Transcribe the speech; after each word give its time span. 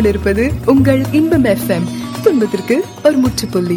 கொண்டிருப்பது 0.00 0.44
உங்கள் 0.66 1.00
இன்பம் 1.12 1.44
எஃப்எம் 1.44 1.86
துன்பத்திற்கு 2.22 2.76
ஒரு 3.04 3.16
முற்றுப்புள்ளி. 3.16 3.76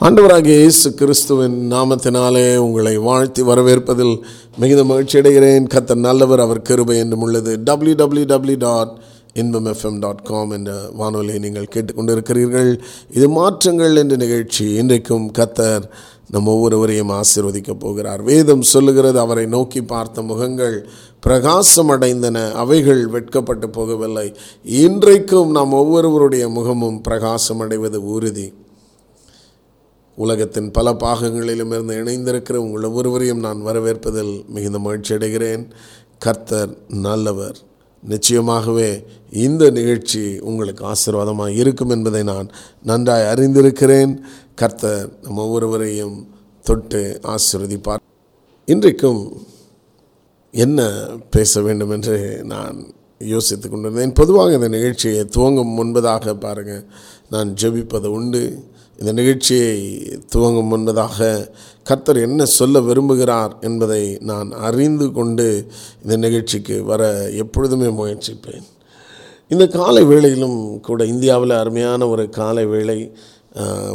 ஆண்டவராகிய 0.00 0.56
இயேசு 0.62 0.94
கிறிஸ்துவின் 0.94 1.72
நாமத்தினாலே 1.72 2.56
உங்களை 2.56 2.96
வாழ்த்தி 2.96 3.42
வரவேற்பதில் 3.42 4.14
மிகுந்த 4.58 4.84
மகிழ்ச்சி 4.84 5.18
அடைகிறேன். 5.18 5.68
கத்தர் 5.74 6.04
நல்லவர் 6.08 6.44
அவர் 6.46 6.62
கிருபை 6.62 6.98
என்றும் 6.98 7.20
உள்ளது. 7.20 7.54
W 7.62 7.94
W 7.94 8.24
W 8.24 8.56
dot 8.58 8.92
Inbam 9.34 9.66
FM 9.66 9.98
dot 9.98 10.22
com 10.22 10.50
என்ற 10.50 10.72
வானொலியை 11.00 11.38
நீங்கள் 11.38 11.72
கேட்டுக்கொண்டிருக்கிறீர்கள். 11.74 12.78
இது 13.14 13.28
மாற்றங்கள் 13.28 13.96
என்ற 13.96 14.16
நிகழ்ச்சி. 14.16 14.66
இன்றைக்கும் 14.74 15.32
கத்தர் 15.38 15.84
நம் 16.30 16.46
ஒவ்வொருவரையும் 16.46 17.10
ஆசிர்வதிக்கப் 17.10 17.78
போகிறார். 17.78 18.22
வேதம் 18.22 18.62
சொல்லுகிறது 18.62 19.18
அவரை 19.18 19.46
நோக்கி 19.46 19.82
பார்த்த 19.82 20.22
முகங்கள் 20.22 20.88
பிரகாசம் 21.20 21.90
அடைந்தன 21.90 22.52
அவைகள் 22.52 23.06
வெட்கப்பட்டு 23.06 23.66
போகவில்லை. 23.66 24.34
இன்றைக்கும் 24.64 25.50
நாம் 25.50 25.72
ஒவ்வொருவருடைய 25.72 26.48
முகமும் 26.48 27.00
பிரகாசம் 27.00 27.60
அடைவது 27.60 28.06
உறுதி. 28.06 28.52
உலகத்தின் 30.16 30.70
பல 30.70 30.92
பாகங்களிலும் 30.92 31.84
இருந்து 31.84 31.96
இணைந்திருக்கிற 31.96 32.54
உங்கள் 32.54 32.82
ஒவ்வொருவரையும் 32.82 33.38
நான் 33.38 33.66
வரவேற்பதில் 33.66 34.46
மிகுந்த 34.46 34.78
மகிழ்ச்சி 34.78 35.14
அடைகிறேன். 35.14 35.70
கர்த்தர் 36.18 36.78
நல்லவர். 36.88 37.56
நிச்சயமாகவே 38.08 39.04
இந்த 39.30 39.70
நிகழ்ச்சி 39.70 40.38
உங்களுக்கு 40.40 40.84
ஆசீர்வாதமாக 40.84 41.48
இருக்கும் 41.48 41.90
என்பதை 41.90 42.22
நான் 42.22 42.50
நன்றாய் 42.82 43.34
அறிந்திருக்கிறேன். 43.34 44.18
கர்த்தர் 44.60 45.08
நம் 45.22 45.40
ஒவ்வொருவரையும் 45.44 46.16
தொட்டு 46.64 47.00
ஆசிர்வதிப்பார். 47.32 48.02
இன்றைக்கும் 48.68 49.20
என்ன 50.54 50.86
பேச 51.30 51.60
வேண்டும் 51.66 51.92
என்று 51.96 52.16
நான் 52.52 52.78
யோசித்து 53.18 53.66
கொண்டிருந்தேன். 53.68 54.12
பொதுவாக 54.12 54.56
இந்த 54.58 54.68
நிகழ்ச்சியை 54.68 55.22
துவங்கும் 55.24 55.72
முன்பதாக 55.78 56.34
பாருங்கள் 56.44 56.82
நான் 57.30 57.54
ஜெபிப்பது 57.60 58.08
உண்டு. 58.18 58.42
இந்த 58.98 59.12
நிகழ்ச்சியை 59.12 59.76
துவங்கும் 60.28 60.70
முன்பதாக 60.72 61.28
கர்த்தர் 61.90 62.24
என்ன 62.28 62.44
சொல்ல 62.58 62.80
விரும்புகிறார் 62.80 63.52
என்பதை 63.60 64.02
நான் 64.30 64.50
அறிந்து 64.68 65.08
கொண்டு 65.12 65.46
இந்த 66.02 66.16
நிகழ்ச்சிக்கு 66.26 66.78
வர 66.84 67.02
எப்பொழுதுமே 67.42 67.90
முயற்சிப்பேன். 68.00 68.66
இந்த 69.48 69.66
காலை 69.78 70.02
வேளையிலும் 70.04 70.58
கூட 70.80 71.02
இந்தியாவில் 71.04 71.60
அருமையான 71.62 72.08
ஒரு 72.08 72.24
காலை 72.38 72.64
வேளை 72.66 72.98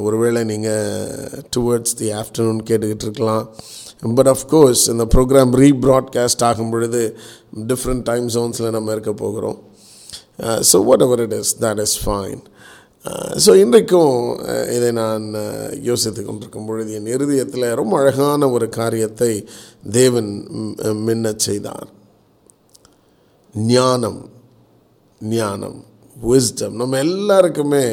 ஒருவேளை 0.06 0.42
நீங்கள் 0.52 1.42
டுவர்ட்ஸ் 1.56 1.97
தி 2.02 2.08
ஆஃப்டர்நூன் 2.22 2.61
கேட்டுக்கிட்டு 2.69 3.06
இருக்கலாம் 3.08 3.45
பட் 4.17 4.30
அஃப்கோர்ஸ் 4.36 4.83
இந்த 4.94 5.06
ப்ரோக்ராம் 5.16 5.53
ரீப்ராட்காஸ்ட் 5.64 6.45
ஆகும் 6.50 6.72
பொழுது 6.73 7.02
டிஃப்ரெண்ட் 7.72 8.06
டைம் 8.09 8.25
ஜோன்ஸில் 8.36 8.75
நம்ம 8.78 8.91
இருக்க 8.91 9.14
போகிறோம். 9.23 9.59
So 10.72 10.78
whatever 11.08 11.23
it 11.25 11.38
is 11.41 11.53
that 11.66 11.81
is 11.86 11.97
fine 12.06 12.41
so 13.46 13.52
இன்றைக்கும் 13.62 14.18
இதை 14.75 14.90
நான் 15.00 15.25
யோசித்து 15.88 16.22
கொண்டிருக்கும் 16.23 16.68
பொழுது 16.68 16.91
என் 16.97 17.09
இருதயத்தில் 17.16 17.66
ரொம்ப 17.79 17.94
அழகான 18.02 18.50
ஒரு 18.50 18.68
காரியத்தை 18.78 19.31
தேவன் 19.91 20.29
மின்னச் 21.07 21.46
செய்தார். 21.47 21.88
ஞானம் 23.73 24.22
ஞானம் 25.22 25.79
விஸ்டம் 26.16 26.78
நம்ம 26.81 26.97
எல்லாருக்குமே 26.97 27.85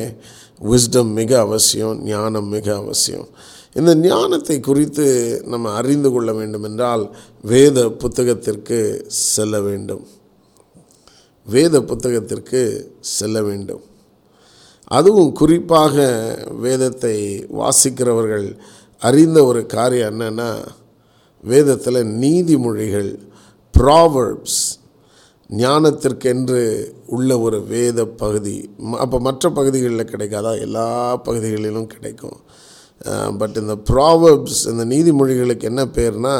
விஸ்டம் 0.60 1.12
மிக 1.12 1.38
அவசியம் 1.38 2.02
ஞானம் 2.02 2.48
மிக 2.48 2.76
அவசியம். 2.76 3.28
இந்த 3.72 3.94
ஞானத்தை 3.94 4.60
குறித்து 4.60 5.06
நம்ம 5.46 5.72
அறிந்து 5.72 6.10
கொள்ள 6.10 6.32
வேண்டும் 6.32 6.62
என்றால் 6.62 7.16
வேத 7.42 7.86
புத்தகத்திற்கு 7.86 9.02
செல்ல 9.06 9.60
வேண்டும். 9.60 10.06
வேத 11.46 11.80
புத்தகத்திற்கு 11.80 12.86
செல்ல 13.00 13.42
வேண்டும். 13.42 13.80
அதுவும் 14.84 15.32
குறிப்பாக 15.32 15.96
வேதத்தை 16.60 17.46
வாசிக்கிறவர்கள் 17.58 18.56
அறிந்த 18.98 19.44
ஒரு 19.44 19.66
காரியம் 19.66 20.20
என்னென்னா 20.20 20.64
வேதத்தில் 21.40 21.94
நீதிமொழிகள் 21.94 23.18
ப்ராவர்ப்ஸ் 23.78 24.79
ஞானத்திற்கென்று 25.58 26.60
உள்ள 27.06 27.30
ஒரு 27.40 27.58
வேத 27.66 28.00
பகுதி. 28.22 28.56
அப்போ 29.04 29.16
மற்ற 29.18 29.50
பகுதிகளில் 29.50 30.10
கிடைக்காதா? 30.10 30.52
எல்லா 30.60 30.88
பகுதிகளிலும் 31.26 31.88
கிடைக்கும். 31.94 32.38
பட் 33.40 33.56
இந்த 33.56 33.74
ப்ராவர்ப்ஸ் 33.90 34.60
இந்த 34.72 34.84
நீதிமொழிகளுக்கு 34.84 35.70
என்ன 35.70 35.82
பேர்னா 35.96 36.34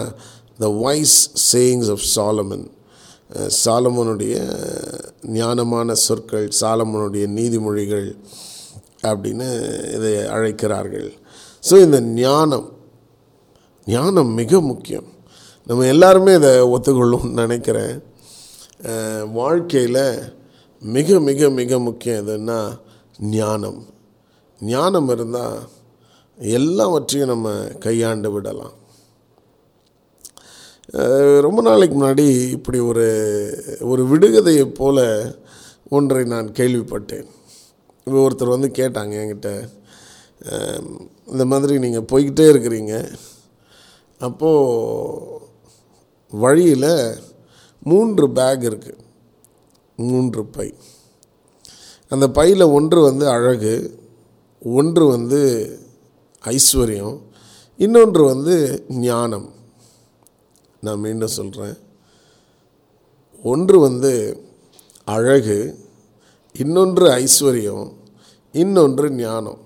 the 0.59 0.69
wise 0.84 1.19
sayings 1.53 1.91
of 1.94 2.04
Solomon 2.16 2.66
சாலமனுடைய 3.65 4.37
ஞானமான 5.38 5.92
சொற்கள் 5.92 6.47
சாலமனுடைய 6.60 7.25
நீதிமொழிகள் 7.38 8.09
அப்படின்னு 9.10 9.48
இதை 9.97 10.12
அழைக்கிறார்கள். 10.37 11.09
ஸோ 11.69 11.75
இந்த 11.87 12.00
ஞானம் 12.00 12.69
ஞானம் 13.87 14.32
மிக 14.41 14.60
முக்கியம். 14.60 15.09
நம்ம 15.66 15.87
எல்லாருமே 15.87 16.34
இதை 16.41 16.50
ஒத்துக்கொள்ளும்னு 16.75 17.41
நினைக்கிறேன். 17.42 17.94
வாழ்க்கையில் 19.39 20.05
மிக 20.83 21.19
மிக 21.29 21.51
மிக 21.61 21.79
முக்கியம் 21.87 22.21
எதுன்னா 22.23 22.59
ஞானம். 23.37 23.81
ஞானம் 24.61 25.09
இருந்தால் 25.15 25.57
எல்லாவற்றையும் 26.39 27.33
நம்ம 27.33 27.49
கையாண்டு 27.85 28.29
விடலாம். 28.35 28.77
ரொம்ப 31.47 31.61
நாளைக்கு 31.69 31.97
முன்னாடி 31.97 32.27
இப்படி 32.57 32.79
ஒரு 32.91 33.07
ஒரு 33.91 34.03
விடுகதையை 34.13 34.65
போல 34.81 34.99
ஒன்றை 35.97 36.23
நான் 36.33 36.49
கேள்விப்பட்டேன். 36.59 37.27
இப்போ 38.05 38.19
ஒருத்தர் 38.27 38.55
வந்து 38.57 38.71
கேட்டாங்க 38.81 39.15
என்கிட்ட 39.23 39.51
இந்த 41.33 41.45
மாதிரி 41.53 41.75
நீங்கள் 41.85 42.09
போய்கிட்டே 42.13 42.47
இருக்கிறீங்க. 42.53 42.95
அப்போது 44.21 45.39
வழியில் 46.33 46.93
மூன்று 47.83 48.31
பேக் 48.31 48.63
இருக்குது 48.63 48.99
மூன்று 49.97 50.45
பை 50.45 50.75
அந்த 52.09 52.29
பையில் 52.29 52.61
ஒன்று 52.61 53.03
வந்து 53.03 53.29
அழகு 53.29 53.99
ஒன்று 54.61 55.07
வந்து 55.07 55.41
ஐஸ்வர்யம் 56.45 57.21
இன்னொன்று 57.77 58.25
வந்து 58.25 58.85
ஞானம். 58.89 59.53
நான் 60.81 60.99
மீண்டும் 60.99 61.29
சொல்கிறேன் 61.29 61.77
ஒன்று 63.43 63.81
வந்து 63.81 64.45
அழகு 65.05 65.79
இன்னொன்று 66.53 67.07
ஐஸ்வர்யம் 67.11 67.93
இன்னொன்று 68.53 69.11
ஞானம். 69.11 69.59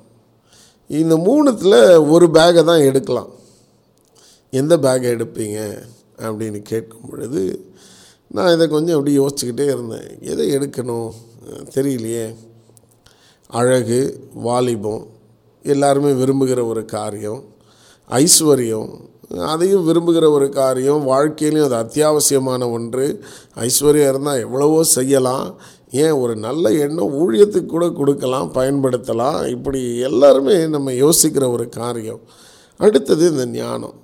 இந்த 0.88 1.16
மூணுத்தில் 1.16 2.10
ஒரு 2.10 2.26
பேகை 2.26 2.64
தான் 2.64 2.80
எடுக்கலாம். 2.80 3.30
எந்த 4.50 4.76
பேக்கை 4.76 5.10
எடுப்பீங்க? 5.14 5.82
அப்படின்னு 6.18 6.62
கேட்கும் 6.62 7.08
பொழுது 7.10 7.73
நான் 8.34 8.54
இதை 8.54 8.68
கொஞ்சம் 8.68 8.98
அப்படி 8.98 9.18
யோசிச்சுக்கிட்டே 9.18 9.64
இருந்தேன். 9.64 10.18
எதை 10.20 10.56
எடுக்கணும்? 10.56 11.10
தெரியலையே. 11.74 12.34
அழகு 13.46 14.28
வாலிபம் 14.34 15.06
எல்லாருமே 15.62 16.10
விரும்புகிற 16.10 16.66
ஒரு 16.66 16.84
காரியம். 16.84 17.44
ஐஸ்வர்யம் 18.10 19.00
அதையும் 19.38 19.88
விரும்புகிற 19.88 20.30
ஒரு 20.30 20.48
காரியம். 20.48 21.08
வாழ்க்கையிலையும் 21.08 21.70
அது 21.70 21.76
அத்தியாவசியமான 21.76 22.70
ஒன்று. 22.70 23.24
ஐஸ்வர்யம் 23.54 24.08
இருந்தால் 24.08 24.40
எவ்வளவோ 24.40 24.82
செய்யலாம். 24.82 25.54
ஏன் 25.90 26.10
ஒரு 26.10 26.36
நல்ல 26.36 26.72
எண்ணம் 26.72 27.14
ஊழியத்துக்கு 27.14 27.66
கூட 27.66 27.90
கொடுக்கலாம் 27.90 28.52
பயன்படுத்தலாம். 28.52 29.48
இப்படி 29.48 29.98
எல்லாருமே 29.98 30.66
நம்ம 30.66 30.92
யோசிக்கிற 30.92 31.50
ஒரு 31.50 31.68
காரியம். 31.68 32.20
அடுத்தது 32.76 33.28
இந்த 33.30 33.46
ஞானம். 33.46 34.02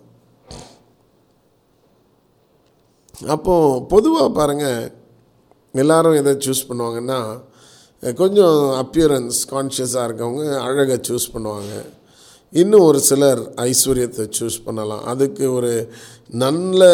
அப்போது 3.26 3.86
பொதுவாக 3.86 4.30
பாருங்கள் 4.30 4.92
எல்லாரும் 5.72 6.12
எதை 6.12 6.32
சூஸ் 6.32 6.68
பண்ணுவாங்கன்னா 6.68 7.40
கொஞ்சம் 8.14 8.56
அப்பியரன்ஸ் 8.56 9.38
கான்ஷியஸாக 9.50 10.06
இருக்கவங்க 10.08 10.58
அழகை 10.58 11.00
சூஸ் 11.08 11.32
பண்ணுவாங்க. 11.34 11.84
இன்னும் 12.50 12.80
ஒரு 12.80 13.00
சிலர் 13.00 13.40
ஐஸ்வர்யத்தை 13.40 14.30
சூஸ் 14.38 14.64
பண்ணலாம். 14.64 15.04
அதுக்கு 15.04 15.52
ஒரு 15.52 15.92
நல்ல 16.28 16.88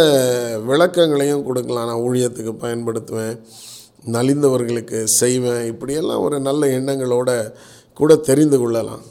விளக்கங்களையும் 0.66 1.44
கொடுக்கலாம். 1.44 1.86
நான் 1.86 2.04
ஊழியத்துக்கு 2.08 2.54
பயன்படுத்துவேன் 2.64 3.38
நலிந்தவர்களுக்கு 4.06 5.04
செய்வேன். 5.04 5.66
இப்படியெல்லாம் 5.66 6.20
ஒரு 6.20 6.40
நல்ல 6.40 6.66
எண்ணங்களோட 6.66 7.52
கூட 7.94 8.16
தெரிந்து 8.16 8.58
கொள்ளலாம். 8.58 9.02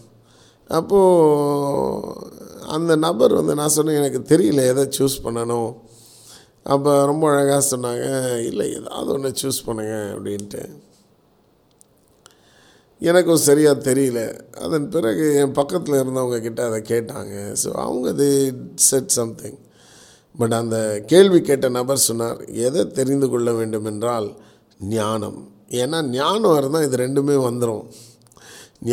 அப்போது 0.67 2.13
அந்த 2.67 2.95
நபர் 2.95 3.33
வந்து 3.33 3.55
நான் 3.55 3.69
சொன்னேன் 3.69 3.95
எனக்கு 3.95 4.37
தெரியல 4.37 4.67
எதை 4.67 4.89
சூஸ் 4.99 5.23
பண்ணணும். 5.23 5.75
அப்போ 6.65 6.91
ரொம்ப 7.11 7.23
அழகாக 7.31 7.63
சொன்னாங்க 7.71 8.05
இல்லை 8.49 8.65
ஏதாவது 8.77 9.09
ஒன்று 9.15 9.29
சூஸ் 9.41 9.65
பண்ணுங்க 9.67 9.95
அப்படின்ட்டு. 10.13 10.61
எனக்கும் 13.01 13.45
சரியாக 13.47 13.83
தெரியல. 13.87 14.19
அதன் 14.65 14.87
பிறகு 14.93 15.25
என் 15.41 15.57
பக்கத்தில் 15.59 16.01
இருந்தவங்க 16.01 16.37
கிட்ட 16.45 16.61
அதை 16.69 16.79
கேட்டாங்க. 16.91 17.35
ஸோ 17.63 17.69
அவங்க 17.85 18.13
தி 18.21 18.31
செட் 18.89 19.15
சம்திங் 19.17 19.59
பட் 20.39 20.55
அந்த 20.61 20.77
கேள்வி 21.11 21.39
கேட்ட 21.41 21.67
நபர் 21.79 22.05
சொன்னார் 22.09 22.39
எதை 22.67 22.83
தெரிந்து 22.99 23.27
கொள்ள 23.33 23.49
வேண்டும் 23.59 23.89
என்றால் 23.91 24.27
ஞானம். 24.95 25.39
ஏன்னா 25.81 25.99
ஞானம் 26.17 26.57
இருந்தால் 26.59 26.87
இது 26.87 26.97
ரெண்டுமே 27.05 27.35
வந்துடும் 27.47 27.85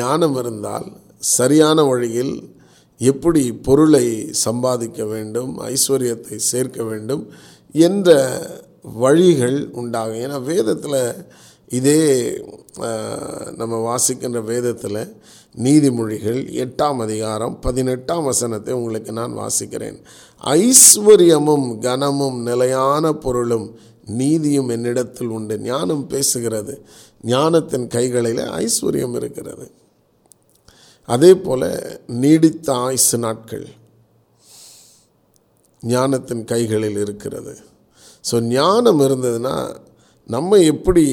ஞானம் 0.00 0.36
இருந்தால் 0.42 0.86
சரியான 1.36 1.82
வழியில் 1.90 2.34
எப்படி 3.00 3.42
பொருளை 3.66 4.06
சம்பாதிக்க 4.46 5.04
வேண்டும் 5.14 5.52
ஐஸ்வர்யத்தை 5.72 6.36
சேர்க்க 6.50 6.82
வேண்டும் 6.90 7.24
என்ற 7.72 8.40
வழிகள் 8.82 9.68
உண்டாகும். 9.72 10.14
ஏன்னா 10.14 10.42
வேதத்தில் 10.42 11.26
இதே 11.68 12.00
நம்ம 13.56 13.94
வாசிக்கின்ற 13.94 14.44
வேதத்தில் 14.44 15.16
நீதிமொழிகள் 15.56 16.40
எட்டாம் 16.64 17.00
அதிகாரம் 17.00 17.60
பதினெட்டாம் 17.60 18.24
வசனத்தை 18.24 18.74
உங்களுக்கு 18.74 19.12
நான் 19.12 19.36
வாசிக்கிறேன். 19.36 19.98
ஐஸ்வர்யமும் 20.44 21.78
கனமும் 21.78 22.42
நிலையான 22.42 23.12
பொருளும் 23.12 23.78
நீதியும் 24.04 24.68
என்னிடத்தில் 24.68 25.28
உண்டு. 25.28 25.58
ஞானம் 25.58 26.10
பேசுகிறது. 26.10 26.80
ஞானத்தின் 27.22 27.86
கைகளில் 27.86 28.38
ஐஸ்வர்யம் 28.38 29.14
இருக்கிறது. 29.14 29.70
அதே 31.04 31.34
போல் 31.34 32.00
நீடித்த 32.06 32.72
ஆயுசு 32.72 33.18
நாட்கள். 33.18 33.66
ஞானத்தின் 35.82 36.44
கைகளில் 36.44 36.98
இருக்கிறது. 37.04 37.54
ஸோ 38.30 38.36
ஞானம் 38.56 39.00
இருந்ததுன்னா 39.00 39.54
நம்ம 40.28 40.58
எப்படி 40.72 41.06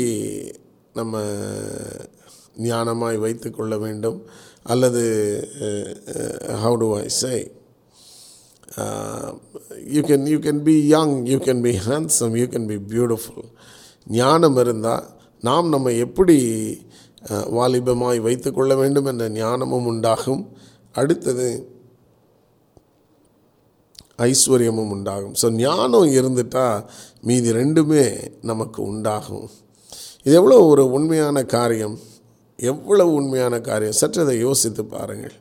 நம்ம 0.93 1.21
ஞானமாய் 2.67 3.17
வைத்து 3.23 3.49
கொள்ள 3.51 3.73
வேண்டும்? 3.85 4.19
அல்லது 4.71 5.03
how 6.63 6.75
do 6.83 6.87
I 6.97 7.07
say 7.21 7.33
you 9.95 10.01
can 10.09 10.27
you 10.33 10.37
can 10.45 10.61
be 10.67 10.75
young 10.95 11.15
you 11.31 11.37
can 11.47 11.63
be 11.67 11.73
handsome 11.87 12.35
you 12.41 12.45
can 12.53 12.67
be 12.71 12.77
beautiful 12.91 13.47
ஞானம் 14.19 14.59
இருந்தால் 14.63 15.07
நாம் 15.47 15.67
நம்ம 15.69 15.91
எப்படி 16.05 16.37
வாலிபமாய் 17.57 18.19
வைத்து 18.27 18.49
கொள்ள 18.51 18.73
வேண்டும் 18.75 19.09
என்ற 19.11 19.25
ஞானமும் 19.39 19.89
உண்டாகும். 19.91 20.43
அடுத்தது 20.91 21.47
ஐஸ்வர்யமும் 24.27 24.91
உண்டாகும். 24.95 25.35
ஸோ 25.41 25.47
ஞானம் 25.63 26.07
இருந்துட்டால் 26.19 26.79
மீதி 27.29 27.51
ரெண்டுமே 27.59 28.05
நமக்கு 28.51 28.79
உண்டாகும். 28.91 29.47
இது 30.25 30.35
எவ்வளோ 30.41 30.57
ஒரு 30.71 30.83
உண்மையான 30.97 31.43
காரியம்? 31.55 31.97
எவ்வளவு 32.59 33.11
உண்மையான 33.19 33.55
காரியம்? 33.69 33.97
சற்று 34.01 34.23
அதை 34.25 34.35
யோசித்து 34.47 34.83
பாருங்கள். 34.95 35.37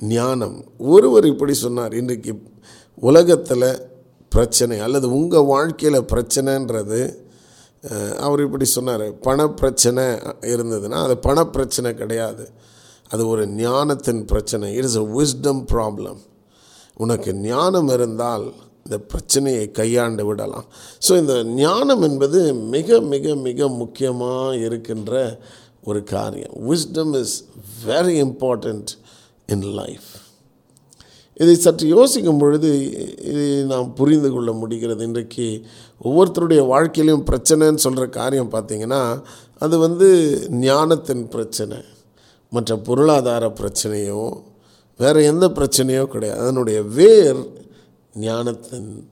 ஞானம். 0.00 0.56
ஒருவர் 0.94 1.26
இப்படி 1.32 1.54
சொன்னார் 1.64 1.94
இன்றைக்கு 2.00 2.32
உலகத்தில் 3.08 3.68
பிரச்சனை 4.34 4.76
அல்லது 4.86 5.06
உங்கள் 5.18 5.48
வாழ்க்கையில் 5.54 6.08
பிரச்சனைன்றது 6.12 7.00
அவர் 8.26 8.40
இப்படி 8.44 8.66
சொன்னார் 8.76 9.04
பணப்பிரச்சனை 9.26 10.04
இருந்ததுன்னா 10.52 10.98
அது 11.06 11.16
பணப்பிரச்சனை 11.26 11.90
கிடையாது. 12.00 12.44
அது 13.12 13.22
ஒரு 13.32 13.42
ஞானத்தின் 13.62 14.22
பிரச்சனை. 14.32 14.68
இட் 14.78 14.88
இஸ் 14.88 14.98
விஸ்டம் 15.18 15.60
ப்ராப்ளம் 15.72 16.20
உனக்கு 17.04 17.30
ஞானம் 17.48 17.90
இருந்தால் 17.96 18.46
இந்த 18.84 18.96
பிரச்சனையை 19.12 19.64
கையாண்டு 19.78 20.24
விடலாம். 20.26 20.66
ஸோ 21.06 21.12
இந்த 21.22 21.34
ஞானம் 21.62 22.04
என்பது 22.08 22.40
மிக 22.74 23.00
மிக 23.14 23.34
மிக 23.46 23.68
முக்கியமாக 23.80 24.52
இருக்கின்ற 24.66 25.12
ஒரு 25.88 26.00
காரியம். 26.14 26.54
Wisdom 26.70 27.14
is 27.22 27.34
very 27.88 28.16
important 28.26 28.92
in 29.54 29.66
life 29.80 30.08
இதை 31.40 31.54
சற்று 31.64 31.86
யோசிக்கும் 31.88 32.38
பொழுது 32.42 32.68
இதை 33.30 33.48
நாம் 33.72 33.88
புரிந்து 33.94 34.28
கொள்ள 34.34 34.50
முடிகிறது. 34.60 35.02
இன்றைக்கு 35.08 35.46
ஒவ்வொருத்தருடைய 36.06 36.62
வாழ்க்கையிலையும் 36.72 37.26
பிரச்சனைன்னு 37.30 37.84
சொல்கிற 37.86 38.06
காரியம் 38.20 38.52
பார்த்திங்கன்னா 38.54 39.02
அது 39.64 39.74
வந்து 39.78 40.08
ஞானத்தின் 40.66 41.24
பிரச்சனை. 41.34 41.78
மற்ற 42.52 42.76
பொருளாதார 42.88 43.44
பிரச்சனையோ 43.60 44.22
வேறு 44.98 45.24
எந்த 45.24 45.48
பிரச்சனையோ 45.48 46.04
கிடையாது. 46.06 46.40
அதனுடைய 46.40 46.82
வேர் 46.82 47.40
ஞானத்தின் 48.14 49.10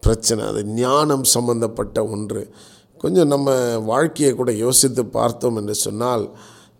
பிரச்சனை. 0.00 0.46
அது 0.46 0.64
ஞானம் 0.64 1.24
சம்பந்தப்பட்ட 1.24 2.06
ஒன்று. 2.06 2.50
கொஞ்சம் 2.98 3.26
நம்ம 3.26 3.78
வாழ்க்கையை 3.78 4.34
கூட 4.34 4.52
யோசித்து 4.52 5.06
பார்த்தோம் 5.06 5.56
என்று 5.56 5.74
சொன்னால் 5.74 6.30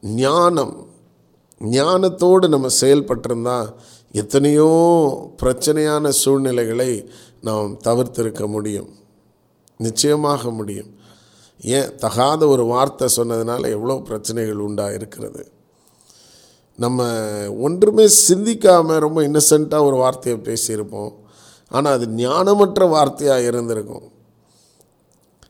ஞானம் 0.03 0.87
ஞானத்தோடு 1.61 2.49
நம்ம 2.49 2.69
செயல்பட்டிருந்தால் 2.81 3.75
எத்தனையோ 4.13 4.69
பிரச்சனையான 5.43 6.09
சூழ்நிலைகளை 6.09 7.11
நாம் 7.41 7.79
தவிர்த்திருக்க 7.85 8.47
முடியும். 8.47 8.89
நிச்சயமாக 9.77 10.51
முடியும். 10.51 10.97
ஏன்? 11.61 11.97
தகாத 11.97 12.47
ஒரு 12.47 12.65
வார்த்தை 12.65 13.09
சொன்னதுனால 13.17 13.69
எவ்வளோ 13.69 14.03
பிரச்சனைகள் 14.05 14.57
உண்டாக 14.57 14.95
இருக்கிறது 14.95 15.53
நம்ம 16.79 17.07
ஒன்றுமே 17.67 18.05
சிந்திக்காமல் 18.29 19.03
ரொம்ப 19.05 19.21
இன்னசென்ட்டாக 19.29 19.89
ஒரு 19.89 19.97
வார்த்தையை 19.97 20.41
பேசியிருப்போம். 20.49 21.13
ஆனால் 21.69 21.97
அது 21.97 22.07
ஞானமற்ற 22.25 22.83
வார்த்தையாக 22.97 23.47
இருந்திருக்கும். 23.47 24.07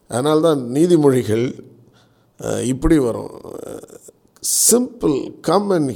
அதனால்தான் 0.09 0.61
நீதிமொழிகள் 0.77 1.47
இப்படி 2.65 2.99
வரும். 2.99 3.33
Simple 4.71 5.19
come 5.41 5.71
and 5.71 5.93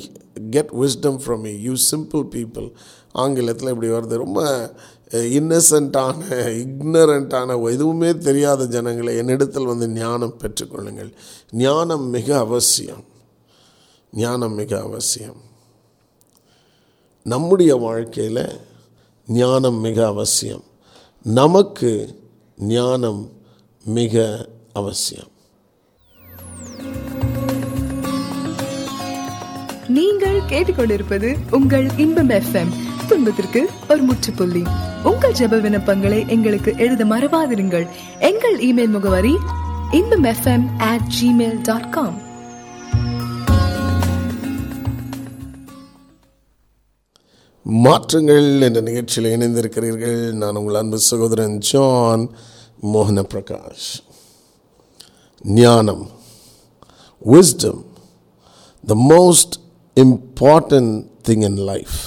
get 0.51 0.73
wisdom 0.81 1.19
from 1.23 1.43
me. 1.45 1.53
You 1.67 1.75
simple 1.91 2.25
people 2.35 2.69
ஆங்கிலத்தில் 3.13 3.73
இப்படி 3.75 3.91
வருது. 3.93 4.17
ரொம்ப 4.25 4.41
இன்னசென்ட்டான 5.13 6.21
இக்னரண்ட்டான 6.63 7.57
எதுவுமே 7.71 8.11
தெரியாத 8.29 8.67
ஜனங்களை 8.75 9.17
என்னிடத்தில் 9.17 9.71
வந்து 9.73 9.89
ஞானம் 9.89 10.37
பெற்றுக்கொள்ளுங்கள் 10.43 11.11
ஞானம் 11.65 12.07
மிக 12.17 12.29
அவசியம். 12.39 13.03
ஞானம் 14.13 14.55
மிக 14.55 14.81
அவசியம். 14.81 15.37
நம்முடைய 17.23 17.77
வாழ்க்கையில் 17.77 18.61
ஞானம் 19.27 19.75
மிக 19.75 20.07
அவசியம். 20.07 20.63
நமக்கு 21.23 22.21
ஞானம் 22.57 23.33
மிக 23.85 24.47
அவசியம். 24.73 25.31
நீங்கள் 29.89 30.41
கேட்டுக்கொண்டிருப்பது 30.41 31.37
உங்கள் 31.51 31.91
இன்பம் 31.97 32.29
எஃப்எம் 32.29 32.73
துன்பத்திற்கு 33.09 33.71
ஒரு 33.89 34.03
முற்றுப்புள்ளி. 34.03 34.63
உங்கள் 35.03 35.33
ஜெப 35.33 35.61
விண்ணப்பங்களை 35.61 36.29
எங்களுக்கு 36.29 36.75
எழுத 36.79 37.05
மறவாதிருங்கள். 37.05 37.89
எங்கள் 38.21 38.59
இமெயில் 38.59 38.91
முகவரி 38.91 39.37
Inbam 39.91 40.25
FM 40.25 40.77
at 40.79 41.13
Gmail 41.21 41.59
dot 41.63 41.91
com 41.91 42.32
மாற்றங்கள் 47.67 48.61
என்ற 48.61 48.81
நிகழ்ச்சியில் 48.81 49.33
இணைந்திருக்கிறீர்கள். 49.37 50.33
நான் 50.33 50.57
உங்கள் 50.57 50.75
அன்பு 50.75 50.99
சகோதரன் 50.99 51.59
ஜான் 51.59 52.25
மோகன 52.93 53.23
பிரகாஷ் 53.33 53.91
ஞானம் 55.43 56.11
wisdom 57.25 57.83
the 58.87 58.97
most 59.13 59.55
important 59.97 61.07
thing 61.29 61.45
in 61.51 61.61
life 61.71 61.99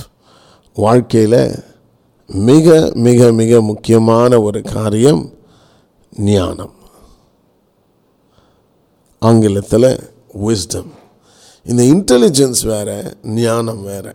வாழ்க்கையில் 0.73 1.63
மிக 2.29 2.91
மிக 3.07 3.31
மிக 3.31 3.61
முக்கியமான 3.61 4.41
ஒரு 4.41 4.61
காரியம் 4.61 5.23
ஞானம். 6.13 6.75
ஆங்கிலத்தில் 9.19 9.91
விஸ்டம் 10.47 10.91
இந்த 11.63 11.83
இன்டெலிஜென்ஸ் 11.83 12.65
வேற 12.65 13.17
ஞானம் 13.23 13.83
வேற. 13.83 14.13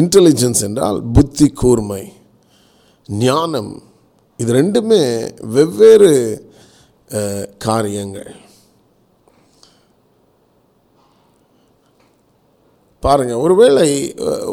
இன்டெலிஜென்ஸ் 0.00 0.60
என்றால் 0.66 0.98
புத்தி 1.16 1.46
கூர்மை 1.62 2.02
ஞானம். 3.08 3.72
இது 4.40 4.50
ரெண்டுமே 4.58 5.02
வெவ்வேறு 5.56 6.12
காரியங்கள். 7.64 8.30
பாருங்கள் 13.02 13.42
ஒருவேளை 13.44 13.88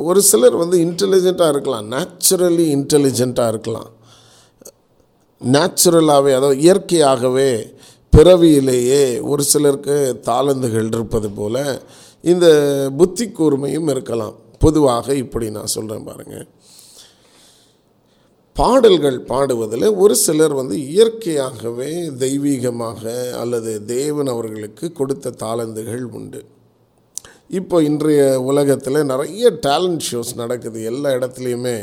ஒரு 0.09 0.21
சிலர் 0.29 0.55
வந்து 0.61 0.77
இன்டெலிஜென்ட்டாக 0.85 1.53
இருக்கலாம் 1.53 1.87
நேச்சுரலி 1.95 2.65
இன்டெலிஜென்ட்டாக 2.77 3.53
இருக்கலாம். 3.53 3.89
நேச்சுரலாகவே 5.41 6.31
அதாவது 6.37 6.57
இயற்கையாகவே 6.65 7.51
பிறவியிலேயே 8.13 9.03
ஒரு 9.31 9.43
சிலருக்கு 9.51 9.97
தாளந்துகள் 10.29 10.91
இருப்பது 10.95 11.29
போல் 11.39 11.63
இந்த 12.31 12.47
புத்தி 12.99 13.25
கூர்மையும் 13.37 13.89
இருக்கலாம். 13.95 14.37
பொதுவாக 14.61 15.15
இப்படி 15.23 15.47
நான் 15.57 15.73
சொல்கிறேன் 15.75 16.07
பாருங்கள் 16.09 16.47
பாடல்கள் 18.55 19.17
பாடுவதில் 19.31 19.87
ஒரு 20.03 20.15
சிலர் 20.23 20.53
வந்து 20.59 20.77
இயற்கையாகவே 20.93 21.91
தெய்வீகமாக 22.23 23.03
அல்லது 23.41 23.71
தேவன் 23.95 24.31
அவர்களுக்கு 24.33 24.85
கொடுத்த 24.99 25.33
தாளந்துகள் 25.43 26.03
உண்டு. 26.19 26.41
இப்போ 27.59 27.77
இன்றைய 27.89 28.23
உலகத்தில் 28.49 29.07
நிறைய 29.11 29.45
டேலண்ட் 29.67 30.05
ஷோஸ் 30.07 30.33
நடக்குது 30.41 30.79
எல்லா 30.91 31.09
இடத்துலையுமே. 31.17 31.77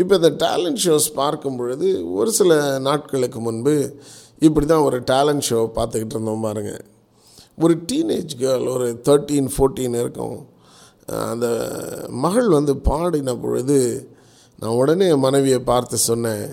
இப்போ 0.00 0.14
இந்த 0.20 0.30
டேலண்ட் 0.44 0.82
ஷோஸ் 0.84 1.08
பார்க்கும் 1.20 1.58
பொழுது 1.60 1.88
ஒரு 2.18 2.30
சில 2.38 2.58
நாட்களுக்கு 2.88 3.40
முன்பு 3.40 3.76
இப்படி 4.46 4.66
தான் 4.66 4.86
ஒரு 4.88 4.98
டேலண்ட் 5.12 5.46
ஷோ 5.50 5.60
பார்த்துக்கிட்டு 5.78 6.16
இருந்தோம் 6.16 6.46
பாருங்கள் 6.48 6.82
ஒரு 7.64 7.74
டீனேஜ் 7.90 8.32
கேர்ள் 8.42 8.66
ஒரு 8.76 8.88
தேர்ட்டீன் 9.08 9.50
ஃபோர்டீன் 9.54 9.96
இருக்கும். 10.02 10.36
அந்த 11.26 11.46
மகள் 12.16 12.48
வந்து 12.48 12.74
பாடின 12.88 13.34
பொழுது 13.36 13.78
நான் 14.58 14.76
உடனே 14.76 15.06
என் 15.08 15.18
மனைவியை 15.18 15.60
பார்த்து 15.62 15.96
சொன்னேன் 16.06 16.46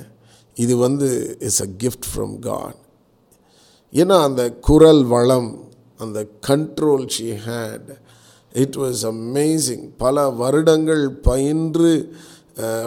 இது 0.58 0.74
வந்து 0.78 1.08
is 1.40 1.62
a 1.62 1.70
gift 1.84 2.08
from 2.12 2.36
God 2.40 2.80
ஏன்னா 3.94 4.16
அந்த 4.24 4.44
குரல் 4.62 5.04
வளம் 5.06 5.50
அந்த 6.00 6.20
control 6.48 7.06
she 7.08 7.28
had 7.46 7.90
it 8.56 8.78
was 8.78 9.04
amazing 9.06 9.86
பல 9.98 10.26
வருடங்கள் 10.36 11.04
பயின்று 11.22 11.94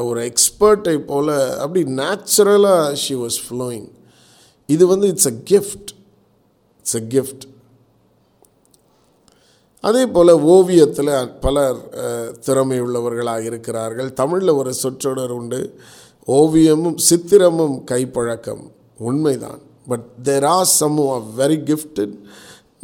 ஒரு 0.04 0.20
எக்ஸ்பர்ட்டை 0.30 0.96
போல் 1.04 1.32
அப்படி 1.62 1.82
நேச்சுரலாக 2.00 2.94
ஷி 2.94 3.14
வாஸ் 3.14 3.38
ஃப்ளோயிங் 3.46 3.88
இது 4.68 4.85
வந்து 4.87 5.06
it's 5.08 5.30
a 5.32 5.37
gift 5.52 5.90
it's 6.85 6.96
a 6.96 7.04
gift 7.08 7.44
அதே 9.88 10.02
போல் 10.14 10.33
ஓவியத்தில் 10.55 11.12
பலர் 11.45 11.81
திறமை 12.47 12.78
உள்ளவர்களாக 12.85 13.43
இருக்கிறார்கள். 13.50 14.09
தமிழில் 14.21 14.59
ஒரு 14.61 14.71
சொற்றொடர் 14.83 15.35
உண்டு. 15.38 15.61
ஓவியமும் 16.38 16.99
சித்திரமும் 17.09 17.76
கைப்பழக்கம். 17.90 18.64
உண்மைதான். 19.11 19.61
But 19.90 20.07
there 20.28 20.47
are 20.57 20.71
some 20.78 20.99
are 21.14 21.26
very 21.40 21.59
gifted 21.71 22.14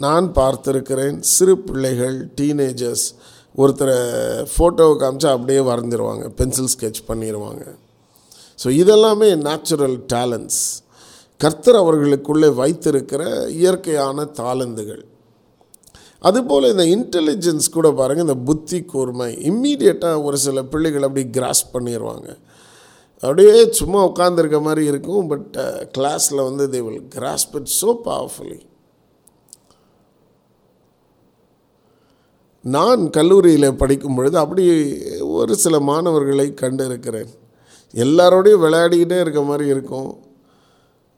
நான் 0.04 0.26
பார்த்துருக்கிறேன். 0.40 1.16
சிறு 1.35 1.54
பிள்ளைகள் 1.68 2.18
டீனேஜர்ஸ் 2.40 3.06
ஒருத்தரை 3.62 3.99
ஃபோட்டோவை 4.52 4.94
காமிச்சா 5.02 5.30
அப்படியே 5.37 5.62
வரைஞ்சிருவாங்க. 5.71 6.26
பென்சில் 6.40 6.73
ஸ்கெட்ச் 6.75 7.02
பண்ணிடுவாங்க 7.11 7.64
ஸோ 8.62 8.68
இதெல்லாமே 8.82 9.28
நேச்சுரல் 9.49 9.97
டேலண்ட்ஸ் 10.12 10.62
கர்த்தர் 11.40 11.78
அவர்களுக்குள்ளே 11.80 12.49
வைத்திருக்கிற 12.61 13.23
இயற்கையான 13.61 14.26
தாளந்துகள். 14.40 15.02
அதுபோல் 16.22 16.70
இந்த 16.72 16.84
இன்டெலிஜென்ஸ் 16.96 17.66
கூட 17.70 17.88
பாருங்கள் 17.92 18.26
இந்த 18.26 18.38
புத்தி 18.48 18.78
கூர்மை 18.84 19.28
இம்மீடியட்டாக 19.50 20.24
ஒரு 20.24 20.38
சில 20.38 20.62
பிள்ளைகள் 20.64 21.06
அப்படி 21.08 21.24
கிராஸ் 21.30 21.64
பண்ணிடுவாங்க 21.72 22.28
அப்படியே 23.22 23.56
சும்மா 23.80 24.00
உட்காந்துருக்க 24.04 24.58
மாதிரி 24.60 24.84
இருக்கும் 24.86 25.26
பட் 25.32 25.56
கிளாஸில் 25.96 26.42
uh, 26.42 26.48
வந்து 26.48 26.64
they 26.72 26.80
will 26.84 27.02
grasp 27.16 27.56
it 27.58 27.72
so 27.80 27.90
powerfully 28.06 28.60
நான் 32.64 33.02
கல்லூரியில் 33.10 33.78
படிக்கும் 33.78 34.16
பொழுது 34.16 34.36
அப்படி 34.38 34.64
ஒரு 35.38 35.52
சில 35.54 35.76
மாணவர்களை 35.88 36.46
கண்டிருக்கிறேன். 36.60 37.30
எல்லாரோடையும் 37.94 38.62
விளையாடிக்கிட்டே 38.64 39.18
இருக்க 39.20 39.40
மாதிரி 39.42 39.66
இருக்கும். 39.74 40.10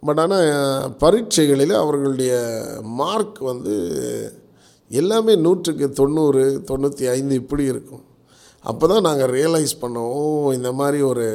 பட் 0.03 0.21
ஆனால் 0.23 0.49
பரீட்சைகளில் 1.03 1.75
அவர்களுடைய 1.83 2.33
மார்க் 3.01 3.39
வந்து 3.43 3.77
எல்லாமே 4.91 5.35
நூற்றுக்கு 5.45 5.87
தொண்ணூறு 6.01 6.43
தொண்ணூற்றி 6.71 7.05
ஐந்து 7.17 7.35
இப்படி 7.43 7.65
இருக்கும். 7.73 8.05
அப்போ 8.65 8.85
தான் 8.87 9.07
நாங்கள் 9.09 9.33
ரியலைஸ் 9.39 9.75
பண்ணோம் 9.81 10.53
இந்த 10.57 10.71
மாதிரி 10.81 11.01
ஒரு 11.11 11.27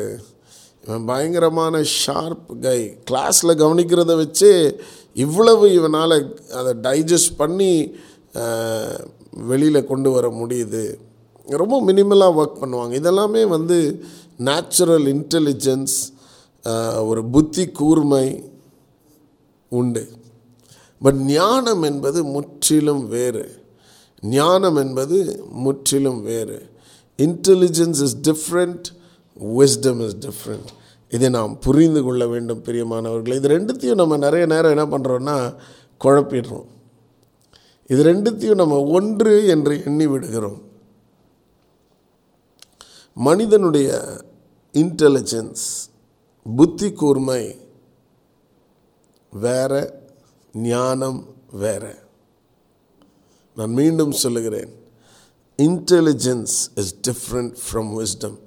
இவன் 0.86 1.08
பயங்கரமான 1.10 1.82
ஷார்ப் 2.02 2.48
கை 2.66 2.80
கிளாஸில் 3.10 3.60
கவனிக்கிறத 3.62 4.14
வச்சு 4.22 4.52
இவ்வளவு 5.26 5.66
இவனால் 5.80 6.16
அதை 6.60 6.72
டைஜஸ்ட் 6.88 7.38
பண்ணி 7.42 7.72
வெளியில் 9.52 9.90
கொண்டு 9.92 10.10
வர 10.16 10.28
முடியுது. 10.40 10.84
ரொம்ப 11.62 11.76
மினிமலாக 11.90 12.38
ஒர்க் 12.40 12.62
பண்ணுவாங்க. 12.62 12.94
இதெல்லாமே 13.02 13.44
வந்து 13.56 13.78
நேச்சுரல் 14.50 15.08
இன்டெலிஜென்ஸ் 15.16 15.98
ஒரு 17.10 17.22
புத்தி 17.36 17.66
கூர்மை 17.80 18.26
உண்டு. 19.72 20.04
பட் 21.02 21.16
ஞானம் 21.16 21.82
என்பது 21.82 22.24
முற்றிலும் 22.24 23.08
வேறு. 23.08 23.64
ஞானம் 24.22 24.76
என்பது 24.76 25.46
முற்றிலும் 25.50 26.24
வேறு. 26.24 26.70
Intelligence 27.18 28.02
is 28.06 28.18
different 28.18 28.84
wisdom 29.40 30.06
is 30.06 30.18
different 30.18 30.70
இதை 31.10 31.30
நாம் 31.30 31.60
புரிந்து 31.60 32.04
கொள்ள 32.04 32.28
வேண்டும் 32.28 32.64
பிரியமானவர்கள். 32.64 33.34
இது 33.34 33.50
ரெண்டுத்தையும் 33.50 33.96
நம்ம 33.96 34.18
நிறைய 34.18 34.46
நேரம் 34.46 34.78
என்ன 34.78 34.98
பண்ணுறோன்னா 34.98 35.56
குழப்பிடுறோம். 36.04 36.66
இது 37.88 38.04
ரெண்டுத்தையும் 38.04 38.56
நம்ம 38.56 38.84
ஒன்று 38.84 39.48
என்று 39.48 39.84
எண்ணி 39.86 40.08
விடுகிறோம். 40.08 40.62
மனிதனுடைய 43.14 44.18
இன்டெலிஜென்ஸ் 44.74 45.64
புத்தி 46.56 46.92
கூர்மை 46.92 47.60
வேற 49.32 49.99
ஞானம் 50.54 51.26
வேறு. 51.52 51.96
நான் 53.56 53.70
மீண்டும் 53.70 54.12
சொல்லுகிறேன் 54.12 54.70
intelligence 55.58 56.54
is 56.76 56.96
different 57.08 57.56
from 57.66 57.92
wisdom 57.98 58.38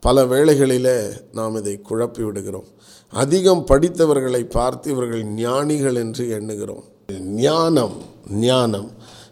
பல 0.00 0.26
வேளைகளில் 0.26 1.12
நாம் 1.32 1.56
இதை 1.56 1.80
குழப்பி 1.90 2.22
விடுகிறோம். 2.22 2.64
அதிகம் 3.08 3.66
படித்தவர்களை 3.66 4.50
பார்த்து 4.50 4.90
இவர்கள் 4.90 5.24
ஞானிகள் 5.24 5.94
என்று 5.94 6.28
எண்ணுகிறோம். 6.28 6.84
ஞானம் 7.20 8.02
ஞானம் 8.30 8.90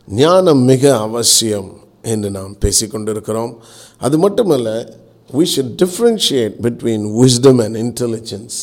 ஞானம் 0.08 0.62
மிக 0.62 0.98
அவசியம் 0.98 1.72
என்று 2.02 2.30
நாம் 2.30 2.56
பேசிக்கொண்டிருக்கிறோம். 2.64 3.56
அது 3.98 4.18
மட்டுமல்ல 4.18 4.96
we 5.32 5.46
should 5.56 5.74
differentiate 5.82 6.54
between 6.62 7.04
wisdom 7.20 7.64
and 7.64 7.76
intelligence 7.76 8.56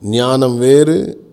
ஞானம் 0.00 0.58
வேறு 0.58 1.28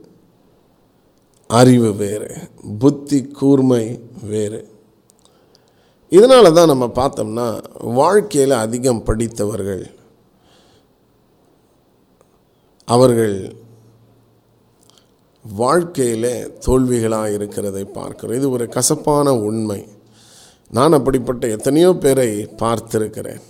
அறிவு 1.48 1.94
வேறு 1.94 2.38
புத்தி 2.80 3.24
கூர்மை 3.24 4.00
வேறு. 4.24 4.75
இதனால 6.10 6.54
தான் 6.54 6.68
நம்ம 6.68 6.86
பார்த்தோம்னா 6.86 7.63
வாழ்க்கையில் 7.77 8.51
அதிகம் 8.51 9.04
படித்தவர்கள் 9.04 9.96
அவர்கள் 12.86 13.56
வாழ்க்கையில் 15.44 16.58
தோல்விகளாக 16.66 17.34
இருக்கிறதை 17.34 17.86
பார்க்கிறோம். 17.86 18.36
இது 18.36 18.50
ஒரு 18.50 18.70
கசப்பான 18.70 19.36
உண்மை. 19.36 19.88
நான் 20.70 20.94
அப்படிப்பட்ட 20.94 21.48
எத்தனையோ 21.48 21.94
பேரை 21.94 22.46
பார்த்துருக்கிறேன். 22.46 23.42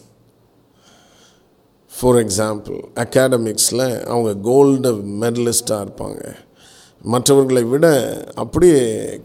ஃபார் 2.00 2.16
எக்ஸாம்பிள் 2.16 2.84
அகாடமிக்ஸில் 2.96 4.04
அவங்க 4.06 4.36
கோல்டு 4.36 4.94
மெடலிஸ்ட்டாக 4.94 5.88
இருப்பாங்க. 5.88 6.36
மற்றவர்களை 7.02 7.64
விட 7.64 7.88
அப்படியே 8.36 9.20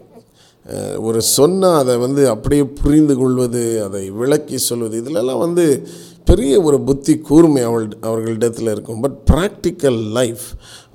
ஒரு 0.97 1.21
சொன்னால் 1.21 1.77
அதை 1.77 1.97
வந்து 1.97 2.29
அப்படியே 2.29 2.63
புரிந்து 2.63 3.15
கொள்வது 3.15 3.83
அதை 3.83 4.09
விளக்கி 4.09 4.57
சொல்வது 4.57 5.01
இதிலெல்லாம் 5.01 5.39
வந்து 5.39 5.87
பெரிய 6.25 6.61
ஒரு 6.61 6.81
புத்தி 6.81 7.17
கூர்மை 7.17 7.61
அவள் 7.61 7.87
அவர்களிடத்தில் 8.01 8.71
இருக்கும். 8.71 9.01
பட் 9.01 9.17
ப்ராக்டிக்கல் 9.31 10.11
லைஃப் 10.11 10.45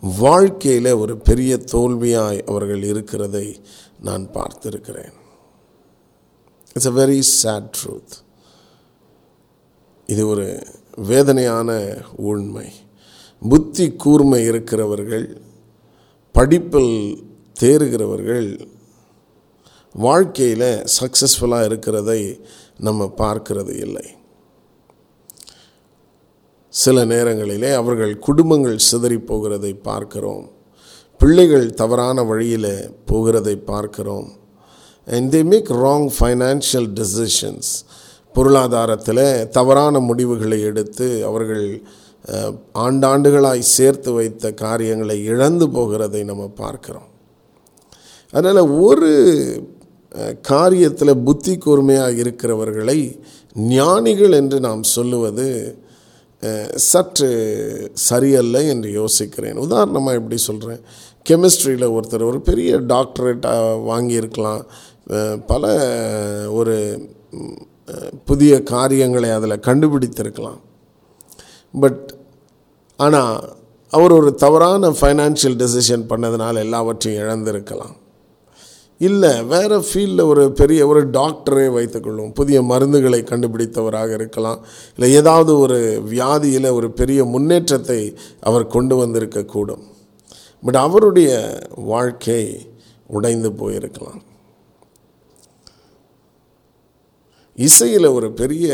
வாழ்க்கையில் 0.01 0.93
ஒரு 0.93 1.17
பெரிய 1.17 1.57
தோல்வியாய் 1.57 2.45
அவர்கள் 2.45 2.83
இருக்கிறதை 2.83 3.61
நான் 4.01 4.29
பார்த்திருக்கிறேன். 4.35 5.13
It's 6.75 6.87
a 6.87 6.91
very 6.91 7.19
sad 7.19 7.77
truth 7.77 8.17
இது 10.07 10.29
ஒரு 10.29 10.63
வேதனையான 10.97 11.97
உண்மை. 12.17 12.73
புத்தி 13.49 13.93
கூர்மை 13.93 14.45
இருக்கிறவர்கள் 14.45 15.41
படிப்பில் 16.39 17.25
தேறுகிறவர்கள் 17.61 18.67
வாழ்க்கையில் 19.93 20.85
சக்ஸஸ்ஃபுல்லாக 20.99 21.65
இருக்கிறதை 21.65 22.41
நம்ம 22.79 23.13
பார்க்கிறது 23.17 23.77
இல்லை. 23.77 24.05
சில 26.69 27.05
நேரங்களிலே 27.05 27.71
அவர்கள் 27.71 28.19
குடும்பங்கள் 28.19 28.79
சிதறி 28.79 29.17
போகிறதை 29.17 29.83
பார்க்கிறோம். 29.83 30.51
பிள்ளைகள் 31.19 31.75
தவறான 31.75 32.23
வழியில் 32.23 32.91
போகிறதை 33.07 33.57
பார்க்கிறோம். 33.57 34.29
And 35.07 35.35
they 35.35 35.45
make 35.45 35.71
wrong 35.71 36.09
financial 36.21 36.91
decisions 37.01 37.71
பொருளாதாரத்தில் 38.35 39.49
தவறான 39.49 39.99
முடிவுகளை 39.99 40.61
எடுத்து 40.61 41.25
அவர்கள் 41.25 41.83
ஆண்டாண்டுகளாய் 42.85 43.71
சேர்த்து 43.77 44.11
வைத்த 44.13 44.53
காரியங்களை 44.63 45.17
இழந்து 45.33 45.67
போகிறதை 45.77 46.23
நம்ம 46.31 46.45
பார்க்குறோம். 46.63 47.09
அதனால் 48.33 48.73
ஒரு 48.87 49.11
காரியத்தில் 50.51 51.23
புத்தி 51.27 51.55
கூர்மையாக 51.59 52.21
இருக்கிறவர்களை 52.23 52.99
ஞானிகள் 53.77 54.35
என்று 54.41 54.59
நாம் 54.67 54.83
சொல்லுவது 54.97 55.47
சற்று 56.91 57.31
சரியல்ல 58.09 58.57
என்று 58.73 58.91
யோசிக்கிறேன். 59.01 59.63
உதாரணமாக 59.67 60.19
எப்படி 60.21 60.39
சொல்கிறேன் 60.49 60.83
கெமிஸ்ட்ரியில் 61.29 61.95
ஒருத்தர் 61.97 62.29
ஒரு 62.31 62.41
பெரிய 62.41 62.77
டாக்டரேட்டாக 62.93 63.81
வாங்கியிருக்கலாம். 63.91 64.63
பல 65.47 65.73
ஒரு 66.59 66.77
புதிய 68.25 68.55
காரியங்களை 68.75 69.31
அதில் 69.31 69.65
கண்டுபிடித்திருக்கலாம். 69.69 70.61
பட் 71.75 72.05
ஆனால் 73.05 73.57
அவர் 73.93 74.13
ஒரு 74.13 74.31
தவறான 74.35 74.91
ஃபைனான்ஷியல் 74.99 75.57
டெசிஷன் 75.63 76.05
பண்ணதுனால 76.11 76.55
எல்லாவற்றையும் 76.67 77.23
இழந்திருக்கலாம். 77.25 77.97
இல்லை 79.01 79.31
வேறு 79.53 79.77
ஃபீல்டில் 79.89 80.29
ஒரு 80.31 80.45
பெரிய 80.61 80.81
ஒரு 80.87 81.01
டாக்டரே 81.11 81.67
வைத்துக்கொள்ளும் 81.73 82.33
புதிய 82.33 82.59
மருந்துகளை 82.63 83.21
கண்டுபிடித்தவராக 83.31 84.11
இருக்கலாம். 84.13 84.61
இல்லை 84.95 85.09
ஏதாவது 85.21 85.53
ஒரு 85.59 85.79
வியாதியில் 86.11 86.69
ஒரு 86.71 86.89
பெரிய 87.01 87.25
முன்னேற்றத்தை 87.35 88.01
அவர் 88.41 88.67
கொண்டு 88.67 88.97
வந்திருக்கக்கூடும் 89.03 89.85
பட் 90.63 90.79
அவருடைய 90.87 91.31
வாழ்க்கை 91.93 92.43
உடைந்து 93.07 93.51
போயிருக்கலாம். 93.61 94.21
இசையில் 97.67 98.15
ஒரு 98.17 98.31
பெரிய 98.33 98.67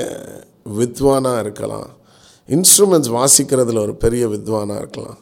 வித்வானாக 0.78 1.42
இருக்கலாம். 1.44 1.90
இன்ஸ்ட்ருமெண்ட்ஸ் 2.48 3.12
வாசிக்கிறதுல 3.18 3.78
ஒரு 3.78 3.94
பெரிய 3.94 4.28
வித்வானாக 4.28 4.76
இருக்கலாம். 4.76 5.18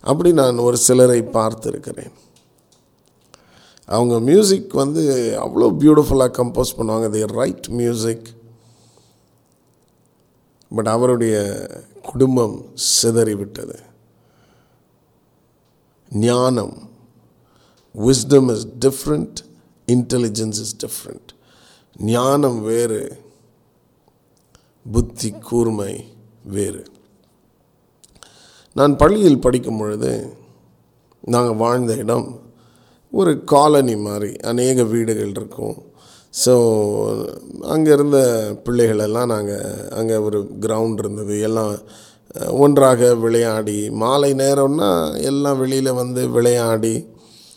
அப்படி 0.00 0.32
நான் 0.32 0.58
ஒரு 0.58 0.76
சிலரை 0.76 1.20
பார்த்துருக்கிறேன். 1.22 2.12
அவங்க 3.84 4.20
மியூசிக் 4.20 4.72
வந்து 4.72 5.02
அவ்வளோ 5.42 5.66
பியூட்டிஃபுல்லாக 5.80 6.36
கம்போஸ் 6.38 6.76
பண்ணுவாங்க. 6.76 7.10
தி 7.10 7.24
ரைட் 7.26 7.66
மியூசிக் 7.66 8.28
பட் 10.68 10.86
அவருடைய 10.86 11.36
குடும்பம் 12.02 12.56
சிதறிவிட்டது. 13.02 13.76
ஞானம் 16.10 16.88
wisdom 17.94 18.50
is 18.54 18.66
different 18.86 19.38
intelligence 19.86 20.58
is 20.64 20.76
different 20.86 21.30
ஞானம் 21.96 22.62
வேறு 22.62 23.24
புத்தி 24.92 25.30
கூர்மை 25.30 26.15
வேறு. 26.54 26.82
நான் 28.76 28.96
பள்ளியில் 28.96 29.44
படிக்கும் 29.46 29.78
பொழுது 29.78 30.10
நாங்கள் 31.24 31.60
வாழ்ந்த 31.62 31.94
இடம் 31.94 32.26
ஒரு 33.12 33.32
காலனி 33.44 33.96
மாதிரி 33.96 34.36
அநேக 34.36 34.84
வீடுகள் 34.84 35.34
இருக்கும். 35.36 35.76
ஸோ 36.44 36.54
அங்கே 37.62 37.90
இருந்த 37.92 38.18
பிள்ளைகளெல்லாம் 38.64 39.32
நாங்கள் 39.34 39.88
அங்கே 39.90 40.16
ஒரு 40.16 40.38
கிரவுண்ட் 40.60 40.98
இருந்தது. 40.98 41.40
எல்லாம் 41.40 41.74
ஒன்றாக 42.50 43.14
விளையாடி 43.14 43.90
மாலை 43.90 44.32
நேரம்னா 44.32 44.90
எல்லாம் 45.20 45.58
வெளியில் 45.58 45.98
வந்து 46.00 46.22
விளையாடி 46.28 46.96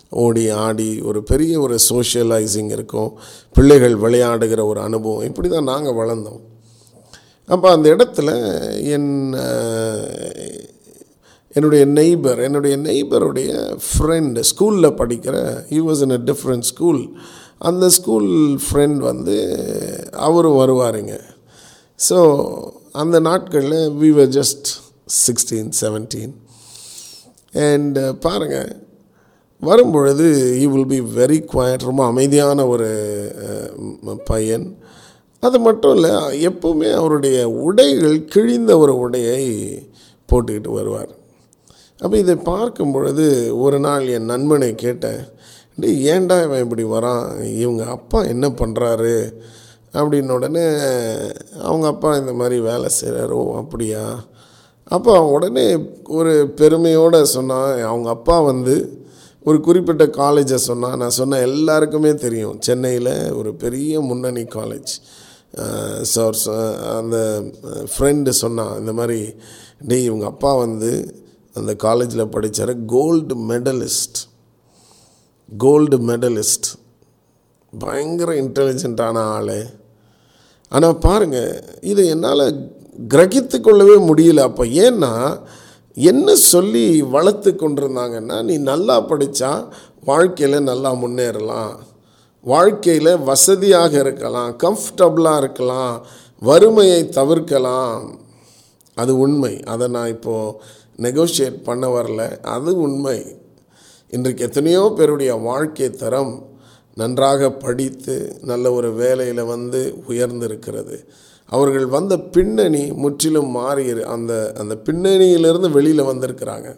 ஓடி 0.10 0.50
ஆடி 0.50 1.02
ஒரு 1.02 1.24
பெரிய 1.24 1.60
ஒரு 1.60 1.76
சோஷியலைசிங் 1.90 2.72
இருக்கும். 2.78 3.12
பிள்ளைகள் 3.54 3.96
விளையாடுகிற 3.96 4.62
ஒரு 4.66 4.80
அனுபவம். 4.80 5.22
இப்படி 5.22 5.50
தான் 5.50 5.70
நாங்கள் 5.74 5.94
வளர்ந்தோம். 5.94 6.42
அப்போ 7.54 7.68
அந்த 7.76 7.88
இடத்துல 7.96 8.30
என் 8.96 9.12
என்னுடைய 11.58 11.84
நெய்பர் 12.00 12.40
என்னுடைய 12.48 12.76
நெய்பருடைய 12.88 13.52
ஃப்ரெண்டு 13.88 14.42
ஸ்கூலில் 14.50 14.98
படிக்கிற 15.00 15.36
he 15.72 15.80
was 15.88 16.02
in 16.06 16.16
a 16.18 16.22
different 16.30 16.68
school 16.72 17.02
அந்த 17.70 17.86
ஸ்கூல் 17.96 18.30
ஃப்ரெண்ட் 18.66 19.00
வந்து 19.10 19.38
அவரும் 20.28 20.60
வருவாருங்க. 20.62 21.16
ஸோ 22.08 22.18
அந்த 23.02 23.18
நாட்களில் 23.30 23.80
we 24.02 24.10
were 24.20 24.32
just 24.38 24.70
sixteen 25.26 25.72
seventeen 25.82 26.34
and 27.70 27.98
பாருங்கள் 28.26 28.72
வரும்பொழுது 29.70 30.28
he 30.62 30.66
will 30.74 30.92
be 30.94 31.00
very 31.20 31.40
quiet 31.54 31.88
ரொம்ப 31.90 32.02
அமைதியான 32.12 32.68
ஒரு 32.74 32.90
பையன். 34.32 34.68
அது 35.44 35.58
மட்டும் 35.60 35.94
இல்லை 35.96 36.14
எப்போவுமே 36.48 36.90
அவருடைய 36.94 37.38
உடைகள் 37.50 38.18
கிழிந்த 38.26 38.72
ஒரு 38.78 38.94
உடையை 39.06 39.44
போட்டுக்கிட்டு 40.30 40.72
வருவார். 40.78 41.12
அப்போ 42.02 42.16
இதை 42.18 42.36
பார்க்கும் 42.36 42.92
பொழுது 42.92 43.26
ஒரு 43.60 43.78
நாள் 43.80 44.08
என் 44.08 44.30
நண்பனை 44.32 44.76
கேட்டேன் 44.76 45.22
டே 45.82 45.90
ஏன்டா 46.14 46.38
இவன் 46.46 46.64
இப்படி 46.64 46.84
வரான்? 46.84 47.26
இவங்க 47.44 47.84
அப்பா 47.86 48.20
என்ன 48.24 48.48
பண்ணுறாரு 48.62 49.16
அப்படின்ன 49.94 50.36
உடனே 50.40 50.66
அவங்க 51.68 51.88
அப்பா 51.88 52.10
இந்த 52.16 52.34
மாதிரி 52.34 52.58
வேலை 52.60 52.90
செய்கிறாரோ 53.00 53.42
அப்படியா? 53.62 54.04
அப்போ 54.84 55.14
உடனே 55.36 55.66
ஒரு 56.20 56.34
பெருமையோடு 56.56 57.22
சொன்னான். 57.28 57.72
அவங்க 57.82 58.10
அப்பா 58.10 58.36
வந்து 58.42 58.76
ஒரு 59.44 59.62
குறிப்பிட்ட 59.62 60.06
காலேஜை 60.22 60.60
சொன்னான். 60.70 60.98
நான் 60.98 61.18
சொன்ன 61.20 61.40
எல்லாருக்குமே 61.40 62.14
தெரியும் 62.26 62.58
சென்னையில் 62.60 63.14
ஒரு 63.34 63.54
பெரிய 63.54 64.02
முன்னணி 64.02 64.44
காலேஜ் 64.58 64.94
சார் 66.02 66.38
அந்த 66.98 67.18
ஃப்ரெண்டு 67.94 68.30
சொன்னான் 68.30 68.80
இந்த 68.80 68.94
மாதிரி 68.94 69.34
டே 69.88 70.04
இவங்க 70.04 70.26
அப்பா 70.26 70.56
வந்து 70.56 70.92
அந்த 71.54 71.76
காலேஜில் 71.76 72.32
படித்தார் 72.36 72.86
கோல்டு 72.86 73.36
மெடலிஸ்ட் 73.36 74.20
கோல்டு 75.58 75.98
மெடலிஸ்ட் 75.98 76.68
பயங்கர 77.74 78.34
இன்டெலிஜென்ட்டான 78.34 79.18
ஆள். 79.38 79.60
ஆனால் 80.70 80.98
பாருங்கள் 80.98 81.64
இதை 81.82 82.08
என்னால் 82.08 82.46
கிரகித்து 83.14 83.62
கொள்ளவே 83.62 83.96
முடியல. 83.96 84.40
அப்போ 84.40 84.66
ஏன்னா 84.66 85.40
என்ன 85.94 86.36
சொல்லி 86.36 87.02
வளர்த்து 87.02 87.52
கொண்டிருந்தாங்கன்னா 87.52 88.44
நீ 88.44 88.58
நல்லா 88.58 89.08
படித்தா 89.10 89.52
வாழ்க்கையில் 90.06 90.68
நல்லா 90.72 90.92
முன்னேறலாம். 90.94 91.74
வாழ்க்கையில் 92.42 93.18
வசதியாக 93.18 94.00
இருக்கலாம் 94.00 94.58
கம்ஃபர்டபுளாக 94.58 95.38
இருக்கலாம் 95.38 96.06
வறுமையை 96.40 97.10
தவிர்க்கலாம். 97.10 98.20
அது 98.96 99.18
உண்மை. 99.18 99.64
அதை 99.64 99.88
நான் 99.88 100.08
இப்போது 100.08 100.58
நெகோஷியேட் 100.98 101.64
பண்ண 101.64 102.02
வரல. 102.02 102.42
அது 102.42 102.78
உண்மை. 102.78 103.36
இன்றைக்கு 104.10 104.44
எத்தனையோ 104.44 104.94
பேருடைய 104.98 105.36
வாழ்க்கை 105.36 105.90
தரம் 105.90 106.48
நன்றாக 106.96 107.52
படித்து 107.52 108.40
நல்ல 108.42 108.72
ஒரு 108.72 108.94
வேலையில் 108.94 109.44
வந்து 109.44 110.04
உயர்ந்திருக்கிறது. 110.10 111.06
அவர்கள் 111.46 111.86
வந்த 111.86 112.18
பின்னணி 112.18 112.92
முற்றிலும் 112.92 113.50
மாறி 113.50 114.02
அந்த 114.02 114.54
அந்த 114.58 114.76
பின்னணியிலிருந்து 114.76 115.72
வெளியில் 115.72 116.04
வந்திருக்கிறாங்க. 116.04 116.76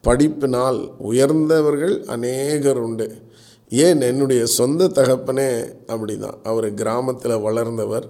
படிப்பினால் 0.00 0.90
உயர்ந்தவர்கள் 0.98 2.04
அநேகர் 2.04 2.76
உண்டு. 2.76 3.32
ஏன் 3.70 4.00
என்னுடைய 4.00 4.46
சொந்த 4.46 4.84
தகப்பனே 4.84 5.74
அப்படி 5.86 6.18
தான் 6.18 6.38
அவர் 6.42 6.74
கிராமத்தில் 6.74 7.40
வளர்ந்தவர். 7.40 8.06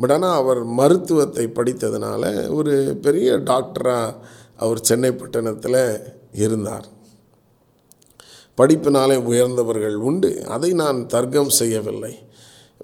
பட் 0.00 0.12
ஆனால் 0.12 0.36
அவர் 0.36 0.64
மருத்துவத்தை 0.64 1.46
படித்ததுனால 1.54 2.52
ஒரு 2.54 2.98
பெரிய 3.02 3.36
டாக்டராக 3.36 4.16
அவர் 4.56 4.80
சென்னை 4.80 5.12
பட்டணத்தில் 5.12 6.00
இருந்தார். 6.32 6.86
படிப்பினாலே 8.58 9.16
உயர்ந்தவர்கள் 9.24 9.94
உண்டு. 9.94 10.46
அதை 10.46 10.72
நான் 10.72 11.06
தர்க்கம் 11.06 11.48
செய்யவில்லை. 11.48 12.18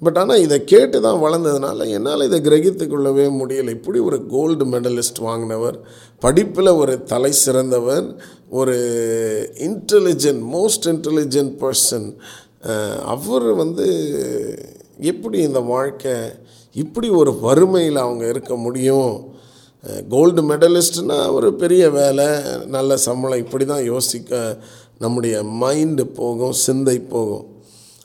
பட் 0.03 0.19
ஆனால் 0.19 0.41
இதை 0.41 0.65
கேட்டு 0.65 1.01
தான் 1.01 1.23
வளர்ந்ததுனால 1.23 1.87
என்னால் 1.89 2.25
இதை 2.25 2.41
கிரகித்து 2.41 2.89
கொள்ளவே 2.89 3.27
முடியலை. 3.27 3.69
இப்படி 3.69 3.99
ஒரு 3.99 4.27
கோல்டு 4.27 4.65
மெடலிஸ்ட் 4.65 5.21
வாங்கினவர். 5.21 5.79
படிப்பில் 6.19 6.67
ஒரு 6.67 7.03
தலை 7.03 7.33
சிறந்தவர். 7.33 8.23
ஒரு 8.59 8.77
இன்டெலிஜென்ட் 9.69 10.43
மோஸ்ட் 10.55 10.87
இன்டெலிஜென்ட் 10.93 11.53
பர்சன் 11.63 12.07
அவர் 13.13 13.47
வந்து 13.63 13.87
எப்படி 15.11 15.39
இந்த 15.49 15.61
வாழ்க்கை 15.75 16.15
இப்படி 16.75 17.09
ஒரு 17.21 17.33
வறுமையில் 17.45 18.05
அவங்க 18.05 18.25
இருக்க 18.29 18.55
முடியும்? 18.57 19.13
கோல்டு 20.09 20.43
மெடலிஸ்ட்னால் 20.51 21.33
ஒரு 21.37 21.49
பெரிய 21.55 21.85
வேலை 21.91 22.27
நல்ல 22.67 22.97
சம்பளம் 22.97 23.43
இப்படி 23.45 23.65
தான் 23.65 23.85
யோசிக்க 23.85 24.41
நம்முடைய 24.99 25.37
மைண்டு 25.63 26.05
போகும் 26.19 26.57
சிந்தை 26.67 26.97
போகும். 27.15 27.47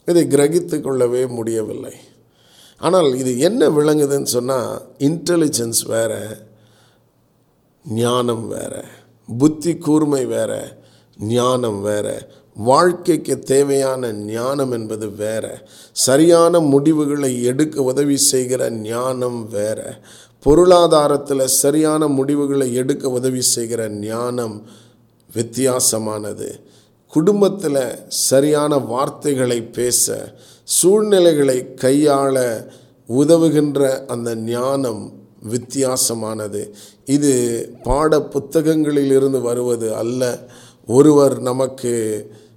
இதை 0.06 0.24
கிரகித்து 0.36 0.78
கொள்ளவே 0.82 1.24
முடியவில்லை. 1.38 1.96
ஆனால் 2.82 3.10
இது 3.22 3.32
என்ன 3.40 3.70
விளங்குதுன்னு 3.70 4.32
சொன்னால் 4.38 4.70
இன்டெலிஜென்ஸ் 5.00 5.82
வேறு 5.88 6.22
ஞானம் 7.86 8.48
வேறு. 8.48 8.84
புத்தி 9.28 9.78
கூர்மை 9.78 10.26
வேறு 10.26 10.78
ஞானம் 11.20 11.82
வேற 11.82 12.28
வாழ்க்கைக்கு 12.58 13.40
தேவையான 13.40 14.12
ஞானம் 14.14 14.72
என்பது 14.72 15.12
வேற 15.12 15.68
சரியான 15.92 16.60
முடிவுகளை 16.60 17.44
எடுக்க 17.44 17.82
உதவி 17.82 18.18
செய்கிற 18.18 18.70
ஞானம் 18.70 19.50
வேற 19.50 20.00
பொருளாதாரத்தில் 20.46 21.46
சரியான 21.46 22.08
முடிவுகளை 22.08 22.74
எடுக்க 22.74 23.10
உதவி 23.10 23.42
செய்கிற 23.42 23.90
ஞானம் 23.90 24.68
வித்தியாசமானது. 25.36 26.50
குடும்பத்தில் 27.08 28.06
சரியான 28.08 28.78
வார்த்தைகளை 28.78 29.62
பேச 29.62 30.34
சூழ்நிலைகளை 30.64 31.76
கையாள 31.82 32.66
உதவுகின்ற 33.10 34.06
அந்த 34.06 34.36
ஞானம் 34.36 35.25
வித்தியாசமானது. 35.52 36.62
இது 37.06 37.34
பாட 37.84 38.20
புத்தகங்களிலிருந்து 38.20 39.42
வருவது 39.42 39.96
அல்ல. 39.96 40.50
ஒருவர் 40.88 41.40
நமக்கு 41.40 41.94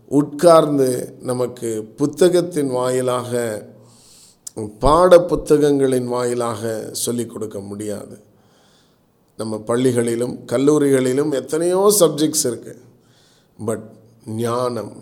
உட்கார்ந்து 0.08 1.14
நமக்கு 1.20 1.68
புத்தகத்தின் 1.96 2.70
வாயிலாக 2.70 3.32
பாட 4.78 5.20
புத்தகங்களின் 5.20 6.06
வாயிலாக 6.06 6.88
சொல்லிக் 6.92 7.30
கொடுக்க 7.30 7.60
முடியாது. 7.60 8.16
நம்ம 9.36 9.56
பள்ளிகளிலும் 9.66 10.34
கல்லூரிகளிலும் 10.46 11.32
எத்தனையோ 11.32 11.94
சப்ஜெக்ட்ஸ் 12.00 12.44
இருக்குது 12.44 12.80
பட் 13.64 13.84
ஞானம் 14.26 14.92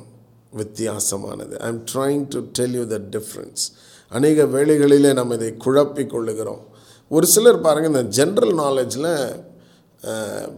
வித்தியாசமானது. 0.56 1.54
I 1.58 1.68
am 1.68 1.84
trying 1.92 2.26
to 2.28 2.40
tell 2.52 2.72
you 2.72 2.84
the 2.86 3.00
difference 3.10 3.62
அநேக 4.08 4.44
வேளைகளிலே 4.44 5.12
நம்ம 5.12 5.34
இதை 5.34 5.56
குழப்பிக் 5.56 6.14
கொள்ளுகிறோம். 6.14 6.64
ஒரு 7.08 7.26
சிலர் 7.26 7.64
பாருங்கள் 7.64 7.92
இந்த 7.92 8.04
ஜென்ரல் 8.18 8.54
நாலேஜில் 8.62 9.10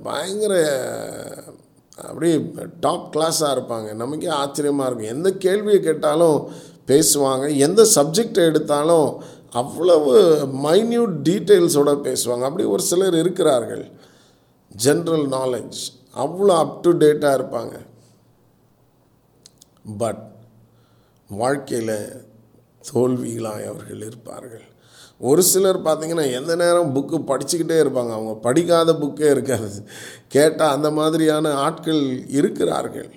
பயங்கர 0.02 0.54
அப்படியே 2.08 2.36
டாப் 2.84 3.06
கிளாஸாக 3.16 3.54
இருப்பாங்க. 3.56 3.88
நமக்கே 4.02 4.30
ஆச்சரியமாக 4.42 4.86
இருக்கும். 4.88 5.14
எந்த 5.16 5.30
கேள்வியை 5.44 5.80
கேட்டாலும் 5.82 6.38
பேசுவாங்க. 6.90 7.46
எந்த 7.66 7.82
சப்ஜெக்டை 7.94 8.42
எடுத்தாலும் 8.50 9.08
அவ்வளவு 9.60 10.12
மைன்யூட் 10.66 11.14
டீட்டெயில்ஸோடு 11.28 11.94
பேசுவாங்க. 12.08 12.44
அப்படி 12.48 12.66
ஒரு 12.74 12.82
சிலர் 12.82 13.16
இருக்கிறார்கள். 13.22 13.84
ஜென்ரல் 14.84 15.26
நாலேஜ் 15.36 15.80
அவ்வளோ 16.24 16.54
அப் 16.64 16.80
டு 16.82 16.92
டேட்டாக 17.04 17.38
இருப்பாங்க. 17.40 17.76
பட் 19.98 20.24
வாழ்க்கையில் 21.28 21.96
தோல்விகளாய் 22.92 23.68
அவர்கள் 23.72 24.02
இருப்பார்கள். 24.10 24.67
ஒரு 25.18 25.42
சிலர் 25.42 25.78
பார்த்திங்கன்னா 25.82 26.32
எந்த 26.32 26.56
நேரம் 26.56 26.94
புக்கு 26.96 27.18
படிச்சுக்கிட்டே 27.30 27.76
இருப்பாங்க. 27.82 28.12
அவங்க 28.16 28.34
படிக்காத 28.34 28.92
புக்கே 28.92 29.30
இருக்காது. 29.30 29.70
கேட்டால் 30.28 30.74
அந்த 30.74 30.90
மாதிரியான 30.90 31.52
ஆட்கள் 31.52 32.28
இருக்கிறார்கள். 32.28 33.10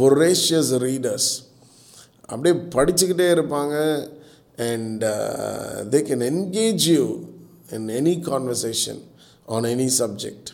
ஒரேஷியஸ் 0.00 0.72
ரீடர்ஸ் 0.86 1.30
அப்படியே 2.26 2.54
படிச்சுக்கிட்டே 2.76 3.28
இருப்பாங்க. 3.36 3.76
And 4.56 5.04
they 5.92 5.98
can 6.08 6.24
engage 6.30 6.86
you 6.94 7.04
in 7.70 7.88
any 7.88 8.14
conversation 8.28 9.02
on 9.46 9.64
any 9.64 9.88
subject 9.98 10.50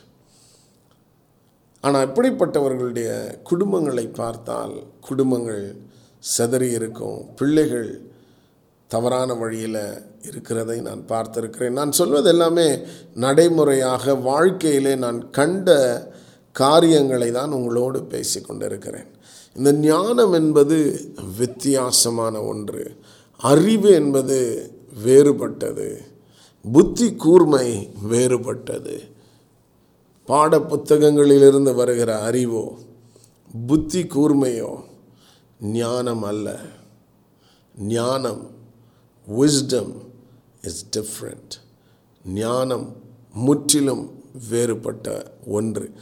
ஆனால் 1.80 2.06
இப்படிப்பட்டவர்களுடைய 2.08 3.38
குடும்பங்களை 3.50 4.14
பார்த்தால் 4.14 4.74
குடும்பங்கள் 5.00 5.76
செதறி 6.38 6.72
இருக்கும். 6.72 7.34
பிள்ளைகள் 7.34 8.12
தவறான 8.86 9.34
வழியில் 9.34 10.02
இருக்கிறதை 10.22 10.80
நான் 10.80 11.04
பார்த்திருக்கிறேன். 11.08 11.70
நான் 11.70 11.92
சொல்வது 11.92 12.28
எல்லாமே 12.28 12.78
நடைமுறையாக 13.14 14.14
வாழ்க்கையிலே 14.14 14.94
நான் 14.94 15.30
கண்ட 15.30 15.68
காரியங்களை 16.52 17.30
தான் 17.30 17.50
உங்களோடு 17.50 18.04
பேசி 18.04 18.40
கொண்டிருக்கிறேன். 18.40 19.06
இந்த 19.54 19.72
ஞானம் 19.72 20.32
என்பது 20.32 21.08
வித்தியாசமான 21.38 22.42
ஒன்று. 22.42 22.96
அறிவு 23.36 23.90
என்பது 23.90 24.70
வேறுபட்டது. 25.04 25.98
புத்தி 26.72 27.14
கூர்மை 27.14 27.90
வேறுபட்டது. 28.10 29.12
பாட 30.26 30.58
புத்தகங்களிலிருந்து 30.58 31.74
வருகிற 31.74 32.18
அறிவோ 32.18 32.78
புத்தி 33.66 34.02
கூர்மையோ 34.02 34.80
ஞானம் 35.60 36.22
அல்ல. 36.22 36.58
ஞானம் 37.78 38.53
விஸ்டம் 39.28 39.92
இஸ் 40.62 40.86
டிஃப்ரெண்ட் 40.96 41.52
ஞானம் 42.24 42.96
முற்றிலும் 43.32 44.22
வேறுபட்ட 44.48 45.32
ஒன்று. 45.46 45.92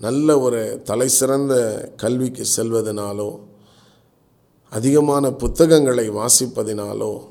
நல்ல 0.00 0.38
ஒரு 0.38 0.80
தலை 0.84 1.08
சிறந்த 1.08 1.54
கல்விக்கு 1.96 2.46
செல்வதனாலோ 2.56 3.40
அதிகமான 4.70 5.32
புத்தகங்களை 5.32 6.10
வாசிப்பதினாலோ 6.10 7.28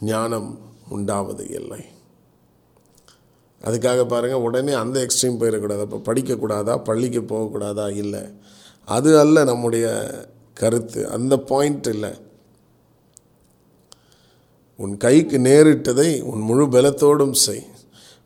ஞானம் 0.00 0.58
உண்டாவது 0.88 1.48
இல்லை. 1.48 1.84
அதுக்காக 3.62 4.08
பாருங்கள் 4.08 4.40
உடனே 4.40 4.72
அந்த 4.72 5.06
எக்ஸ்ட்ரீம் 5.06 5.40
போயிடக்கூடாது. 5.40 5.86
அப்போ 5.88 6.14
படிக்கக்கூடாதா 6.14 6.84
பள்ளிக்கு 6.84 7.20
போகக்கூடாதா? 7.20 7.96
இல்லை. 7.96 8.20
அது 8.84 9.18
அல்ல 9.18 9.44
நம்முடைய 9.44 10.10
கருத்து. 10.54 11.08
அந்த 11.08 11.38
பாயிண்ட் 11.38 11.86
இல்லை. 11.86 12.28
உன் 14.82 14.94
கைக்கு 15.04 15.38
நேரிட்டதை 15.46 16.10
உன் 16.30 16.42
முழு 16.48 16.64
பலத்தோடும் 16.74 17.34
செய். 17.44 17.64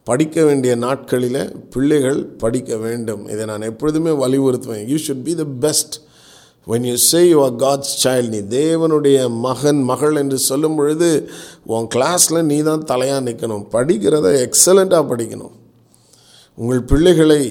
படிக்க 0.08 0.36
வேண்டிய 0.44 0.72
நாட்களில் 0.84 1.38
பிள்ளைகள் 1.72 2.20
படிக்க 2.42 2.76
வேண்டும். 2.84 3.22
இதை 3.32 3.44
நான் 3.50 3.68
எப்பொழுதுமே 3.70 4.12
வலியுறுத்துவேன். 4.24 4.84
You 4.90 4.96
should 5.06 5.24
be 5.28 5.34
the 5.40 5.44
best 5.64 5.96
when 6.66 6.86
you 6.90 6.96
say 7.06 7.20
you 7.28 7.38
are 7.44 7.56
God's 7.64 7.92
child 8.04 8.32
நீ 8.34 8.40
தேவனுடைய 8.58 9.18
மகன் 9.46 9.82
மகள் 9.90 10.16
என்று 10.22 10.38
சொல்லும் 10.48 10.76
பொழுது 10.76 11.10
உன் 11.74 11.88
கிளாஸில் 11.94 12.42
நீ 12.50 12.58
தான் 12.62 12.88
தலையாக 12.92 13.26
நிற்கணும் 13.28 13.66
படிக்கிறத 13.76 14.26
எக்ஸலண்ட்டாக 14.46 15.10
படிக்கணும். 15.12 15.54
உங்கள் 16.58 16.84
பிள்ளைகளை 16.92 17.42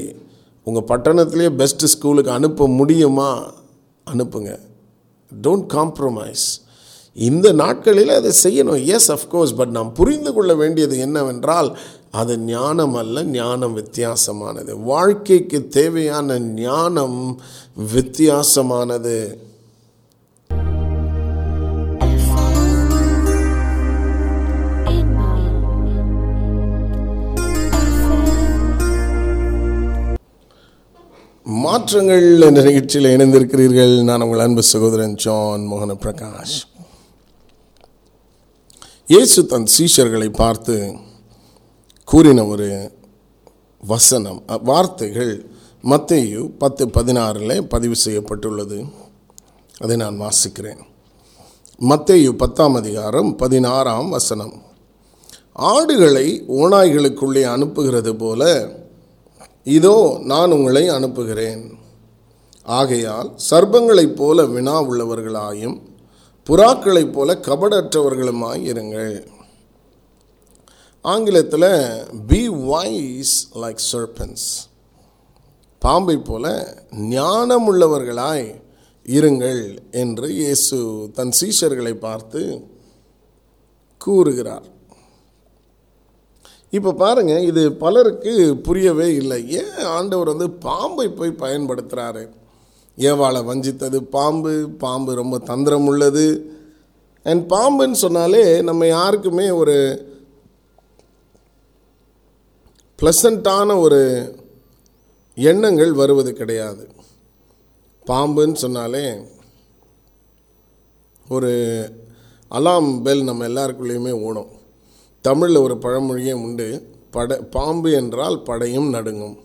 உங்கள் 0.67 0.89
பட்டணத்திலே 0.91 1.47
பெஸ்ட் 1.61 1.85
ஸ்கூலுக்கு 1.85 2.31
அனுப்ப 2.31 2.67
முடியுமா? 2.79 3.31
அனுப்புங்க. 4.07 4.51
டோன்ட் 5.31 5.67
காம்ப்ரமைஸ் 5.77 6.45
இந்த 7.13 7.52
நாட்களில் 7.52 8.10
அதை 8.10 8.32
செய்யணும். 8.43 8.86
எஸ் 8.86 9.12
அஃப்கோர்ஸ் 9.12 9.56
பட் 9.56 9.69
நாம் 9.69 9.93
புரிந்து 9.93 10.34
கொள்ள 10.34 10.56
வேண்டியது 10.56 10.99
என்னவென்றால் 10.99 11.78
அது 12.12 12.38
ஞானம் 12.38 12.93
அல்ல 12.93 13.23
ஞானம் 13.23 13.78
வித்தியாசமானது. 13.78 14.84
வாழ்க்கைக்கு 14.84 15.67
தேவையான 15.67 16.39
ஞானம் 16.39 17.39
வித்தியாசமானது. 17.93 19.36
மாற்றங்கள் 31.43 32.41
என்ற 32.41 32.62
நிகழ்ச்சியில் 32.62 33.17
இணைந்திருக்கிறீர்கள். 33.17 34.04
நான் 34.04 34.21
உங்கள் 34.21 34.39
அன்பு 34.39 34.63
சகோதரன் 34.63 35.15
ஜான் 35.15 35.67
மோகன 35.71 35.95
பிரகாஷ். 36.04 36.72
இயேசு 39.07 39.45
தன் 39.45 39.65
சீஷர்களை 39.77 40.33
பார்த்து 40.33 40.95
கூறின 42.05 42.45
ஒரு 42.45 42.91
வசனம் 43.87 44.43
வார்த்தைகள் 44.63 45.45
மத்தையு 45.83 46.57
பத்து 46.57 46.87
பதினாறில் 46.87 47.61
பதிவு 47.61 47.95
செய்யப்பட்டுள்ளது. 47.95 48.85
அதை 49.79 49.95
நான் 49.95 50.21
வாசிக்கிறேன். 50.21 50.81
மத்தையு 51.79 52.31
பத்தாம் 52.31 52.73
அதிகாரம் 52.73 53.35
பதினாறாம் 53.35 54.09
வசனம். 54.09 54.61
ஆடுகளை 55.53 56.43
ஓநாய்களுக்குள்ளே 56.47 57.43
அனுப்புகிறது 57.55 58.17
போல 58.17 58.69
இதோ 59.63 60.19
நான் 60.23 60.51
உங்களை 60.51 60.87
அனுப்புகிறேன். 60.87 61.77
ஆகையால் 62.63 63.35
சர்ப்பங்களைப் 63.49 64.15
போல 64.15 64.45
வினா 64.45 64.81
உள்ளவர்களாயும் 64.81 65.79
புறாக்களைப் 66.47 67.13
போல 67.15 67.34
கபடற்றவர்களுமாய் 67.47 68.63
இருங்கள். 68.71 69.15
ஆங்கிலத்தில் 71.01 71.69
பி 72.27 72.41
வாய்ஸ் 72.49 73.36
லைக் 73.63 73.82
சர்பன்ஸ் 73.91 74.47
பாம்பை 75.79 76.17
போல 76.17 76.45
ஞானமுள்ளவர்களாய் 77.15 78.45
இருங்கள் 79.06 79.63
என்று 79.91 80.27
இயேசு 80.41 80.77
தன் 81.13 81.34
சீஷர்களை 81.39 81.93
பார்த்து 82.08 82.41
கூறுகிறார். 83.97 84.67
இப்போ 86.77 86.93
பாருங்கள் 86.93 87.47
இது 87.49 87.63
பலருக்கு 87.84 88.34
புரியவே 88.67 89.10
இல்லை. 89.15 89.41
ஏன் 89.62 89.84
ஆண்டவர் 89.97 90.32
வந்து 90.34 90.49
பாம்பை 90.69 91.10
போய் 91.10 91.41
பயன்படுத்துகிறாரு 91.43 92.23
ஏவாளை 92.97 93.39
வஞ்சித்தது 93.45 93.95
பாம்பு 93.95 94.69
பாம்பு 94.69 95.15
ரொம்ப 95.15 95.38
தந்திரம் 95.38 95.86
உள்ளது 95.86 96.25
அண்ட் 97.23 97.51
பாம்புன்னு 97.51 97.91
சொன்னாலே 97.91 98.62
நம்ம 98.62 98.88
யாருக்குமே 98.88 99.49
ஒரு 99.49 99.75
ப்ளசண்ட்டான 103.01 103.79
ஒரு 103.79 104.01
எண்ணங்கள் 105.36 105.91
வருவது 105.91 106.34
கிடையாது. 106.34 106.88
பாம்புன்னு 108.08 108.53
சொன்னாலே 108.53 109.15
ஒரு 111.29 111.51
அலாம் 112.49 113.01
பெல் 113.01 113.23
நம்ம 113.23 113.47
எல்லாருக்குள்ளேயுமே 113.47 114.12
ஓடும். 114.12 114.47
தமிழில் 115.21 115.58
ஒரு 115.58 115.75
பழமொழியே 115.75 116.34
உண்டு 116.34 116.67
பட 117.12 117.38
பாம்பு 117.38 117.91
என்றால் 117.91 118.41
படையும் 118.41 118.89
நடுங்கும். 118.89 119.38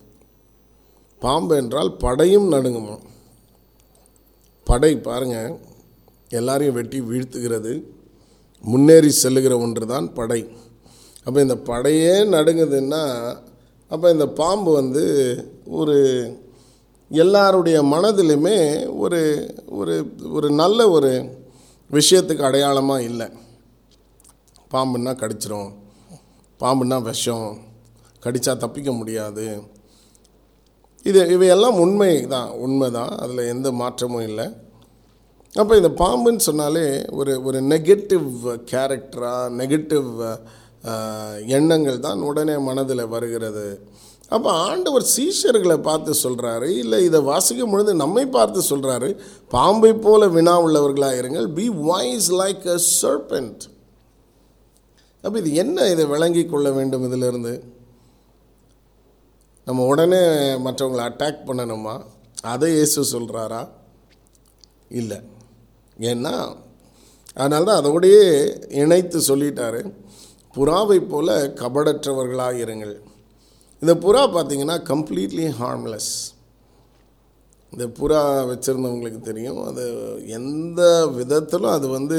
பாம்பு 1.18 1.56
என்றால் 1.56 1.96
படையும் 1.96 2.52
நடுங்குமா 2.52 2.98
படை 4.68 4.96
பாருங்கள் 4.96 5.58
எல்லாரையும் 6.28 6.74
வெட்டி 6.74 6.98
வீழ்த்துகிறது. 7.00 7.72
முன்னேறி 8.62 9.10
செல்லுகிற 9.10 9.58
ஒன்று 9.58 9.86
தான் 9.86 10.12
படை. 10.12 10.40
அப்போ 11.24 11.40
இந்த 11.40 11.54
படையே 11.54 12.14
நடுங்குதுன்னா 12.34 13.02
அப்போ 13.88 14.10
இந்த 14.10 14.26
பாம்பு 14.26 14.72
வந்து 14.72 15.04
ஒரு 15.64 15.96
எல்லாருடைய 17.08 17.82
மனதிலுமே 17.82 18.58
ஒரு 18.96 19.20
ஒரு 19.68 19.94
ஒரு 20.30 20.50
நல்ல 20.50 20.88
ஒரு 20.90 21.10
விஷயத்துக்கு 21.90 22.42
அடையாளமாக 22.42 23.02
இல்லை. 23.02 23.26
பாம்புன்னா 24.72 25.12
கடிச்சிரும். 25.22 25.70
பாம்புன்னா 26.60 27.02
விஷம். 27.02 27.58
கடித்தா 28.22 28.56
தப்பிக்க 28.56 28.92
முடியாது. 28.92 29.46
இது 31.10 31.20
இவையெல்லாம் 31.34 31.78
உண்மை 31.84 32.12
தான் 32.34 32.50
உண்மை 32.66 32.88
தான். 32.98 33.12
அதில் 33.22 33.50
எந்த 33.54 33.68
மாற்றமும் 33.82 34.26
இல்லை. 34.30 34.46
அப்போ 35.54 35.74
இந்த 35.80 35.90
பாம்புன்னு 36.02 36.46
சொன்னாலே 36.48 36.86
ஒரு 37.18 37.32
ஒரு 37.48 37.58
நெகட்டிவ் 37.74 38.28
கேரக்டராக 38.72 39.54
நெகட்டிவ் 39.60 40.10
எண்ணங்கள் 41.58 42.04
தான் 42.08 42.20
உடனே 42.30 42.56
மனதில் 42.68 43.10
வருகிறது. 43.14 43.66
அப்போ 44.34 44.50
ஆண்டவர் 44.68 45.04
சீஷர்களை 45.14 45.76
பார்த்து 45.86 46.12
சொல்கிறாரு 46.24 46.68
இல்லை 46.82 46.98
இதை 47.08 47.20
வாசிக்கும் 47.30 47.72
பொழுது 47.72 47.92
நம்மை 48.02 48.24
பார்த்து 48.36 48.60
சொல்கிறாரு 48.70 49.08
பாம்பை 49.54 49.92
போல 50.06 50.28
வினா 50.36 50.54
உள்ளவர்களாக 50.64 51.20
இருங்கள் 51.20 51.46
be 51.58 51.66
wise 51.90 52.28
like 52.42 52.66
a 52.74 52.78
serpent 53.00 53.64
அப்போ 55.24 55.36
இது 55.42 55.52
என்ன 55.62 55.86
இதை 55.94 56.04
விளங்கி 56.12 56.42
கொள்ள 56.50 56.68
வேண்டும் 56.78 57.06
இதிலிருந்து? 57.08 57.54
நம்ம 59.68 59.86
உடனே 59.92 60.20
மற்றவங்களை 60.66 61.02
அட்டாக் 61.08 61.40
பண்ணணுமா? 61.48 61.94
அதை 62.52 62.68
இயேசு 62.76 63.00
சொல்கிறாரா 63.14 63.60
இல்லை. 65.00 65.18
ஏன்னா 66.10 66.32
அதனால 67.40 67.64
தான் 67.68 67.80
அதோடையே 67.80 68.22
இணைத்து 68.82 69.18
சொல்லிட்டாரு. 69.28 69.80
புறாவை 70.56 70.98
போல 71.12 71.36
கபடற்றவர்களாக 71.60 72.62
இருங்கள் 72.64 72.94
இந்த 73.82 73.92
புறா 74.04 74.22
பார்த்தீங்கன்னா 74.36 74.76
கம்ப்ளீட்லி 74.92 75.46
ஹார்ம்லெஸ் 75.60 76.12
இந்த 77.72 77.86
புறா 77.98 78.22
வச்சுருந்தவங்களுக்கு 78.52 79.20
தெரியும். 79.30 79.60
அது 79.70 79.84
எந்த 80.38 80.80
விதத்திலும் 81.18 81.76
அது 81.78 81.88
வந்து 81.88 82.18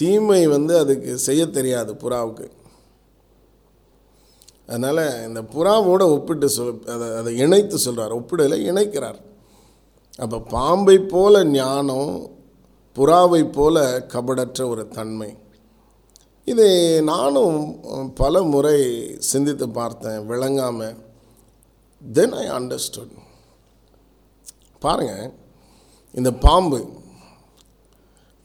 தீமை 0.00 0.42
வந்து 0.56 0.74
அதுக்கு 0.82 1.12
செய்ய 1.28 1.42
தெரியாது 1.58 1.92
புறாவுக்கு. 2.04 2.46
அதனால் 4.68 5.02
இந்த 5.28 5.40
புறாவோட 5.54 6.02
ஒப்பிட்டு 6.14 6.48
சொல் 6.56 6.72
அதை 6.94 7.08
அதை 7.18 7.32
இணைத்து 7.44 7.78
சொல்கிறார் 7.78 8.16
ஒப்பிடலை 8.18 8.58
இணைக்கிறார். 8.70 9.18
அப்போ 10.24 10.38
பாம்பை 10.54 10.96
போல 11.14 11.44
ஞானம் 11.44 12.12
புறாவை 12.96 13.42
போல 13.52 13.76
கபடற்ற 14.12 14.60
ஒரு 14.72 14.84
தன்மை. 14.96 15.30
இதை 16.44 16.70
நானும் 17.12 17.56
பல 18.14 18.42
முறை 18.52 18.78
சிந்தித்து 19.30 19.66
பார்த்தேன் 19.78 20.20
விளங்காமல் 20.26 20.96
தென் 22.02 22.34
ஐ 22.42 22.44
அண்டர்ஸ்டுட் 22.58 23.14
பாருங்கள் 24.82 25.32
இந்த 26.18 26.30
பாம்பு. 26.46 26.78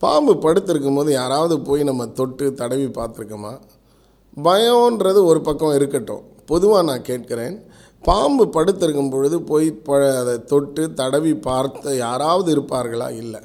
பாம்பு 0.03 0.33
படுத்திருக்கும் 0.45 0.97
போது 0.99 1.11
யாராவது 1.11 1.55
போய் 1.67 1.89
நம்ம 1.89 2.07
தொட்டு 2.19 2.45
தடவி 2.61 2.87
பார்த்துருக்கோமா? 2.99 3.53
பயம்ன்றது 4.35 5.23
ஒரு 5.23 5.41
பக்கம் 5.41 5.75
இருக்கட்டும். 5.75 6.23
பொதுவாக 6.45 6.83
நான் 6.83 7.01
கேட்குறேன் 7.01 7.61
பாம்பு 8.03 8.49
படுத்திருக்கும் 8.49 9.09
பொழுது 9.09 9.41
போய் 9.41 9.71
ப 9.71 10.17
அதை 10.17 10.43
தொட்டு 10.43 10.93
தடவி 10.93 11.35
பார்த்த 11.35 11.95
யாராவது 11.95 12.55
இருப்பார்களா? 12.55 13.11
இல்லை. 13.11 13.39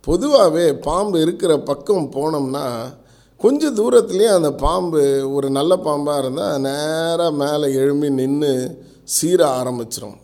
பொதுவாகவே 0.00 0.74
பாம்பு 0.74 1.20
இருக்கிற 1.20 1.58
பக்கம் 1.58 2.12
போனோம்னா 2.12 2.94
கொஞ்சம் 3.38 3.76
தூரத்துலேயே 3.76 4.26
அந்த 4.26 4.52
பாம்பு 4.52 5.32
ஒரு 5.32 5.50
நல்ல 5.50 5.76
பாம்பாக 5.76 6.18
இருந்தால் 6.18 6.60
நேராக 6.60 7.30
மேலே 7.30 7.74
எழும்பி 7.74 8.10
நின்று 8.10 8.84
சீர 9.04 9.46
ஆரம்பிச்சிரும். 9.46 10.16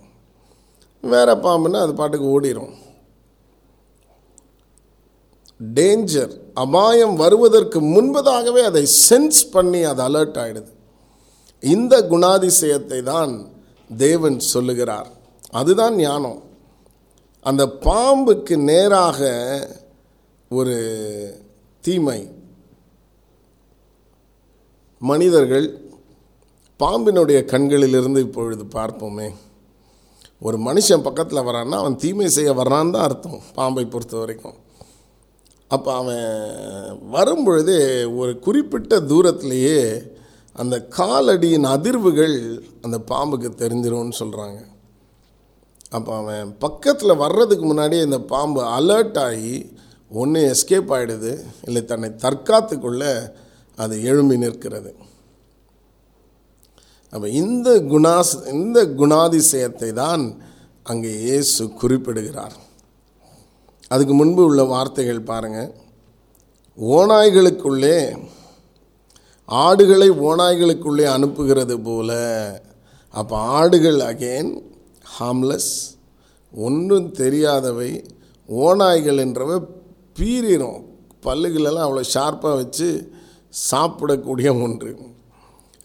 வேறு 1.00 1.34
பாம்புன்னா 1.34 1.76
அது 1.76 1.94
பாட்டுக்கு 1.94 2.40
ஓடிடும் 2.40 2.72
டேஞ்சர் 5.74 6.40
அபாயம் 6.54 7.16
வருவதற்கு 7.16 7.80
முன்பதாகவே 7.80 8.62
அதை 8.62 8.88
சென்ஸ் 9.10 9.40
பண்ணி 9.50 9.82
அது 9.82 10.02
அலர்ட் 10.08 10.38
ஆகிடுது 10.44 10.72
இந்த 11.60 12.02
குணாதிசயத்தை 12.02 13.02
தான் 13.02 13.50
தேவன் 13.96 14.38
சொல்லுகிறார். 14.38 15.10
அதுதான் 15.50 15.94
ஞானம். 15.94 16.42
அந்த 17.40 17.66
பாம்புக்கு 17.66 18.56
நேராக 18.56 19.20
ஒரு 20.48 20.76
தீமை. 21.80 22.30
மனிதர்கள் 24.98 25.90
பாம்பினுடைய 26.78 27.44
கண்களிலிருந்து 27.44 28.20
இப்பொழுது 28.20 28.64
பார்ப்போமே. 28.64 29.34
ஒரு 30.38 30.58
மனுஷன் 30.58 31.02
பக்கத்தில் 31.02 31.46
வரான்னா 31.48 31.74
அவன் 31.74 31.96
தீமை 31.96 32.28
செய்ய 32.28 32.52
வர்றான்னு 32.52 32.90
தான் 32.90 33.02
அர்த்தம் 33.02 33.40
பாம்பை 33.54 33.84
பொறுத்த 33.84 34.16
வரைக்கும் 34.16 34.61
அப்போ 35.74 35.90
அவன் 36.00 36.26
வரும்பொழுதே 37.10 37.80
ஒரு 38.20 38.32
குறிப்பிட்ட 38.38 39.00
தூரத்திலேயே 39.10 39.78
அந்த 40.56 40.76
காலடியின் 40.98 41.66
அதிர்வுகள் 41.74 42.36
அந்த 42.82 42.96
பாம்புக்கு 43.10 43.50
தெரிஞ்சிரும்னு 43.62 44.20
சொல்கிறாங்க 44.20 44.58
அப்போ 45.90 46.12
அவன் 46.16 46.50
பக்கத்தில் 46.58 47.20
வர்றதுக்கு 47.22 47.64
முன்னாடியே 47.66 48.02
இந்த 48.02 48.18
பாம்பு 48.32 48.60
அலர்ட் 48.78 49.18
ஆகி 49.26 49.54
ஒன்று 50.10 50.40
எஸ்கேப் 50.52 50.92
ஆகிடுது 50.96 51.32
இல்லை 51.66 51.82
தன்னை 51.84 52.08
தற்காத்துக்குள்ள 52.24 53.04
அது 53.78 53.94
எழும்பி 54.02 54.36
நிற்கிறது. 54.36 54.90
அப்போ 57.12 57.28
இந்த 57.42 57.70
குணாஸ் 57.92 58.34
இந்த 58.56 58.78
குணாதிசயத்தை 59.00 59.90
தான் 60.02 60.24
அங்கே 60.86 61.10
இயேசு 61.24 61.62
குறிப்பிடுகிறார். 61.80 62.56
அதுக்கு 63.92 64.14
முன்பு 64.20 64.42
உள்ள 64.48 64.62
வார்த்தைகள் 64.72 65.28
பாருங்கள் 65.30 65.70
ஓநாய்களுக்குள்ளே 66.78 67.96
ஆடுகளை 69.48 70.08
ஓநாய்களுக்குள்ளே 70.28 71.06
அனுப்புகிறது 71.14 71.76
போல 71.88 72.10
அப்போ 73.14 73.36
ஆடுகள் 73.58 74.00
அகெயின் 74.10 74.52
ஹார்ம்லெஸ் 75.16 75.72
ஒன்றும் 76.54 77.08
தெரியாதவை 77.22 77.90
ஓநாய்கள் 78.48 79.22
என்றவை 79.24 79.56
பீறிடும் 80.18 80.80
பல்லுகளெல்லாம் 81.26 81.86
அவ்வளோ 81.86 82.04
ஷார்ப்பாக 82.14 82.58
வச்சு 82.60 82.88
சாப்பிடக்கூடிய 83.70 84.48
ஒன்று. 84.64 84.92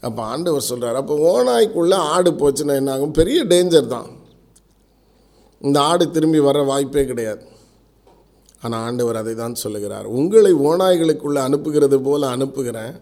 அப்போ 0.06 0.20
ஆண்டவர் 0.32 0.68
சொல்கிறார் 0.70 0.98
அப்போ 1.00 1.14
ஓநாய்க்குள்ளே 1.32 1.98
ஆடு 2.14 2.30
போச்சுன்னா 2.40 2.74
என்ன 2.80 2.92
ஆகும் 2.94 3.14
பெரிய 3.20 3.38
டேஞ்சர் 3.52 3.92
தான். 3.94 4.08
இந்த 5.60 5.78
ஆடு 5.90 6.04
திரும்பி 6.16 6.40
வர 6.48 6.58
வாய்ப்பே 6.70 7.04
கிடையாது. 7.10 7.44
ஆனால் 8.62 8.84
ஆண்டவர் 8.86 9.16
அதை 9.16 9.34
தான் 9.34 9.54
சொல்லுகிறார். 9.54 10.04
உங்களை 10.04 10.52
ஓநாய்களுக்குள்ளே 10.54 11.40
அனுப்புகிறது 11.48 11.98
போல் 12.02 12.22
அனுப்புகிறேன். 12.22 12.94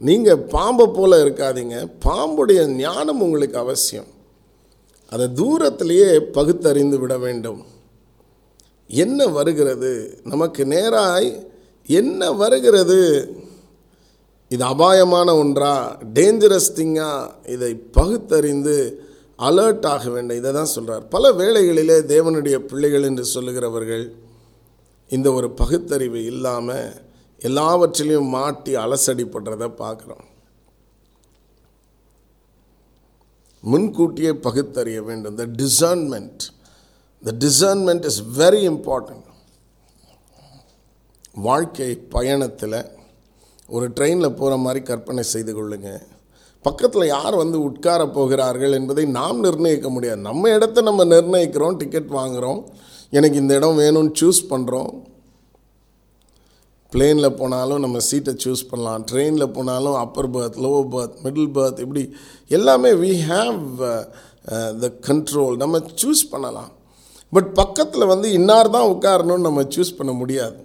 நீங்கள் 0.00 0.44
பாம்பை 0.54 0.86
போல் 0.86 1.22
இருக்காதீங்க. 1.24 1.76
பாம்புடைய 2.04 2.60
ஞானம் 2.66 3.20
உங்களுக்கு 3.20 3.58
அவசியம். 3.58 4.06
அதை 5.12 5.26
தூரத்திலேயே 5.34 6.20
பகுத்தறிந்து 6.20 6.98
விட 6.98 7.18
வேண்டும். 7.18 7.60
என்ன 8.90 9.26
வருகிறது? 9.26 10.20
நமக்கு 10.24 10.64
நேராய் 10.64 11.30
என்ன 11.86 12.30
வருகிறது? 12.32 13.00
இது 14.48 14.64
அபாயமான 14.64 15.28
ஒன்றா? 15.36 15.74
டேஞ்சரஸ் 16.14 16.70
திங்கா 16.76 17.10
இதை 17.46 17.74
பகுத்தறிந்து 17.74 18.76
அலர்ட் 19.38 19.86
ஆக 19.86 20.10
வேண்டும். 20.10 20.36
இதை 20.36 20.52
தான் 20.52 20.72
சொல்கிறார் 20.76 21.08
பல 21.08 21.32
வேளைகளிலே 21.32 21.98
தேவனுடைய 22.14 22.58
பிள்ளைகள் 22.58 23.02
என்று 23.02 23.24
சொல்லுகிறவர்கள் 23.24 24.06
இந்த 25.08 25.32
ஒரு 25.32 25.50
பகுத்தறிவு 25.50 26.24
இல்லாமல் 26.24 26.88
எல்லாவற்றிலையும் 27.40 28.28
மாட்டி 28.28 28.72
அலசடிப்படுறதை 28.76 29.68
பார்க்குறோம் 29.82 30.26
முன்கூட்டியே 33.62 34.32
பகுத்தறிய 34.32 35.02
வேண்டும். 35.02 35.34
The 35.34 35.46
discernment 35.62 36.42
the 37.22 37.32
discernment 37.44 38.04
is 38.04 38.22
very 38.38 38.60
important 38.72 39.26
வாழ்க்கை 41.32 41.96
பயணத்தில் 41.96 42.78
ஒரு 43.68 43.88
ட்ரெயினில் 43.88 44.36
போகிற 44.36 44.56
மாதிரி 44.56 44.84
கற்பனை 44.84 45.22
செய்து 45.22 45.54
கொள்ளுங்கள் 45.54 46.06
பக்கத்தில் 46.62 47.06
யார் 47.06 47.34
வந்து 47.34 47.58
உட்கார 47.62 48.06
போகிறார்கள் 48.08 48.72
என்பதை 48.72 49.04
நாம் 49.06 49.40
நிர்ணயிக்க 49.40 49.88
முடியாது. 49.88 50.20
நம்ம 50.20 50.50
இடத்த 50.50 50.80
நம்ம 50.80 51.04
நிர்ணயிக்கிறோம் 51.04 51.76
டிக்கெட் 51.76 52.08
வாங்குகிறோம் 52.10 52.62
எனக்கு 53.16 53.36
இந்த 53.42 53.52
இடம் 53.58 53.80
வேணும்னு 53.82 54.12
சூஸ் 54.20 54.40
பண்ணுறோம் 54.52 54.92
பிளேனில் 56.92 57.36
போனாலும் 57.40 57.82
நம்ம 57.84 57.98
சீட்டை 58.08 58.32
சூஸ் 58.44 58.62
பண்ணலாம். 58.70 59.02
ட்ரெயினில் 59.10 59.54
போனாலும் 59.56 59.96
upper 60.02 60.30
berth 60.34 60.58
lower 60.64 60.88
berth 60.94 61.16
middle 61.24 61.50
berth 61.56 61.82
இப்படி 61.84 62.02
எல்லாமே 62.56 62.90
வி 63.04 63.12
ஹாவ் 63.30 63.60
த 64.84 64.88
கண்ட்ரோல் 65.08 65.56
நம்ம 65.62 65.80
சூஸ் 66.02 66.22
பண்ணலாம். 66.32 66.70
பட் 67.36 67.50
பக்கத்தில் 67.60 68.10
வந்து 68.12 68.28
இன்னார் 68.38 68.74
தான் 68.76 68.90
உட்காரணும்னு 68.94 69.46
நம்ம 69.48 69.64
சூஸ் 69.74 69.96
பண்ண 69.98 70.12
முடியாது. 70.20 70.58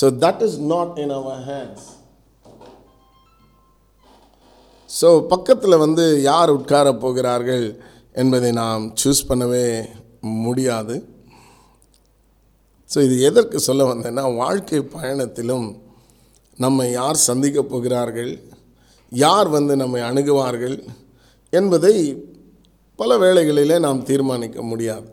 So 0.00 0.08
that 0.24 0.42
is 0.48 0.58
not 0.74 0.96
in 1.04 1.14
our 1.18 1.42
hands 1.50 1.88
so 4.98 5.08
பக்கத்தில் 5.32 5.82
வந்து 5.84 6.04
யார் 6.30 6.50
உட்கார 6.58 6.88
போகிறார்கள் 7.04 7.66
என்பதை 8.22 8.50
நாம் 8.62 8.82
சூஸ் 9.02 9.28
பண்ணவே 9.28 9.66
முடியாது. 10.46 10.96
ஸோ 12.90 12.98
இது 13.06 13.16
எதற்கு 13.28 13.58
சொல்ல 13.68 13.82
வந்தேன்னா 13.92 14.24
வாழ்க்கை 14.42 14.80
பயணத்திலும் 14.96 15.66
நம்மை 16.58 16.86
யார் 16.90 17.26
சந்திக்கப் 17.28 17.70
போகிறார்கள் 17.72 18.32
யார் 19.12 19.48
வந்து 19.56 19.74
நம்மை 19.82 20.00
அணுகுவார்கள் 20.10 20.76
என்பதை 21.52 21.94
பல 22.98 23.16
வேளைகளிலே 23.22 23.76
நாம் 23.86 24.06
தீர்மானிக்க 24.10 24.62
முடியாது. 24.62 25.08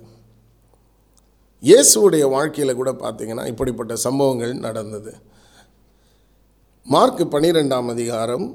இயேசுவுடைய 1.64 2.26
வாழ்க்கையில் 2.36 2.80
கூட 2.80 2.92
பார்த்திங்கன்னா 3.04 3.46
இப்படிப்பட்ட 3.52 3.94
சம்பவங்கள் 4.08 4.54
நடந்தது. 4.68 5.12
மார்க் 6.86 7.24
பனிரெண்டாம் 7.34 7.90
அதிகாரம் 7.96 8.46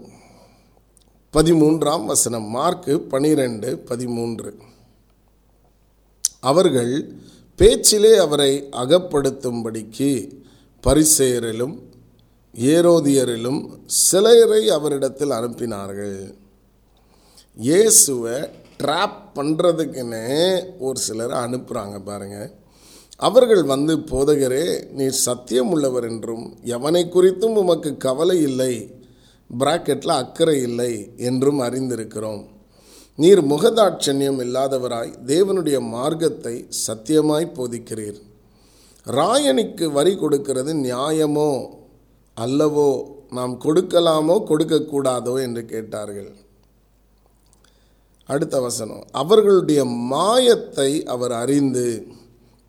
பதிமூன்றாம் 1.35 2.05
வசனம் 2.05 2.45
மார்க்கு 2.45 3.01
பனிரெண்டு 3.01 3.79
பதிமூன்று. 3.79 4.51
அவர்கள் 6.41 6.93
பேச்சிலே 7.57 8.17
அவரை 8.17 8.69
அகப்படுத்தும்படிக்கு 8.71 10.41
பரிசேயரிலும் 10.85 11.75
ஏரோதியரிலும் 12.55 13.61
சிலரை 13.87 14.69
அவரிடத்தில் 14.69 15.31
அனுப்பினார்கள். 15.31 16.35
இயேசுவை 17.57 18.37
ட்ராப் 18.83 19.21
பண்ணுறதுக்குன்னு 19.35 20.25
ஒரு 20.79 20.99
சிலர் 20.99 21.31
அனுப்புகிறாங்க 21.31 21.99
பாருங்கள் 22.05 22.51
அவர்கள் 23.17 23.63
வந்து 23.63 23.97
போதகரே 23.97 24.67
நீர் 24.91 25.23
சத்தியம் 25.29 25.71
உள்ளவர் 25.71 26.05
என்றும் 26.05 26.47
எவனை 26.65 27.05
குறித்தும் 27.17 27.59
உமக்கு 27.65 27.97
கவலை 27.97 28.41
இல்லை. 28.43 28.94
பிராக்கெட்டில் 29.61 30.19
அக்கறை 30.23 30.57
இல்லை 30.69 30.93
என்றும் 31.29 31.61
அறிந்திருக்கிறோம். 31.67 32.43
நீர் 33.19 33.43
முகதாட்சண்யம் 33.51 34.39
இல்லாதவராய் 34.45 35.11
தேவனுடைய 35.33 35.79
மார்க்கத்தை 35.95 36.55
சத்தியமாய் 36.85 37.55
போதிக்கிறீர். 37.59 38.19
ராயனுக்கு 39.07 39.87
வரி 39.99 40.15
கொடுக்கிறது 40.23 40.73
நியாயமோ 40.87 41.51
அல்லவோ 42.37 42.89
நாம் 43.37 43.55
கொடுக்கலாமோ 43.65 44.37
கொடுக்கக்கூடாதோ 44.51 45.35
என்று 45.47 45.63
கேட்டார்கள். 45.73 46.33
அடுத்த 48.29 48.57
வசனம். 48.67 49.05
அவர்களுடைய 49.23 49.81
மாயத்தை 50.13 50.91
அவர் 51.15 51.35
அறிந்து 51.43 51.87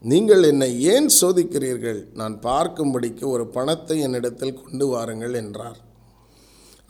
நீங்கள் 0.03 0.43
என்னை 0.49 0.69
ஏன் 0.93 1.09
சோதிக்கிறீர்கள்? 1.19 2.01
நான் 2.19 2.35
பார்க்கும்படிக்கு 2.47 3.25
ஒரு 3.35 3.45
பணத்தை 3.55 3.97
என்னிடத்தில் 4.07 4.59
கொண்டு 4.61 4.87
வாருங்கள் 4.91 5.35
என்றார். 5.41 5.79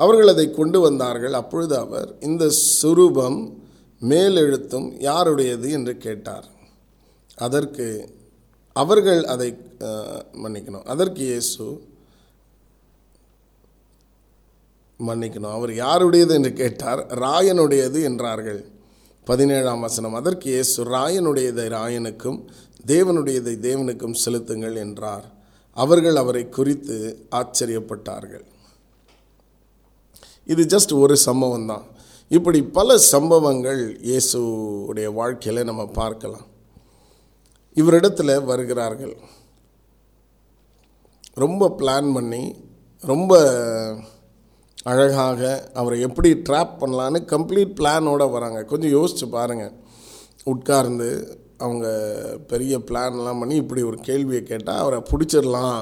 அவர்கள் 0.03 0.31
அதை 0.33 0.45
கொண்டு 0.59 0.79
வந்தார்கள். 0.85 1.35
அப்பொழுது 1.41 1.75
அவர் 1.85 2.09
இந்த 2.29 2.45
சுரூபம் 2.81 3.39
மேலெழுத்தும் 4.01 4.87
யாருடையது 5.07 5.67
என்று 5.77 5.93
கேட்டார். 6.05 6.47
அதற்கு 7.47 7.87
அவர்கள் 8.75 9.21
அதை 9.33 9.49
மன்னிக்கணும். 10.43 10.85
அதற்கு 10.93 11.21
இயேசு 11.31 11.65
மன்னிக்கணும். 14.99 15.53
அவர் 15.59 15.71
யாருடையது 15.83 16.33
என்று 16.39 16.51
கேட்டார். 16.61 17.01
ராயனுடையது 17.25 18.01
என்றார்கள். 18.09 18.61
பதினேழாம் 19.27 19.85
வசனம். 19.87 20.17
அதற்கு 20.19 20.47
இயேசு 20.55 20.79
ராயனுடையதை 20.95 21.65
ராயனுக்கும் 21.77 22.39
தேவனுடையதை 22.91 23.55
தேவனுக்கும் 23.67 24.19
செலுத்துங்கள் 24.23 24.75
என்றார். 24.85 25.25
அவர்கள் 25.83 26.17
அவரை 26.23 26.43
குறித்து 26.57 26.97
ஆச்சரியப்பட்டார்கள். 27.39 28.45
இது 30.53 30.63
ஜஸ்ட் 30.73 30.93
ஒரு 31.03 31.15
சம்பவம் 31.17 31.69
தான் 31.71 31.85
இப்படி 32.27 32.59
பல 32.77 32.97
சம்பவங்கள் 32.97 33.81
இயேசுடைய 34.09 35.07
வாழ்க்கையில் 35.13 35.67
நம்ம 35.69 35.83
பார்க்கலாம். 36.01 36.45
இவரிடத்துல 37.75 38.43
வருகிறார்கள். 38.45 39.15
ரொம்ப 41.43 41.69
பிளான் 41.79 42.09
பண்ணி 42.17 42.43
ரொம்ப 43.03 43.33
அழகாக 44.91 45.41
அவரை 45.73 45.97
எப்படி 46.07 46.29
ட்ராப் 46.33 46.75
பண்ணலான்னு 46.81 47.19
கம்ப்ளீட் 47.33 47.73
பிளானோடு 47.79 48.27
வராங்க. 48.35 48.59
கொஞ்சம் 48.71 48.95
யோசித்து 48.97 49.27
பாருங்கள் 49.29 49.73
உட்கார்ந்து 50.43 51.09
அவங்க 51.57 51.87
பெரிய 52.51 52.77
பிளான்லாம் 52.77 53.41
பண்ணி 53.41 53.55
இப்படி 53.55 53.81
ஒரு 53.89 53.97
கேள்வியை 54.09 54.43
கேட்டால் 54.43 54.83
அவரை 54.83 54.99
பிடிச்சிடலாம். 55.11 55.81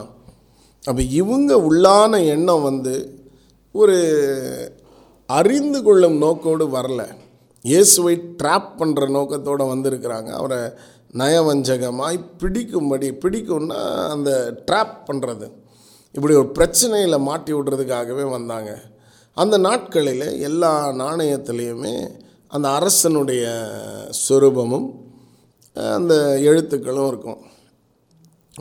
அப்போ 0.85 1.01
இவங்க 1.01 1.53
உள்ளான 1.69 2.13
எண்ணம் 2.35 2.67
வந்து 2.69 2.93
ஒரு 3.81 3.97
அறிந்து 5.29 5.79
கொள்ளும் 5.83 6.17
நோக்கோடு 6.23 6.65
வரல. 6.77 7.01
இயேசுவை 7.65 8.15
ட்ராப் 8.41 8.71
பண்ணுற 8.79 9.03
நோக்கத்தோடு 9.17 9.65
வந்திருக்கிறாங்க. 9.73 10.29
அவரை 10.39 10.59
நயவஞ்சகமாய் 11.21 12.17
பிடிக்கும்படி 12.41 13.07
பிடிக்கும்னா 13.23 13.79
அந்த 14.13 14.31
ட்ராப் 14.67 14.97
பண்ணுறது 15.07 15.47
இப்படி 16.15 16.33
ஒரு 16.41 16.49
பிரச்சனையில் 16.57 17.25
மாட்டி 17.27 17.51
விடுறதுக்காகவே 17.53 18.25
வந்தாங்க. 18.35 18.71
அந்த 19.37 19.55
நாட்களில் 19.67 20.27
எல்லா 20.49 20.71
நாணயத்துலேயுமே 21.03 21.95
அந்த 22.55 22.67
அரசனுடைய 22.79 23.43
சொரூபமும் 24.25 24.87
அந்த 25.97 26.15
எழுத்துக்களும் 26.49 27.07
இருக்கும். 27.11 27.41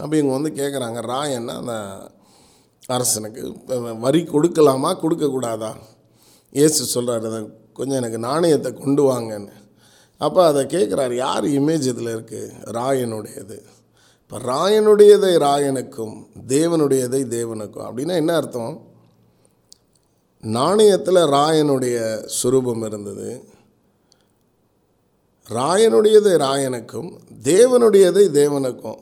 அப்போ 0.02 0.14
இவங்க 0.16 0.34
வந்து 0.38 0.52
கேட்குறாங்க 0.60 1.00
ராயன்னா 1.12 1.54
அந்த 1.62 1.74
அரசனுக்கு 2.86 3.52
வரி 3.98 4.22
கொடுக்கலாமா? 4.22 4.96
கொடுக்கக்கூடாதா? 5.02 5.74
இயேசு 6.50 7.02
சொல்கிறாரு 7.02 7.26
"அதை 7.26 7.48
கொஞ்சம் 7.72 7.96
எனக்கு 7.96 8.18
நாணயத்தை 8.18 8.72
கொண்டு 8.72 9.12
வாங்கன்னு. 9.12 9.52
அப்போ 10.18 10.46
அதை 10.46 10.64
கேட்குறாரு 10.64 11.14
யார் 11.14 11.44
இமேஜ் 11.44 11.86
இதில் 11.86 12.16
இருக்குது 12.16 12.52
ராயனுடையது. 12.64 13.62
இப்போ 14.22 14.38
ராயனுடையதை 14.38 15.36
ராயனுக்கும் 15.36 16.26
தேவனுடையதை 16.46 17.22
தேவனுக்கும். 17.24 17.86
அப்படின்னா 17.86 18.14
என்ன 18.14 18.34
அர்த்தம்? 18.34 18.80
நாணயத்தில் 20.42 21.28
ராயனுடைய 21.28 22.28
சுரூபம் 22.42 22.86
இருந்தது. 22.86 23.44
ராயனுடையதை 25.48 26.34
ராயனுக்கும் 26.36 27.18
தேவனுடையதை 27.42 28.24
தேவனுக்கும். 28.40 28.98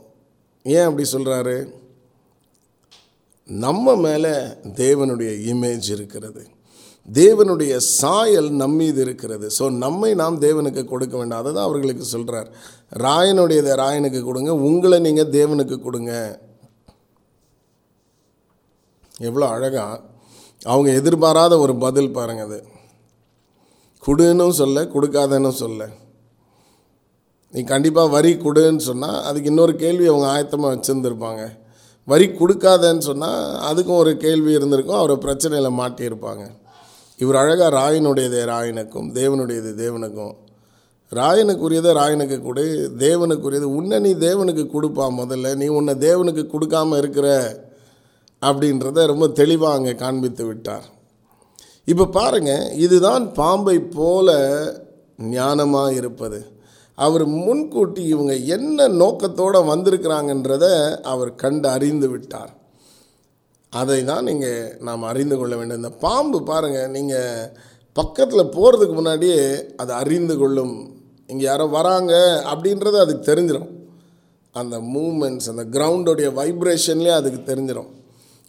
ஏன் 0.62 0.84
அப்படி 0.84 1.08
சொல்கிறாரு 1.12 1.78
நம்ம 3.64 3.94
மேலே 4.06 4.32
தேவனுடைய 4.82 5.30
இமேஜ் 5.52 5.86
இருக்கிறது. 5.96 6.42
தேவனுடைய 7.08 7.72
சாயல் 7.76 8.50
நம்மீது 8.62 9.00
இருக்கிறது. 9.04 9.46
ஸோ 9.58 9.64
நம்மை 9.84 10.10
நாம் 10.20 10.36
தேவனுக்கு 10.46 10.82
கொடுக்க 10.92 11.14
வேண்டாம். 11.16 11.40
அதை 11.42 11.52
தான் 11.52 11.68
அவர்களுக்கு 11.68 12.04
சொல்கிறார் 12.14 12.48
ராயனுடையதை 13.04 13.72
ராயனுக்கு 13.82 14.20
கொடுங்க. 14.28 14.52
உங்களை 14.68 14.98
நீங்கள் 15.06 15.32
தேவனுக்கு 15.38 15.78
கொடுங்க. 15.86 16.12
எவ்வளோ 19.28 19.46
அழகாக 19.54 20.02
அவங்க 20.72 20.90
எதிர்பாராத 21.00 21.58
ஒரு 21.64 21.74
பதில் 21.86 22.14
பாருங்க 22.18 22.44
அது. 22.48 22.60
கொடுன்னு 24.06 24.46
சொல்ல 24.60 24.84
கொடுக்காதன்னு 24.94 25.52
சொல்ல. 25.64 25.88
நீ 27.54 27.62
கண்டிப்பாக 27.72 28.14
வரி 28.16 28.32
கொடுன்னு 28.46 28.82
சொன்னால் 28.90 29.18
அதுக்கு 29.28 29.50
இன்னொரு 29.52 29.74
கேள்வி 29.76 30.06
அவங்க 30.12 30.28
ஆயத்தமாக 30.34 30.72
வச்சுருந்துருப்பாங்க. 30.74 31.42
வரி 32.06 32.26
கொடுக்காதன்னு 32.40 33.06
சொன்னால் 33.08 33.42
அதுக்கும் 33.68 34.00
ஒரு 34.02 34.16
கேள்வி 34.16 34.52
இருந்திருக்கும். 34.52 35.00
அவரை 35.00 35.16
பிரச்சனையில் 35.24 35.78
மாட்டியிருப்பாங்க. 35.80 36.44
இவர் 37.18 37.40
அழகாக 37.40 37.70
ராயனுடையது 37.80 38.38
ராயனுக்கும் 38.52 39.08
தேவனுடையது 39.18 39.72
தேவனுக்கும். 39.82 40.34
ராயனுக்குரியதை 41.12 41.92
ராயனுக்கு 42.00 42.36
கொடு 42.42 42.64
தேவனுக்குரியது 42.98 43.66
உன்னை 43.78 43.98
நீ 43.98 44.12
தேவனுக்கு 44.28 44.64
கொடுப்பா 44.74 45.06
முதல்ல. 45.20 45.54
நீ 45.54 45.66
உன்னை 45.78 45.94
தேவனுக்கு 46.06 46.44
கொடுக்காம 46.52 46.96
இருக்கிற 46.96 47.28
அப்படின்றத 48.42 49.06
ரொம்ப 49.12 49.28
தெளிவாக 49.40 49.78
அங்கே 49.78 49.94
காண்பித்து 49.94 50.44
விட்டார். 50.46 50.86
இப்போ 51.84 52.06
பாருங்க 52.06 52.52
இதுதான் 52.84 53.32
பாம்பை 53.32 53.78
போல 53.78 54.38
ஞானமாக 55.36 55.90
இருப்பது. 55.92 56.38
அவர் 57.04 57.24
முன்கூட்டி 57.40 58.02
இவங்க 58.14 58.32
என்ன 58.56 58.88
நோக்கத்தோடு 59.02 59.60
வந்திருக்கிறாங்கன்றத 59.72 60.66
அவர் 61.12 61.30
கண்டு 61.42 61.68
அறிந்து 61.76 62.08
விட்டார். 62.12 62.52
அதை 63.72 63.98
தான் 64.10 64.26
நீங்கள் 64.28 64.72
நாம் 64.86 65.10
அறிந்து 65.10 65.36
கொள்ள 65.38 65.54
வேண்டும். 65.58 65.80
இந்த 65.82 65.92
பாம்பு 66.04 66.38
பாருங்கள் 66.50 66.94
நீங்கள் 66.96 67.50
பக்கத்தில் 67.96 68.52
போகிறதுக்கு 68.56 68.94
முன்னாடியே 68.98 69.40
அதை 69.82 69.92
அறிந்து 70.02 70.34
கொள்ளும். 70.40 70.74
இங்கே 71.30 71.44
யாரோ 71.48 71.66
வராங்க 71.78 72.12
அப்படின்றது 72.52 72.98
அதுக்கு 73.04 73.24
தெரிஞ்சிடும் 73.30 73.70
அந்த 74.54 74.76
மூமெண்ட்ஸ் 74.94 75.50
அந்த 75.52 75.64
கிரவுண்டோடைய 75.74 76.28
வைப்ரேஷன்லேயே 76.38 77.14
அதுக்கு 77.20 77.40
தெரிஞ்சிடும் 77.50 77.90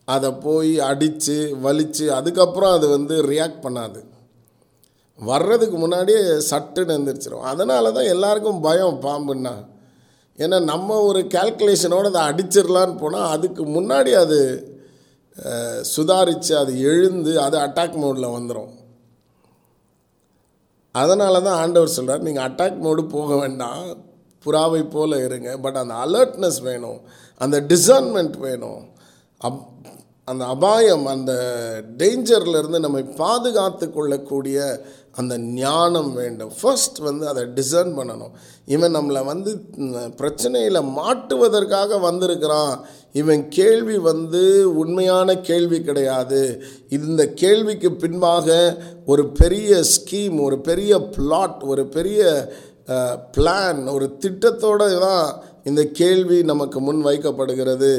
அதை 0.07 0.29
போய் 0.45 0.71
அடித்து 0.91 1.35
வலித்து 1.65 2.05
அதுக்கப்புறம் 2.19 2.73
அது 2.77 2.87
வந்து 2.95 3.15
ரியாக்ட் 3.31 3.63
பண்ணாது. 3.65 3.99
வர்றதுக்கு 5.29 5.77
முன்னாடியே 5.77 6.19
சட்டுன்னு 6.51 6.93
எந்திரிச்சிடும் 6.97 7.47
அதனால 7.51 7.91
தான் 7.91 8.11
எல்லாருக்கும் 8.13 8.61
பயம் 8.61 8.99
பாம்புன்னா. 9.01 9.55
ஏன்னா 10.37 10.57
நம்ம 10.63 10.99
ஒரு 11.09 11.19
கேல்குலேஷனோடு 11.35 12.09
அதை 12.11 12.21
அடிச்சிடலான்னு 12.29 12.97
போனால் 12.97 13.31
அதுக்கு 13.35 13.63
முன்னாடி 13.65 14.11
அது 14.23 14.39
சுதாரித்து 15.95 16.53
அது 16.63 16.73
எழுந்து 16.91 17.33
அது 17.41 17.57
அட்டாக் 17.57 17.97
மோடில் 18.03 18.33
வந்துடும் 18.37 18.71
அதனால 20.91 21.41
தான் 21.41 21.59
ஆண்டவர் 21.59 21.95
சொல்கிறார் 21.97 22.25
நீங்கள் 22.27 22.47
அட்டாக் 22.47 22.79
மோடு 22.85 23.03
போக 23.09 23.35
வேண்டாம். 23.35 23.83
புறாவை 24.43 24.81
போல 24.89 25.19
இருங்க. 25.23 25.49
பட் 25.57 25.77
அந்த 25.81 25.93
அலர்ட்னஸ் 26.05 26.61
வேணும். 26.61 26.99
அந்த 27.37 27.57
டிசர்ன்மெண்ட் 27.61 28.37
வேணும். 28.37 28.81
அப் 29.37 29.61
அந்த 30.25 30.43
அபாயம் 30.45 31.05
அந்த 31.05 31.33
டேஞ்சர்லேருந்து 31.97 32.79
நம்மை 32.79 33.03
பாதுகாத்து 33.03 33.85
கொள்ளக்கூடிய 33.91 34.57
அந்த 35.19 35.33
ஞானம் 35.37 36.11
வேண்டும். 36.19 36.51
ஃபர்ஸ்ட் 36.59 36.99
வந்து 37.07 37.25
அதை 37.31 37.43
டிசர்ன் 37.57 37.91
பண்ணணும். 37.97 38.33
இவன் 38.75 38.95
நம்மளை 38.97 39.21
வந்து 39.31 39.51
பிரச்சனையில் 40.19 40.89
மாட்டுவதற்காக 40.99 41.99
வந்திருக்கிறான். 42.07 42.73
இவன் 43.21 43.43
கேள்வி 43.57 43.97
வந்து 44.09 44.43
உண்மையான 44.81 45.35
கேள்வி 45.49 45.79
கிடையாது. 45.89 46.41
இந்த 46.97 47.21
கேள்விக்கு 47.43 47.91
பின்பாக 48.03 48.49
ஒரு 49.13 49.25
பெரிய 49.41 49.81
ஸ்கீம் 49.93 50.37
ஒரு 50.47 50.59
பெரிய 50.69 50.99
பிளாட் 51.17 51.61
ஒரு 51.73 51.85
பெரிய 51.97 52.21
பிளான் 53.35 53.81
ஒரு 53.95 54.05
திட்டத்தோடு 54.23 54.87
தான் 55.07 55.25
இந்த 55.69 55.81
கேள்வி 55.99 56.37
நமக்கு 56.51 56.77
முன் 56.85 57.01
வைக்கப்படுகிறது 57.07 57.91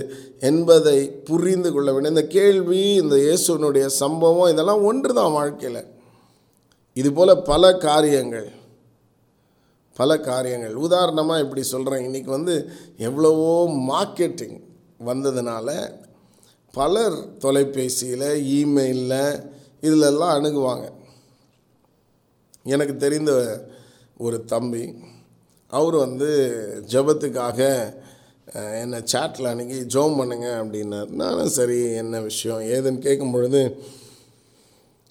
என்பதை 0.49 0.99
புரிந்து 1.29 1.71
கொள்ள 1.73 1.89
வேண்டும். 1.93 2.15
இந்த 2.17 2.27
கேள்வி 2.39 2.83
இந்த 3.03 3.17
இயேசுனுடைய 3.27 3.87
சம்பவம் 4.03 4.53
இதெல்லாம் 4.53 4.87
ஒன்று 4.91 5.13
தான் 5.21 5.37
வாழ்க்கையில். 5.39 5.83
இது 7.01 7.11
போல் 7.12 7.43
பல 7.51 7.64
காரியங்கள் 7.86 8.49
பல 9.97 10.11
காரியங்கள். 10.20 10.74
உதாரணமாக 10.86 11.43
இப்படி 11.45 11.62
சொல்கிறேன் 11.62 12.05
இன்றைக்கி 12.09 12.30
வந்து 12.36 12.55
எவ்வளவோ 13.09 13.53
மார்க்கெட்டிங் 13.90 14.57
வந்ததுனால 15.09 15.68
பலர் 16.74 17.16
தொலைபேசியில் 17.38 18.28
இமெயிலில் 18.59 19.20
இதிலெல்லாம் 19.86 20.34
அணுகுவாங்க. 20.36 20.86
எனக்கு 22.74 22.95
தெரிந்த 22.97 23.32
ஒரு 24.26 24.38
தம்பி 24.53 24.84
அவர் 25.78 25.97
வந்து 26.07 26.30
ஜபத்துக்காக 26.93 27.61
என்னை 28.82 28.99
சேட்டில் 29.12 29.51
அணுகி 29.51 29.78
ஜோம் 29.95 30.18
பண்ணுங்க 30.20 30.49
அப்படின்னார். 30.61 31.11
நானும் 31.22 31.55
சரி 31.59 31.80
என்ன 32.03 32.16
விஷயம்? 32.20 32.62
ஏதுன்னு 32.74 33.07
கேட்கும் 33.07 33.34
பொழுது 33.36 33.62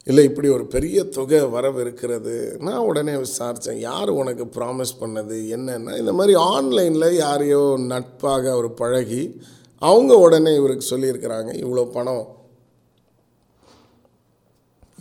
இல்லை 0.06 0.24
இப்படி 0.24 0.48
ஒரு 0.48 0.66
பெரிய 0.66 1.04
தொகை 1.04 1.40
வரவிருக்கிறது 1.40 2.58
நான் 2.60 2.86
உடனே 2.90 3.14
விசாரித்தேன் 3.16 3.80
யார் 3.80 4.10
உனக்கு 4.10 4.46
ப்ராமிஸ் 4.46 4.94
பண்ணது? 5.00 5.36
என்னென்னா? 5.58 5.98
இந்த 5.98 6.14
மாதிரி 6.14 6.34
ஆன்லைனில் 6.36 7.18
யாரையோ 7.18 7.76
நட்பாக 7.78 8.52
அவர் 8.52 8.74
பழகி 8.74 9.42
அவங்க 9.78 10.18
உடனே 10.18 10.56
இவருக்கு 10.56 10.86
சொல்லியிருக்கிறாங்க 10.96 11.52
இவ்வளோ 11.64 11.92
பணம் 11.92 12.40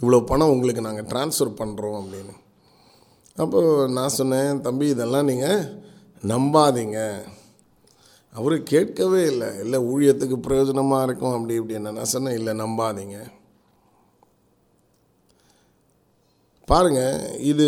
இவ்வளோ 0.03 0.25
பணம் 0.25 0.51
உங்களுக்கு 0.51 0.83
நாங்கள் 0.83 1.05
ட்ரான்ஸ்ஃபர் 1.05 1.59
பண்ணுறோம் 1.59 1.99
அப்படின்னு. 2.03 2.35
அப்போ 3.37 3.87
நான் 3.89 4.17
சொன்னேன் 4.19 4.61
தம்பி 4.61 4.87
இதெல்லாம் 4.87 5.25
நீங்கள் 5.25 5.61
நம்பாதீங்க. 6.23 7.01
அவர் 8.33 8.63
கேட்கவே 8.63 9.27
இல்லை. 9.27 9.59
இல்லை 9.59 9.79
ஊழியத்துக்கு 9.81 10.37
பிரயோஜனமாக 10.47 11.03
இருக்கும். 11.03 11.33
அப்படி 11.33 11.55
இப்படி 11.55 11.75
என்ன? 11.75 11.91
நான் 11.91 12.15
சொன்னேன் 12.15 12.35
இல்லை 12.35 12.53
நம்பாதீங்க. 12.53 13.19
பாருங்கள் 16.71 17.15
இது 17.51 17.67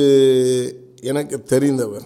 எனக்கு 1.11 1.37
தெரிந்தவர். 1.53 2.05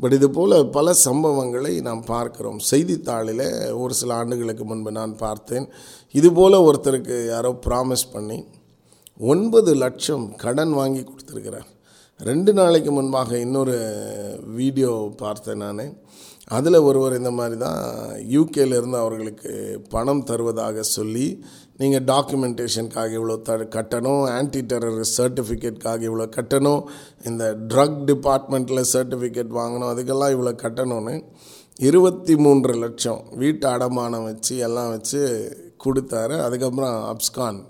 பட் 0.00 0.14
இது 0.16 0.26
போல் 0.36 0.54
பல 0.76 0.92
சம்பவங்களை 1.04 1.72
நாம் 1.88 2.02
பார்க்கிறோம். 2.04 2.58
செய்தித்தாளில் 2.70 3.46
ஒரு 3.82 3.94
சில 4.00 4.14
ஆண்டுகளுக்கு 4.14 4.64
முன்பு 4.64 4.90
நான் 4.98 5.16
பார்த்தேன். 5.16 5.66
இது 6.18 6.28
போல் 6.32 6.64
ஒருத்தருக்கு 6.68 7.16
யாரோ 7.26 7.50
ப்ராமிஸ் 7.66 8.06
பண்ணி 8.12 8.38
ஒன்பது 9.32 9.74
லட்சம் 9.84 10.24
கடன் 10.44 10.72
வாங்கி 10.72 11.02
கொடுத்துருக்கிறார். 11.04 11.68
ரெண்டு 12.20 12.52
நாளைக்கு 12.52 12.92
முன்பாக 12.92 13.38
இன்னொரு 13.38 13.76
வீடியோ 14.60 14.92
பார்த்தேன் 15.16 15.62
நான். 15.64 15.84
அதில் 16.56 16.84
ஒருவர் 16.88 17.18
இந்த 17.18 17.30
மாதிரி 17.38 17.56
தான் 17.60 17.80
யூகேலேருந்து 18.36 18.98
அவர்களுக்கு 19.02 19.52
பணம் 19.90 20.22
தருவதாக 20.24 20.82
சொல்லி 20.96 21.26
நீங்கள் 21.78 22.04
டாக்குமெண்டேஷனுக்காக 22.04 23.12
இவ்வளோ 23.12 23.42
த 23.42 23.56
கட்டணும் 23.56 24.30
ஆன்டி 24.30 24.60
டெரர் 24.60 25.00
சர்டிஃபிகேட்காக 25.16 26.00
இவ்வளோ 26.02 26.30
கட்டணும் 26.36 26.84
இந்த 27.24 27.56
ட்ரக் 27.68 28.04
டிபார்ட்மெண்ட்டில் 28.04 28.84
சர்டிஃபிகேட் 28.92 29.50
வாங்கணும் 29.50 29.90
அதுக்கெல்லாம் 29.92 30.34
இவ்வளோ 30.34 30.54
கட்டணும்னு 30.62 31.24
இருபத்தி 31.76 32.36
மூன்று 32.36 32.74
லட்சம் 32.74 33.24
வீட்டு 33.30 33.68
அடமானம் 33.68 34.24
வச்சு 34.24 34.56
எல்லாம் 34.56 34.88
வச்சு 34.88 35.50
கொடுத்தாரு. 35.84 36.38
அதுக்கப்புறம் 36.40 37.16
அப்ஸ்கான் 37.16 37.64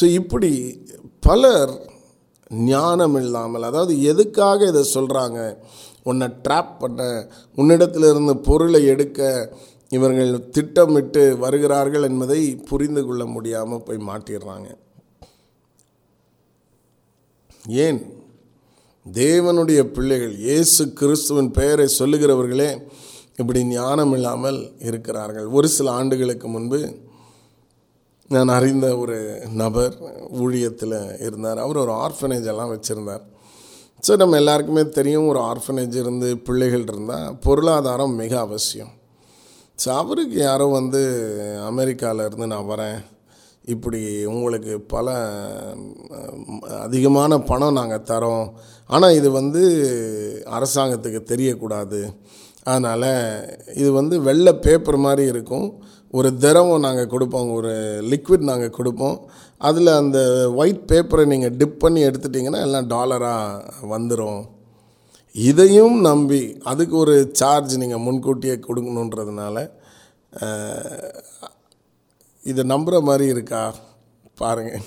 ஸோ 0.00 0.04
இப்படி 0.04 0.80
பலர் 1.20 1.90
ஞானம் 2.48 3.14
இல்லாமல் 3.14 3.62
அதாவது 3.62 4.02
எதுக்காக 4.02 4.66
இதை 4.66 4.84
சொல்கிறாங்க 4.94 5.56
உன்னை 6.02 6.28
ட்ராப் 6.48 6.78
பண்ண 6.78 7.28
உன்னிடத்திலிருந்து 7.56 8.34
பொருளை 8.34 8.86
எடுக்க 8.86 9.52
இவர்கள் 9.96 10.32
திட்டமிட்டு 10.48 11.22
வருகிறார்கள் 11.38 12.06
என்பதை 12.08 12.40
புரிந்து 12.68 13.02
கொள்ள 13.06 13.24
முடியாமல் 13.26 13.84
போய் 13.86 14.06
மாட்டிடுறாங்க. 14.08 14.68
ஏன்? 17.86 18.00
தேவனுடைய 19.06 19.80
பிள்ளைகள் 19.96 20.34
இயேசு 20.38 20.82
கிறிஸ்துவின் 20.92 21.50
பெயரை 21.50 21.86
சொல்லுகிறவர்களே 21.98 22.68
இப்படி 23.36 23.64
ஞானம் 23.64 24.12
இல்லாமல் 24.12 24.58
இருக்கிறார்கள். 24.88 25.46
ஒரு 25.46 25.68
சில 25.68 25.90
ஆண்டுகளுக்கு 25.90 26.48
முன்பு 26.48 26.80
நான் 28.30 28.48
அறிந்த 28.48 28.88
ஒரு 28.98 29.16
நபர் 29.62 29.94
ஊழியத்தில் 30.42 30.96
இருந்தார். 31.26 31.58
அவர் 31.58 31.76
ஒரு 31.76 31.92
ஆர்ஃபனேஜ் 32.04 32.50
எல்லாம் 32.52 32.72
வச்சுருந்தார். 32.74 33.24
ஸோ 34.06 34.12
நம்ம 34.16 34.36
எல்லாருக்குமே 34.36 34.84
தெரியும் 34.98 35.26
ஒரு 35.26 35.40
ஆர்ஃபனேஜ் 35.50 35.96
இருந்து 36.04 36.28
பிள்ளைகள் 36.38 36.86
இருந்தால் 36.86 37.36
பொருளாதாரம் 37.38 38.14
மிக 38.14 38.32
அவசியம். 38.40 38.92
ஸோ 39.82 39.88
அவருக்கு 40.00 40.38
யாரோ 40.48 40.66
வந்து 40.80 41.00
அமெரிக்காவிலேருந்து 41.70 42.46
நான் 42.52 42.70
வரேன். 42.72 42.98
இப்படி 43.74 44.00
உங்களுக்கு 44.32 44.72
பல 44.94 45.06
அதிகமான 46.86 47.38
பணம் 47.50 47.78
நாங்கள் 47.78 48.06
தரோம். 48.10 48.46
ஆனால் 48.94 49.16
இது 49.18 49.28
வந்து 49.40 49.62
அரசாங்கத்துக்கு 50.56 51.20
தெரியக்கூடாது. 51.32 52.00
அதனால் 52.70 53.10
இது 53.82 53.90
வந்து 54.00 54.14
வெள்ளை 54.28 54.54
பேப்பர் 54.66 54.98
மாதிரி 55.06 55.24
இருக்கும். 55.32 55.66
ஒரு 56.18 56.30
திரவம் 56.44 56.84
நாங்கள் 56.86 57.12
கொடுப்போம். 57.12 57.52
ஒரு 57.58 57.72
லிக்விட் 58.12 58.50
நாங்கள் 58.50 58.76
கொடுப்போம். 58.78 59.16
அதில் 59.68 59.98
அந்த 60.00 60.18
ஒயிட் 60.62 60.82
பேப்பரை 60.92 61.24
நீங்கள் 61.32 61.56
டிப் 61.60 61.78
பண்ணி 61.84 62.00
எடுத்துட்டிங்கன்னா 62.08 62.60
எல்லாம் 62.68 62.90
டாலராக 62.94 63.88
வந்துடும் 63.94 64.42
இதையும் 65.34 65.96
நம்பி 66.06 66.40
அதுக்கு 66.70 66.94
ஒரு 67.02 67.14
சார்ஜ் 67.40 67.74
நீங்கள் 67.82 68.04
முன்கூட்டியே 68.06 68.56
கொடுக்கணுன்றதுனால 68.64 69.56
இதை 72.44 72.62
நம்புகிற 72.72 73.00
மாதிரி 73.08 73.26
இருக்கா? 73.34 73.62
பாருங்கள் 74.40 74.86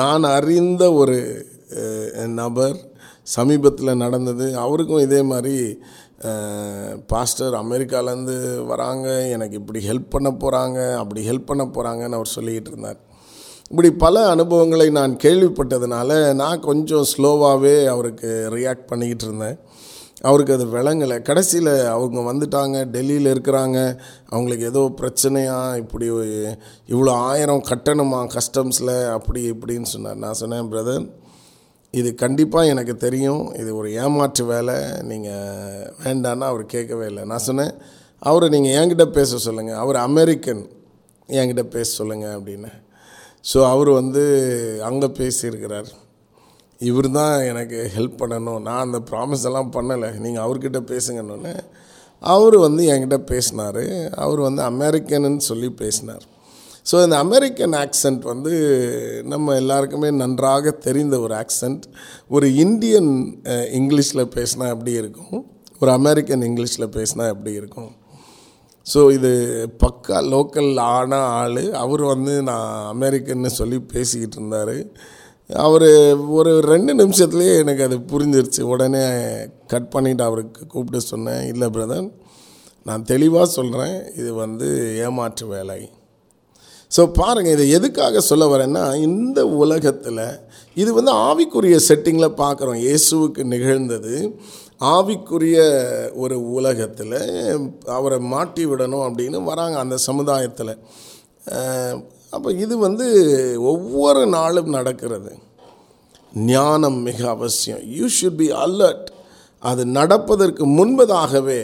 நான் 0.00 0.24
அறிந்த 0.36 0.84
ஒரு 1.00 1.16
நபர் 2.40 2.76
சமீபத்தில் 3.34 4.00
நடந்தது. 4.04 4.46
அவருக்கும் 4.64 5.04
இதே 5.06 5.20
மாதிரி 5.32 5.56
பாஸ்டர் 7.12 7.54
அமெரிக்காலேருந்து 7.60 8.36
வராங்க. 8.70 9.08
எனக்கு 9.34 9.54
இப்படி 9.60 9.80
ஹெல்ப் 9.88 10.12
பண்ண 10.14 10.30
போகிறாங்க 10.42 10.78
அப்படி 11.02 11.22
ஹெல்ப் 11.30 11.48
பண்ண 11.50 11.64
போகிறாங்கன்னு 11.76 12.18
அவர் 12.18 12.34
சொல்லிக்கிட்டு 12.36 12.72
இருந்தார். 12.72 13.00
இப்படி 13.72 13.90
பல 14.02 14.22
அனுபவங்களை 14.28 14.86
நான் 14.96 15.12
கேள்விப்பட்டதுனால 15.22 16.10
நான் 16.40 16.60
கொஞ்சம் 16.60 17.04
ஸ்லோவாகவே 17.10 17.86
அவருக்கு 17.92 18.30
ரியாக்ட் 18.54 18.84
பண்ணிக்கிட்டு 18.90 19.24
இருந்தேன். 19.24 19.56
அவருக்கு 20.28 20.52
அது 20.56 20.66
விளங்கலை. 20.74 21.16
கடைசியில் 21.28 21.70
அவங்க 21.92 22.18
வந்துட்டாங்க 22.28 22.82
டெல்லியில் 22.96 23.30
இருக்கிறாங்க. 23.34 23.78
அவங்களுக்கு 24.28 24.66
ஏதோ 24.72 24.82
பிரச்சனையா 25.00 25.56
இப்படி 25.76 26.10
இவ்வளோ 26.92 27.14
ஆயிரம் 27.30 27.64
கட்டணுமா 27.70 28.20
கஸ்டம்ஸில் 28.36 28.94
அப்படி 29.16 29.42
இப்படின்னு 29.50 29.92
சொன்னார். 29.94 30.20
நான் 30.26 30.40
சொன்னேன் 30.42 30.70
பிரதர் 30.74 31.08
இது 31.90 32.12
கண்டிப்பாக 32.24 32.74
எனக்கு 32.74 32.96
தெரியும். 33.06 33.42
இது 33.62 33.72
ஒரு 33.80 33.90
ஏமாற்று 34.04 34.46
வேலை. 34.52 34.76
நீங்கள் 35.02 35.90
வேண்டான்னா 36.04 36.52
அவர் 36.52 36.72
கேட்கவே 36.76 37.06
இல்லை. 37.06 37.24
நான் 37.24 37.46
சொன்னேன் 37.48 37.74
அவரை 38.18 38.48
நீங்கள் 38.58 38.76
என்கிட்ட 38.78 39.10
பேச 39.18 39.38
சொல்லுங்கள் 39.48 39.82
அவர் 39.86 40.04
அமெரிக்கன். 40.08 40.64
என்கிட்ட 41.40 41.66
பேச 41.76 41.90
சொல்லுங்கள் 42.02 42.36
அப்படின்னு 42.38 42.72
ஸோ 43.44 43.58
அவர் 43.72 43.90
வந்து 44.00 44.22
அங்கே 44.88 45.08
பேசியிருக்கிறார். 45.20 45.88
இவர் 46.80 47.08
தான் 47.16 47.34
எனக்கு 47.50 47.78
ஹெல்ப் 47.96 48.20
பண்ணணும். 48.20 48.60
நான் 48.66 48.84
அந்த 48.86 48.98
ப்ராமிஸ் 49.10 49.46
எல்லாம் 49.48 49.72
பண்ணலை. 49.76 50.10
நீங்கள் 50.24 50.44
அவர்கிட்ட 50.44 50.80
பேசுங்கன்னு. 50.92 51.54
அவர் 52.22 52.56
வந்து 52.66 52.82
என்கிட்ட 52.92 53.18
பேசினார். 53.32 53.82
அவர் 54.24 54.40
வந்து 54.48 54.62
அமெரிக்கன்னு 54.72 55.42
சொல்லி 55.50 55.68
பேசினார். 55.82 56.24
ஸோ 56.90 56.96
இந்த 57.04 57.16
அமெரிக்கன் 57.24 57.74
ஆக்சண்ட் 57.84 58.22
வந்து 58.32 58.52
நம்ம 59.32 59.54
எல்லாருக்குமே 59.62 60.08
நன்றாக 60.22 60.70
தெரிந்த 60.86 61.16
ஒரு 61.24 61.34
ஆக்சண்ட் 61.42 61.84
ஒரு 62.36 62.46
இந்தியன் 62.64 63.10
இங்கிலீஷில் 63.80 64.30
பேசினா 64.36 64.68
எப்படி 64.74 64.92
இருக்கும்? 65.02 65.42
ஒரு 65.82 65.90
அமெரிக்கன் 66.00 66.42
இங்கிலீஷில் 66.48 66.92
பேசினா 66.98 67.26
எப்படி 67.34 67.52
இருக்கும்? 67.60 67.90
ஸோ 68.86 69.00
இது 69.16 69.30
பக்கா 69.82 70.16
லோக்கல் 70.34 70.70
ஆன 70.94 71.18
ஆள். 71.40 71.62
அவர் 71.82 72.02
வந்து 72.12 72.32
நான் 72.50 72.70
அமெரிக்கன்னு 72.94 73.50
சொல்லி 73.60 73.78
பேசிக்கிட்டு 73.92 74.38
இருந்தார். 74.40 74.76
அவர் 75.66 75.88
ஒரு 76.38 76.52
ரெண்டு 76.72 76.92
நிமிஷத்துலேயே 77.02 77.54
எனக்கு 77.62 77.82
அது 77.86 77.96
புரிஞ்சிருச்சு. 78.12 78.62
உடனே 78.74 79.04
கட் 79.72 79.88
பண்ணிவிட்டு 79.94 80.24
அவருக்கு 80.28 80.60
கூப்பிட்டு 80.74 81.00
சொன்னேன். 81.12 81.42
இல்லை 81.52 81.68
பிரதர் 81.76 82.08
நான் 82.88 83.08
தெளிவாக 83.10 83.48
சொல்கிறேன் 83.58 83.96
இது 84.20 84.30
வந்து 84.44 84.68
ஏமாற்று 85.06 85.46
வேலை. 85.56 85.80
ஸோ 86.90 87.02
பாருங்கள் 87.18 87.54
இதை 87.56 87.66
எதுக்காக 87.76 88.20
சொல்ல 88.30 88.44
வரேன்னா 88.52 88.82
இந்த 89.08 89.40
உலகத்தில் 89.64 90.24
இது 90.82 90.90
வந்து 90.98 91.12
ஆவிக்குரிய 91.28 91.76
செட்டிங்கில் 91.88 92.38
பார்க்குறோம் 92.42 92.80
இயேசுவுக்கு 92.86 93.42
நிகழ்ந்தது. 93.52 94.14
ஆவிக்குரிய 94.90 95.58
ஒரு 96.22 96.36
உலகத்தில் 96.58 97.18
அவரை 97.96 98.18
மாட்டி 98.32 98.62
விடணும் 98.66 99.04
அப்படின்னு 99.08 99.38
வராங்க 99.50 99.76
அந்த 99.84 99.96
சமுதாயத்தில். 100.08 100.74
அப்போ 102.36 102.48
இது 102.64 102.74
வந்து 102.86 103.06
ஒவ்வொரு 103.72 104.22
நாளும் 104.36 104.70
நடக்கிறது. 104.76 105.32
ஞானம் 106.52 106.98
மிக 107.08 107.18
அவசியம். 107.36 107.82
யூ 107.96 108.06
ஷுட் 108.18 108.40
பி 108.42 108.48
அலர்ட் 108.64 109.08
அது 109.70 109.82
நடப்பதற்கு 109.98 110.64
முன்பதாகவே 110.78 111.60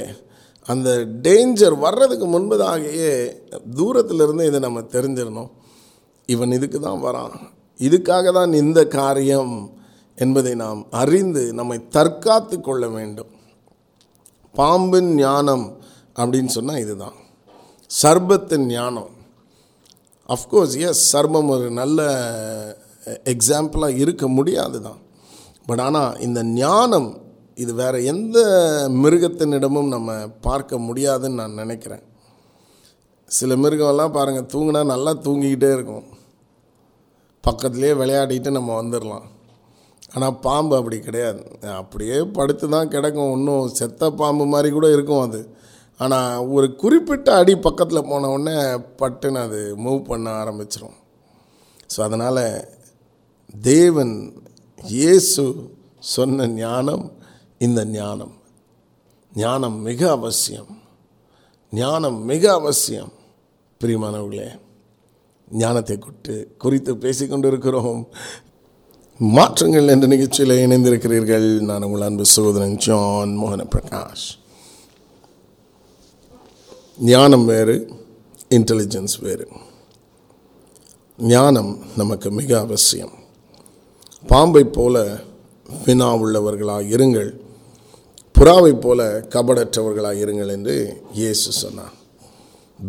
அந்த 0.72 0.90
டேஞ்சர் 1.26 1.76
வர்றதுக்கு 1.86 2.26
முன்பதாகவே 2.34 3.12
தூரத்திலிருந்து 3.78 4.46
இதை 4.50 4.60
நம்ம 4.66 4.80
தெரிஞ்சிடணும். 4.96 5.50
இவன் 6.34 6.54
இதுக்கு 6.56 6.78
தான் 6.80 7.04
வரான். 7.06 7.36
இதுக்காக 7.86 8.32
தான் 8.38 8.52
இந்த 8.62 8.80
காரியம் 8.98 9.54
என்பதை 10.24 10.52
நாம் 10.62 10.80
அறிந்து 11.00 11.42
நம்மை 11.58 11.78
தற்காத்து 11.96 12.56
கொள்ள 12.68 12.84
வேண்டும். 12.96 13.32
பாம்பின் 14.54 15.10
ஞானம் 15.24 15.66
அப்படின்னு 16.20 16.52
சொன்னால் 16.56 16.82
இதுதான். 16.84 17.16
சர்பத்தின் 17.90 18.66
ஞானம். 18.76 19.12
அஃப்கோர்ஸ் 20.34 20.74
எஸ் 20.88 21.04
சர்மம் 21.12 21.52
ஒரு 21.54 21.68
நல்ல 21.80 22.00
எக்ஸாம்பிளாக 23.32 24.00
இருக்க 24.04 24.24
முடியாது 24.38 24.78
தான் 24.86 25.00
பட் 25.68 25.82
ஆனால் 25.86 26.18
இந்த 26.26 26.40
ஞானம் 26.58 27.08
இது 27.62 27.72
வேறு 27.80 27.98
எந்த 28.12 28.38
மிருகத்தினிடமும் 29.04 29.88
நம்ம 29.94 30.18
பார்க்க 30.46 30.78
முடியாதுன்னு 30.88 31.40
நான் 31.40 31.58
நினைக்கிறேன். 31.62 32.04
சில 33.28 33.54
மிருகம்லாம் 33.62 34.14
பாருங்கள் 34.18 34.50
தூங்கினா 34.52 34.82
நல்லா 34.92 35.12
தூங்கிக்கிட்டே 35.24 35.70
இருக்கும். 35.76 36.06
பக்கத்துலேயே 37.44 37.94
விளையாடிட்டு 38.02 38.50
நம்ம 38.58 38.70
வந்துடலாம் 38.82 39.26
ஆனால் 40.12 40.36
பாம்பு 40.46 40.74
அப்படி 40.78 40.98
கிடையாது. 41.06 41.42
அப்படியே 41.80 42.18
படுத்து 42.36 42.66
தான் 42.74 42.92
கிடக்கும். 42.94 43.32
ஒன்றும் 43.34 43.72
செத்த 43.78 44.10
பாம்பு 44.20 44.44
மாதிரி 44.54 44.68
கூட 44.76 44.86
இருக்கும் 44.96 45.24
அது. 45.26 45.40
ஆனால் 46.04 46.44
ஒரு 46.56 46.66
குறிப்பிட்ட 46.82 47.28
அடி 47.40 47.54
பக்கத்தில் 47.66 48.08
போன 48.10 48.28
உடனே 48.34 48.56
பட்டுன்னு 49.00 49.40
அது 49.46 49.60
மூவ் 49.84 50.00
பண்ண 50.10 50.26
ஆரம்பிச்சிடும் 50.40 50.96
ஸோ 51.92 51.98
அதனால் 52.06 52.44
தேவன் 53.70 54.14
இயேசு 54.78 55.44
சொன்ன 56.14 56.46
ஞானம் 56.62 57.06
இந்த 57.66 57.80
ஞானம். 57.98 58.34
ஞானம் 59.32 59.78
மிக 59.88 60.00
அவசியம். 60.16 60.72
ஞானம் 61.72 62.18
மிக 62.30 62.44
அவசியம். 62.58 63.12
பிரியமானவர்களே 63.80 64.48
ஞானத்தை 65.62 65.96
குறித்து 66.04 66.34
குறித்து 66.62 66.92
பேசிக்கொண்டு 67.04 67.46
இருக்கிறோம் 67.52 68.00
மாற்றங்கள் 69.18 69.88
என்ற 69.88 70.06
நிகழ்ச்சியில் 70.06 70.68
இணைந்திருக்கிறீர்கள். 70.68 71.60
நான் 71.60 71.82
உங்கள் 71.82 72.00
அன்பு 72.00 72.24
சகோதரன் 72.24 72.76
ஜான் 72.76 73.38
மோகன 73.38 73.64
பிரகாஷ் 73.74 74.26
ஞானம் 76.98 77.44
வேறு 77.44 77.92
இன்டெலிஜென்ஸ் 78.50 79.16
வேறு. 79.20 79.48
ஞானம் 81.18 81.78
நமக்கு 81.96 82.30
மிக 82.30 82.58
அவசியம். 82.58 83.12
பாம்பை 84.26 84.64
போல 84.64 85.20
வினா 85.84 86.16
உள்ளவர்களாக 86.16 86.88
இருங்கள். 86.96 87.30
புறாவை 88.38 88.80
போல 88.80 89.26
கபடற்றவர்களாக 89.28 90.22
இருங்கள் 90.24 90.48
என்று 90.48 91.02
இயேசு 91.12 91.52
சொன்னார். 91.52 91.92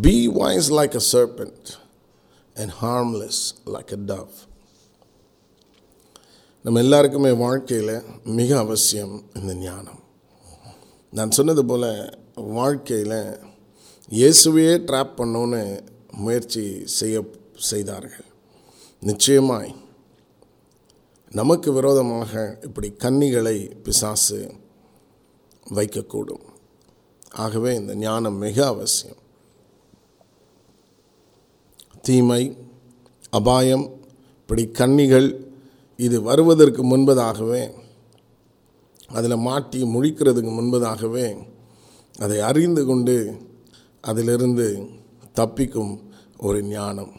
Be 0.01 0.27
wise 0.27 0.71
like 0.71 0.95
a 0.95 1.01
serpent 1.11 1.69
and 2.55 2.73
harmless 2.81 3.41
like 3.65 3.93
a 3.93 3.99
dove 4.07 4.48
நம்ம 6.63 6.79
எல்லாருக்குமே 6.79 7.31
வாழ்க்கையில் 7.31 8.01
மிக 8.23 8.57
அவசியம் 8.57 9.23
இந்த 9.33 9.53
ஞானம். 9.53 9.99
நான் 11.11 11.31
சொன்னது 11.31 11.65
போல் 11.65 12.19
வாழ்க்கையில் 12.35 13.37
இயேசுவையே 14.09 14.73
ட்ராப் 14.89 15.13
பண்ணோன்னு 15.17 15.79
முயற்சி 16.11 16.81
செய்ய 16.85 17.23
செய்தார்கள். 17.55 18.25
நிச்சயமாய் 18.99 19.75
நமக்கு 21.31 21.73
விரோதமாக 21.73 22.59
இப்படி 22.61 22.91
கன்னிகளை 22.91 23.75
பிசாசு 23.83 24.53
வைக்கக்கூடும். 25.73 26.45
ஆகவே 27.31 27.75
இந்த 27.75 27.95
ஞானம் 27.95 28.35
மிக 28.35 28.65
அவசியம். 28.65 29.17
தீமை 32.01 32.57
அபாயம் 33.29 33.99
இப்படி 34.41 34.67
கன்னிகள் 34.67 35.48
இது 36.05 36.21
வருவதற்கு 36.21 36.81
முன்பதாகவே 36.83 37.63
அதில் 39.07 39.43
மாட்டி 39.47 39.83
முழிக்கிறதுக்கு 39.83 40.51
முன்பதாகவே 40.59 41.37
அதை 42.19 42.39
அறிந்து 42.39 42.85
கொண்டு 42.85 43.15
அதிலிருந்து 44.01 44.67
தப்பிக்கும் 45.39 45.93
ஒரு 46.37 46.63
ஞானம். 46.63 47.11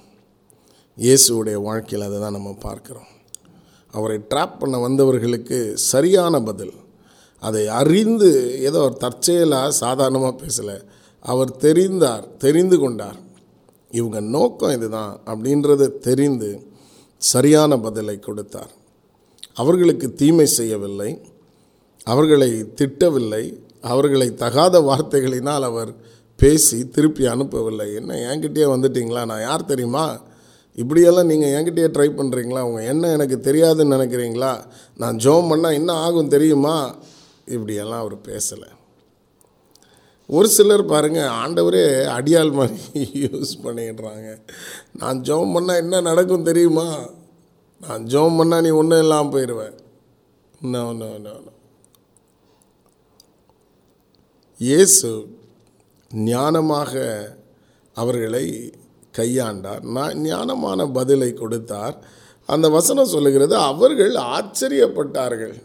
இயேசுடைய 0.98 1.62
வாழ்க்கையில் 1.62 2.08
அதை 2.08 2.20
தான் 2.20 2.32
நம்ம 2.32 2.56
பார்க்குறோம். 2.62 3.10
அவரை 3.90 4.18
ட்ராப் 4.30 4.58
பண்ண 4.58 4.88
வந்தவர்களுக்கு 4.88 5.58
சரியான 5.72 6.40
பதில். 6.40 6.74
அதை 7.38 7.68
அறிந்து 7.68 8.30
ஏதோ 8.60 8.78
ஒரு 8.78 8.96
தற்செயலாக 8.96 9.70
சாதாரணமாக 9.70 10.34
பேசலை. 10.44 10.78
அவர் 11.24 11.56
தெரிந்தார் 11.56 12.36
தெரிந்து 12.36 12.78
கொண்டார். 12.78 13.18
இவங்க 13.90 14.20
நோக்கம் 14.20 14.70
இதுதான் 14.70 15.20
அப்படின்றத 15.26 15.92
தெரிந்து 16.08 16.50
சரியான 17.20 17.78
பதிலை 17.78 18.18
கொடுத்தார். 18.18 18.70
அவர்களுக்கு 19.54 20.14
தீமை 20.14 20.46
செய்யவில்லை. 20.46 21.20
அவர்களை 22.04 22.74
திட்டவில்லை. 22.74 23.60
அவர்களை 23.80 24.34
தகாத 24.34 24.80
வார்த்தைகளினால் 24.80 25.60
அவர் 25.60 25.94
பேசி 26.36 26.88
திருப்பி 26.88 27.26
அனுப்பவில்லை. 27.26 27.94
என்ன 27.94 28.14
என்கிட்டயே 28.14 28.66
வந்துட்டிங்களா? 28.66 29.24
நான் 29.24 29.40
யார் 29.40 29.64
தெரியுமா? 29.64 30.20
இப்படியெல்லாம் 30.76 31.26
நீங்கள் 31.26 31.48
என்கிட்டயே 31.48 31.92
ட்ரை 31.92 32.08
பண்ணுறீங்களா 32.10 32.60
உங்கள் 32.60 32.86
என்ன 32.86 33.08
எனக்கு 33.08 33.36
தெரியாதுன்னு 33.36 33.94
நினைக்கிறீங்களா? 33.96 34.64
நான் 34.96 35.16
ஜோம் 35.16 35.48
பண்ணால் 35.50 35.72
என்ன 35.72 35.92
ஆகும் 35.92 36.28
தெரியுமா? 36.28 36.96
இப்படியெல்லாம் 37.46 38.00
அவர் 38.00 38.14
பேசலை. 38.14 38.79
ஒரு 40.36 40.48
சிலர் 40.56 40.84
பாருங்கள் 40.92 41.32
ஆண்டவரே 41.42 41.84
அடியால் 42.16 42.52
மாதிரி 42.58 43.00
யூஸ் 43.24 43.52
பண்ணிடுறாங்க. 43.64 44.28
நான் 45.00 45.22
ஜோம் 45.28 45.54
பண்ணால் 45.54 45.80
என்ன 45.84 46.00
நடக்கும் 46.08 46.48
தெரியுமா? 46.50 46.88
நான் 47.84 48.04
ஜோம் 48.12 48.38
பண்ணால் 48.40 48.64
நீ 48.66 48.70
ஒன்றும் 48.80 49.02
இல்லாமல் 49.04 49.32
போயிடுவேன் 49.34 49.76
நோ 50.72 50.82
நோ 51.00 51.10
நோ 51.26 51.34
நோ 51.46 51.54
இயேசு 54.68 55.10
ஞானமாக 56.10 56.92
அவர்களை 57.96 58.46
கையாண்டார். 59.18 59.84
நான் 59.96 60.18
ஞானமான 60.26 60.86
பதிலை 60.98 61.30
கொடுத்தார். 61.34 61.96
அந்த 62.48 62.66
வசனம் 62.76 63.12
சொல்லுகிறது 63.14 63.54
அவர்கள் 63.70 64.14
ஆச்சரியப்பட்டார்கள். 64.36 65.56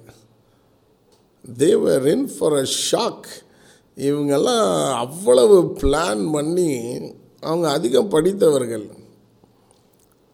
தேவர் 1.64 2.08
இன் 2.14 2.28
ஃபார் 2.36 2.56
அ 2.62 2.66
ஷாக் 2.90 3.28
இவங்கெல்லாம் 3.98 4.94
அவ்வளவு 4.94 5.64
பிளான் 5.82 6.32
பண்ணி 6.32 6.72
அவங்க 7.40 7.70
அதிகம் 7.70 8.10
படித்தவர்கள். 8.10 8.88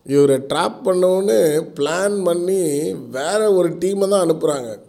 இவரை 0.05 0.35
ட்ராப் 0.35 0.77
பண்ணோன்னு 0.85 1.61
பிளான் 1.75 2.23
பண்ணி 2.23 2.61
வேறு 3.09 3.55
ஒரு 3.55 3.69
டீமை 3.69 4.07
தான் 4.09 4.29
அனுப்புகிறாங்க 4.29 4.79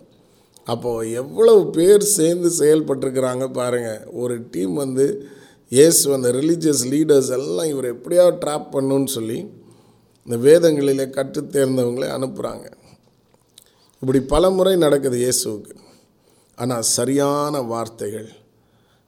அப்போது 0.64 1.12
எவ்வளவு 1.12 1.70
பேர் 1.70 2.02
சேர்ந்து 2.02 2.50
செயல்பட்டுருக்கிறாங்க 2.58 3.52
பாருங்கள் 3.52 4.04
ஒரு 4.12 4.46
டீம் 4.50 4.74
வந்து 4.74 5.28
ஏசு 5.70 6.12
அந்த 6.12 6.30
ரிலீஜியஸ் 6.30 6.84
லீடர்ஸ் 6.90 7.30
எல்லாம் 7.30 7.66
இவர் 7.66 7.84
எப்படியாவது 7.84 8.38
ட்ராப் 8.46 8.72
பண்ணுன்னு 8.72 9.04
சொல்லி 9.04 9.38
இந்த 10.24 10.36
வேதங்களிலே 10.36 11.10
கற்று 11.10 11.42
தேர்ந்தவங்களை 11.42 12.08
அனுப்புகிறாங்க 12.08 12.66
இப்படி 14.00 14.20
பல 14.20 14.50
முறை 14.50 14.76
நடக்குது 14.76 15.18
இயேசுவுக்கு. 15.18 15.74
ஆனால் 16.54 16.82
சரியான 16.82 17.60
வார்த்தைகள் 17.60 18.41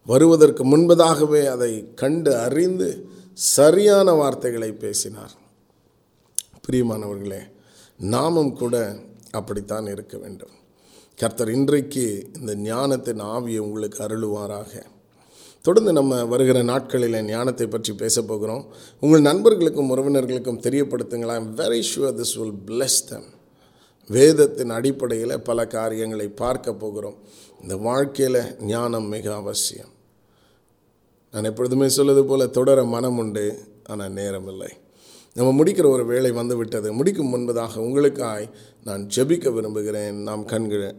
வருவதற்கு 0.06 0.64
முன்பதாகவே 0.64 1.46
அதை 1.46 1.94
கண்டு 1.94 2.36
அறிந்து 2.36 2.88
சரியான 3.32 4.12
வார்த்தைகளை 4.12 4.72
பேசினார். 4.72 5.34
பிரியமானவர்களே 6.66 7.42
நாமும் 7.98 8.52
கூட 8.52 8.96
அப்படித்தான் 9.30 9.86
இருக்க 9.86 10.18
வேண்டும். 10.18 10.54
கர்த்தர் 11.16 11.50
இன்றைக்கு 11.50 12.30
இந்த 12.40 12.54
ஞானத்தின் 12.54 13.20
ஆவியை 13.20 13.58
உங்களுக்கு 13.58 14.04
அருளுவாராக. 14.04 14.82
தொடர்ந்து 15.62 15.92
நம்ம 15.92 16.24
வருகிற 16.24 16.62
நாட்களில் 16.62 17.24
ஞானத்தை 17.24 17.66
பற்றி 17.66 17.92
பேச 17.92 18.22
போகிறோம். 18.22 18.64
உங்கள் 19.00 19.20
நண்பர்களுக்கும் 19.20 19.90
உறவினர்களுக்கும் 19.90 20.62
தெரியப்படுத்துங்களா 20.66 21.36
I'm 21.40 21.56
very 21.56 21.82
sure 21.90 22.18
this 22.20 22.36
will 22.38 22.58
bless 22.66 23.00
them 23.08 23.28
வேதத்தின் 24.10 24.70
அடிப்படையில் 24.70 25.40
பல 25.40 25.66
காரியங்களை 25.66 26.28
பார்க்க 26.28 26.74
போகிறோம். 26.74 27.18
இந்த 27.62 27.76
வாழ்க்கையில் 27.76 28.56
ஞானம் 28.60 29.08
மிக 29.08 29.34
அவசியம். 29.34 29.92
நான் 31.34 31.48
எப்பொழுதுமே 31.48 31.86
சொல்வது 31.94 32.22
போல் 32.24 32.52
தொடர 32.56 32.80
மனம் 32.94 33.16
உண்டு 33.20 33.44
ஆனால் 33.92 34.12
நேரம் 34.18 34.48
இல்லை 34.52 34.68
நம்ம 35.36 35.48
முடிக்கிற 35.58 35.86
ஒரு 35.94 36.04
வேலை 36.10 36.30
வந்து 36.38 36.54
விட்டது 36.56 36.88
முடிக்கும் 36.98 37.32
முன்பதாக 37.32 37.80
உங்களுக்காய் 37.86 38.46
நான் 38.86 39.08
ஜெபிக்க 39.14 39.52
விரும்புகிறேன். 39.56 40.20
நாம் 40.28 40.44
கண்களை 40.52 40.90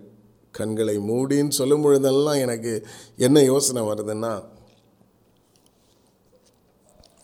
கண்களை 0.52 0.96
மூடின்னு 1.10 1.58
சொல்லும் 1.60 1.86
பொழுதெல்லாம் 1.86 2.42
எனக்கு 2.46 2.74
என்ன 3.28 3.44
யோசனை 3.52 3.82
வருதுன்னா 3.90 4.34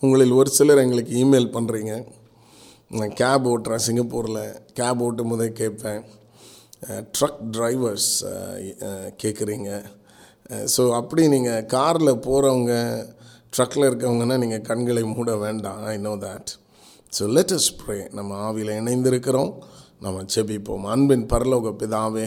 உங்களில் 0.02 0.38
ஒரு 0.40 0.50
சிலர் 0.58 0.84
எங்களுக்கு 0.84 1.14
இமெயில் 1.24 1.52
பண்ணுறீங்க 1.56 1.94
நான் 2.98 3.16
கேப் 3.20 3.46
ஓட்டுறேன் 3.50 3.86
சிங்கப்பூரில். 3.86 4.44
கேப் 4.78 5.02
ஓட்டும் 5.04 5.32
போதே 5.32 5.48
கேட்பேன். 5.60 6.02
ட்ரக் 7.16 7.42
டிரைவர்ஸ் 7.56 8.12
கேட்குறீங்க. 9.22 9.70
ஸோ 10.74 10.82
அப்படி 11.00 11.22
நீங்கள் 11.34 11.66
காரில் 11.74 12.22
போகிறவங்க 12.26 12.72
ட்ரக்கில் 13.56 13.88
இருக்கவங்கன்னா 13.88 14.36
நீங்கள் 14.42 14.66
கண்களை 14.70 15.04
மூட 15.14 15.30
வேண்டாம். 15.44 15.80
I 15.92 15.94
know 16.08 16.12
that 16.26 16.50
so 17.16 17.24
let 17.36 17.54
us 17.58 17.70
pray 17.80 17.96
நம்ம 18.18 18.36
ஆவியில் 18.48 18.72
இணைந்திருக்கிறோம். 18.80 19.52
நம்ம 20.04 20.22
செபிப்போம் 20.34 20.86
அன்பின் 20.92 21.26
பரலோக 21.32 21.72
பிதாவே 21.80 22.26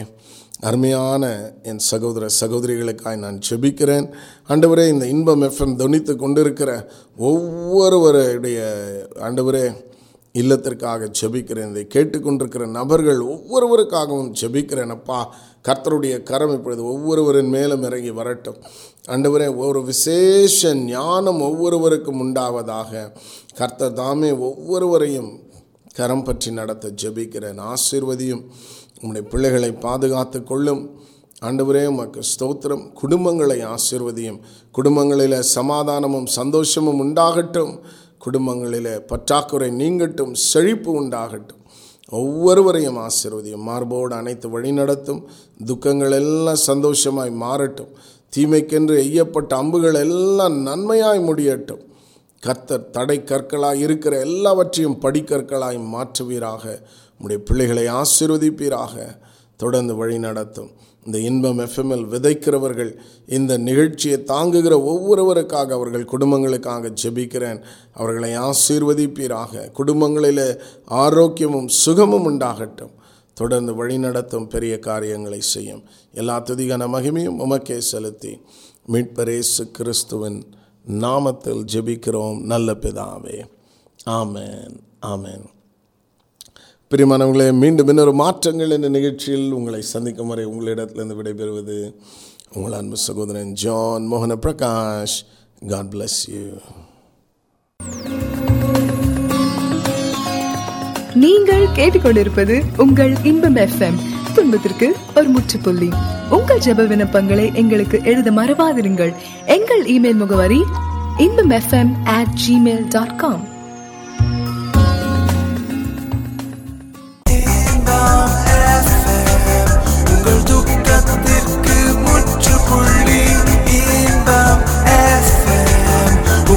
அருமையான 0.68 1.24
என் 1.70 1.80
சகோதர 1.88 2.28
சகோதரிகளுக்காய் 2.40 3.18
நான் 3.24 3.38
செபிக்கிறேன் 3.48 4.06
ஆண்டவரே 4.52 4.84
இந்த 4.92 5.04
இன்பம் 5.14 5.44
எஃப்எம் 5.48 5.74
துணித்து 5.82 6.12
கொண்டிருக்கிற 6.22 6.70
ஒவ்வொருவருடைய 7.30 8.60
ஆண்டவரே 9.28 9.66
இல்லத்திற்காக 10.36 11.10
செபிக்கிறேன் 11.20 11.70
இதை 11.70 11.86
கேட்டுக்கொண்டிருக்கிற 11.94 12.66
நபர்கள் 12.66 13.18
ஒவ்வொருவருக்காகவும் 13.18 14.32
செபிக்கிறேன் 14.40 14.88
அப்பா 14.88 15.34
கர்த்தருடைய 15.68 16.22
கரம் 16.22 16.52
இப்பொழுது 16.52 16.84
ஒவ்வொருவரின் 16.84 17.48
மேலும் 17.48 17.82
இறங்கி 17.82 18.10
வரட்டும். 18.10 18.56
அண்டவரே 19.08 19.56
ஒரு 19.56 19.84
விசேஷ 19.84 20.74
ஞானம் 20.74 21.40
ஒவ்வொருவருக்கும் 21.40 22.20
உண்டாவதாக 22.22 23.12
கர்த்தர் 23.54 23.92
தாமே 23.92 24.30
ஒவ்வொருவரையும் 24.32 25.30
கரம் 25.94 26.24
பற்றி 26.24 26.50
நடத்த 26.50 26.92
ஜெபிக்கிறேன். 27.02 27.60
ஆசீர்வதியும். 27.60 28.42
உங்களுடைய 28.94 29.28
பிள்ளைகளை 29.30 29.72
பாதுகாத்து 29.72 30.42
கொள்ளும். 30.42 30.82
ஆண்டவரே 31.42 31.86
உமக்கு 31.86 32.20
ஸ்தோத்திரம். 32.20 32.84
குடும்பங்களை 33.02 33.74
ஆசீர்வதியும். 33.74 34.40
குடும்பங்களில் 34.72 35.42
சமாதானமும் 35.54 36.26
சந்தோஷமும் 36.26 37.00
உண்டாகட்டும். 37.00 37.78
குடும்பங்களில் 38.26 39.02
பற்றாக்குறை 39.02 39.68
நீங்கட்டும் 39.70 40.32
செழிப்பு 40.32 40.90
உண்டாகட்டும். 41.00 41.62
ஒவ்வொருவரையும் 42.10 42.98
ஆசீர்வதியும். 42.98 43.66
மார்போடு 43.68 44.14
அனைத்து 44.14 44.46
வழி 44.50 44.72
நடத்தும். 44.72 45.20
துக்கங்கள் 45.66 46.12
எல்லாம் 46.12 46.64
சந்தோஷமாய் 46.70 47.32
மாறட்டும். 47.40 47.92
தீமைக்கென்று 48.36 48.96
எய்யப்பட்ட 49.04 49.54
அம்புகள் 49.54 49.98
எல்லாம் 50.04 50.56
நன்மையாய் 50.66 51.24
முடியட்டும். 51.24 51.82
கத்தர் 52.46 52.90
தடை 52.90 53.22
கற்களாய் 53.24 53.82
இருக்கிற 53.86 54.20
எல்லாவற்றையும் 54.20 55.00
படிக்கற்களாய் 55.02 55.80
மாற்றுவீராக. 55.94 56.64
உடைய 57.20 57.42
பிள்ளைகளை 57.44 57.84
ஆசீர்வதிப்பீராக. 58.00 58.94
தொடர்ந்து 59.56 59.96
வழி 59.96 60.18
நடத்தும். 60.18 60.70
இந்த 61.04 61.18
இன்பம் 61.18 61.58
எஃப்எம்எல் 61.58 62.08
விதைக்கிறவர்கள் 62.08 62.96
இந்த 63.26 63.56
நிகழ்ச்சியை 63.56 64.24
தாங்குகிற 64.24 64.78
ஒவ்வொருவருக்காக 64.78 65.72
அவர்கள் 65.72 66.04
குடும்பங்களுக்காக 66.04 66.96
ஜெபிக்கிறேன். 67.02 67.62
அவர்களை 67.92 68.38
ஆசீர்வதிப்பீராக. 68.38 69.70
குடும்பங்களில் 69.70 70.62
ஆரோக்கியமும் 70.90 71.68
சுகமும் 71.68 72.26
உண்டாகட்டும். 72.26 72.90
தொடர்ந்து 73.34 73.86
வழிநடத்தும் 73.86 74.48
பெரிய 74.48 74.78
காரியங்களை 74.78 75.40
செய்யும். 75.40 75.82
எல்லா 76.12 76.42
துதிகான 76.42 76.86
மகிமையும் 76.86 77.38
உமக்கே 77.38 77.78
செலுத்தி. 77.78 78.40
மீட்பரேசு 78.88 79.70
கிறிஸ்துவின் 79.72 80.44
நாமத்தில் 80.88 81.64
ஜெபிக்கிறோம். 81.72 82.40
நல்ல 82.40 82.72
பிதாவே. 82.72 83.44
ஆமேன். 84.06 84.76
ஆமேன். 85.06 85.55
பிரிமானவங்களே 86.90 87.52
மீண்டும் 87.52 87.88
இன்னொரு 87.88 88.12
மாற்றங்கள் 88.12 88.70
என்ற 88.70 88.88
நிகழ்ச்சியில் 88.88 89.52
உங்களை 89.52 89.82
சந்திக்கும் 89.82 90.26
வரை 90.26 90.44
உங்களிடத்திலிருந்து 90.46 91.16
விடைபெறுவது 91.20 91.94
உங்கள் 92.54 92.72
அன்பு 92.72 92.96
சகோதரன் 92.96 93.52
ஜான் 93.52 94.04
மோகன 94.12 94.34
பிரகாஷ். 94.44 95.16
காட் 95.68 95.86
பிளஸ் 95.94 96.18
யூ 96.34 96.44
நீங்கள் 101.14 101.66
கேட்டுக்கொண்டிருப்பது 101.74 102.62
உங்கள் 102.76 103.14
இன்பம் 103.22 103.56
எஃப்எம் 103.56 103.98
துன்பத்திற்கு 104.34 104.94
ஒரு 105.16 105.28
முற்றுப்புள்ளி. 105.28 105.90
உங்கள் 106.30 106.58
ஜெப 106.58 106.86
விண்ணப்பங்களை 106.92 107.54
எங்களுக்கு 107.54 108.00
எழுத 108.04 108.30
மறவாதிருங்கள். 108.30 109.12
எங்கள் 109.46 109.84
இமெயில் 109.84 110.22
முகவரி 110.22 110.62
Inbam 111.16 111.50
FM 111.50 111.92
at 112.04 112.34
Gmail 112.48 112.88
dot 112.88 113.16
com 113.16 113.55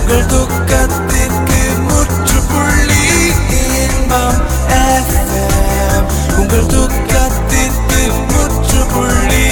உங்கள் 0.09 0.29
துக்கத்திற்கு 0.29 1.57
முற்றுப்புள்ளி 1.87 3.03
இன்பம் 3.57 4.39
உங்கள் 6.37 6.65
துக்கத்திற்கு 6.65 7.99
முற்றுப்புள்ளி 8.31 9.43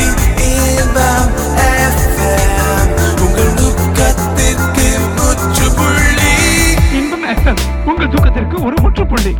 இன்பம் 0.48 1.30
உங்கள் 3.20 3.54
துக்கத்திற்கு 3.60 4.88
முற்றுப்புள்ளி 5.20 6.34
இன்பம் 6.94 7.28
உங்கள் 7.86 8.10
துக்கத்திற்கு 8.10 8.58
ஒரு 8.62 8.78
முற்றுப்புள்ளி. 8.82 9.36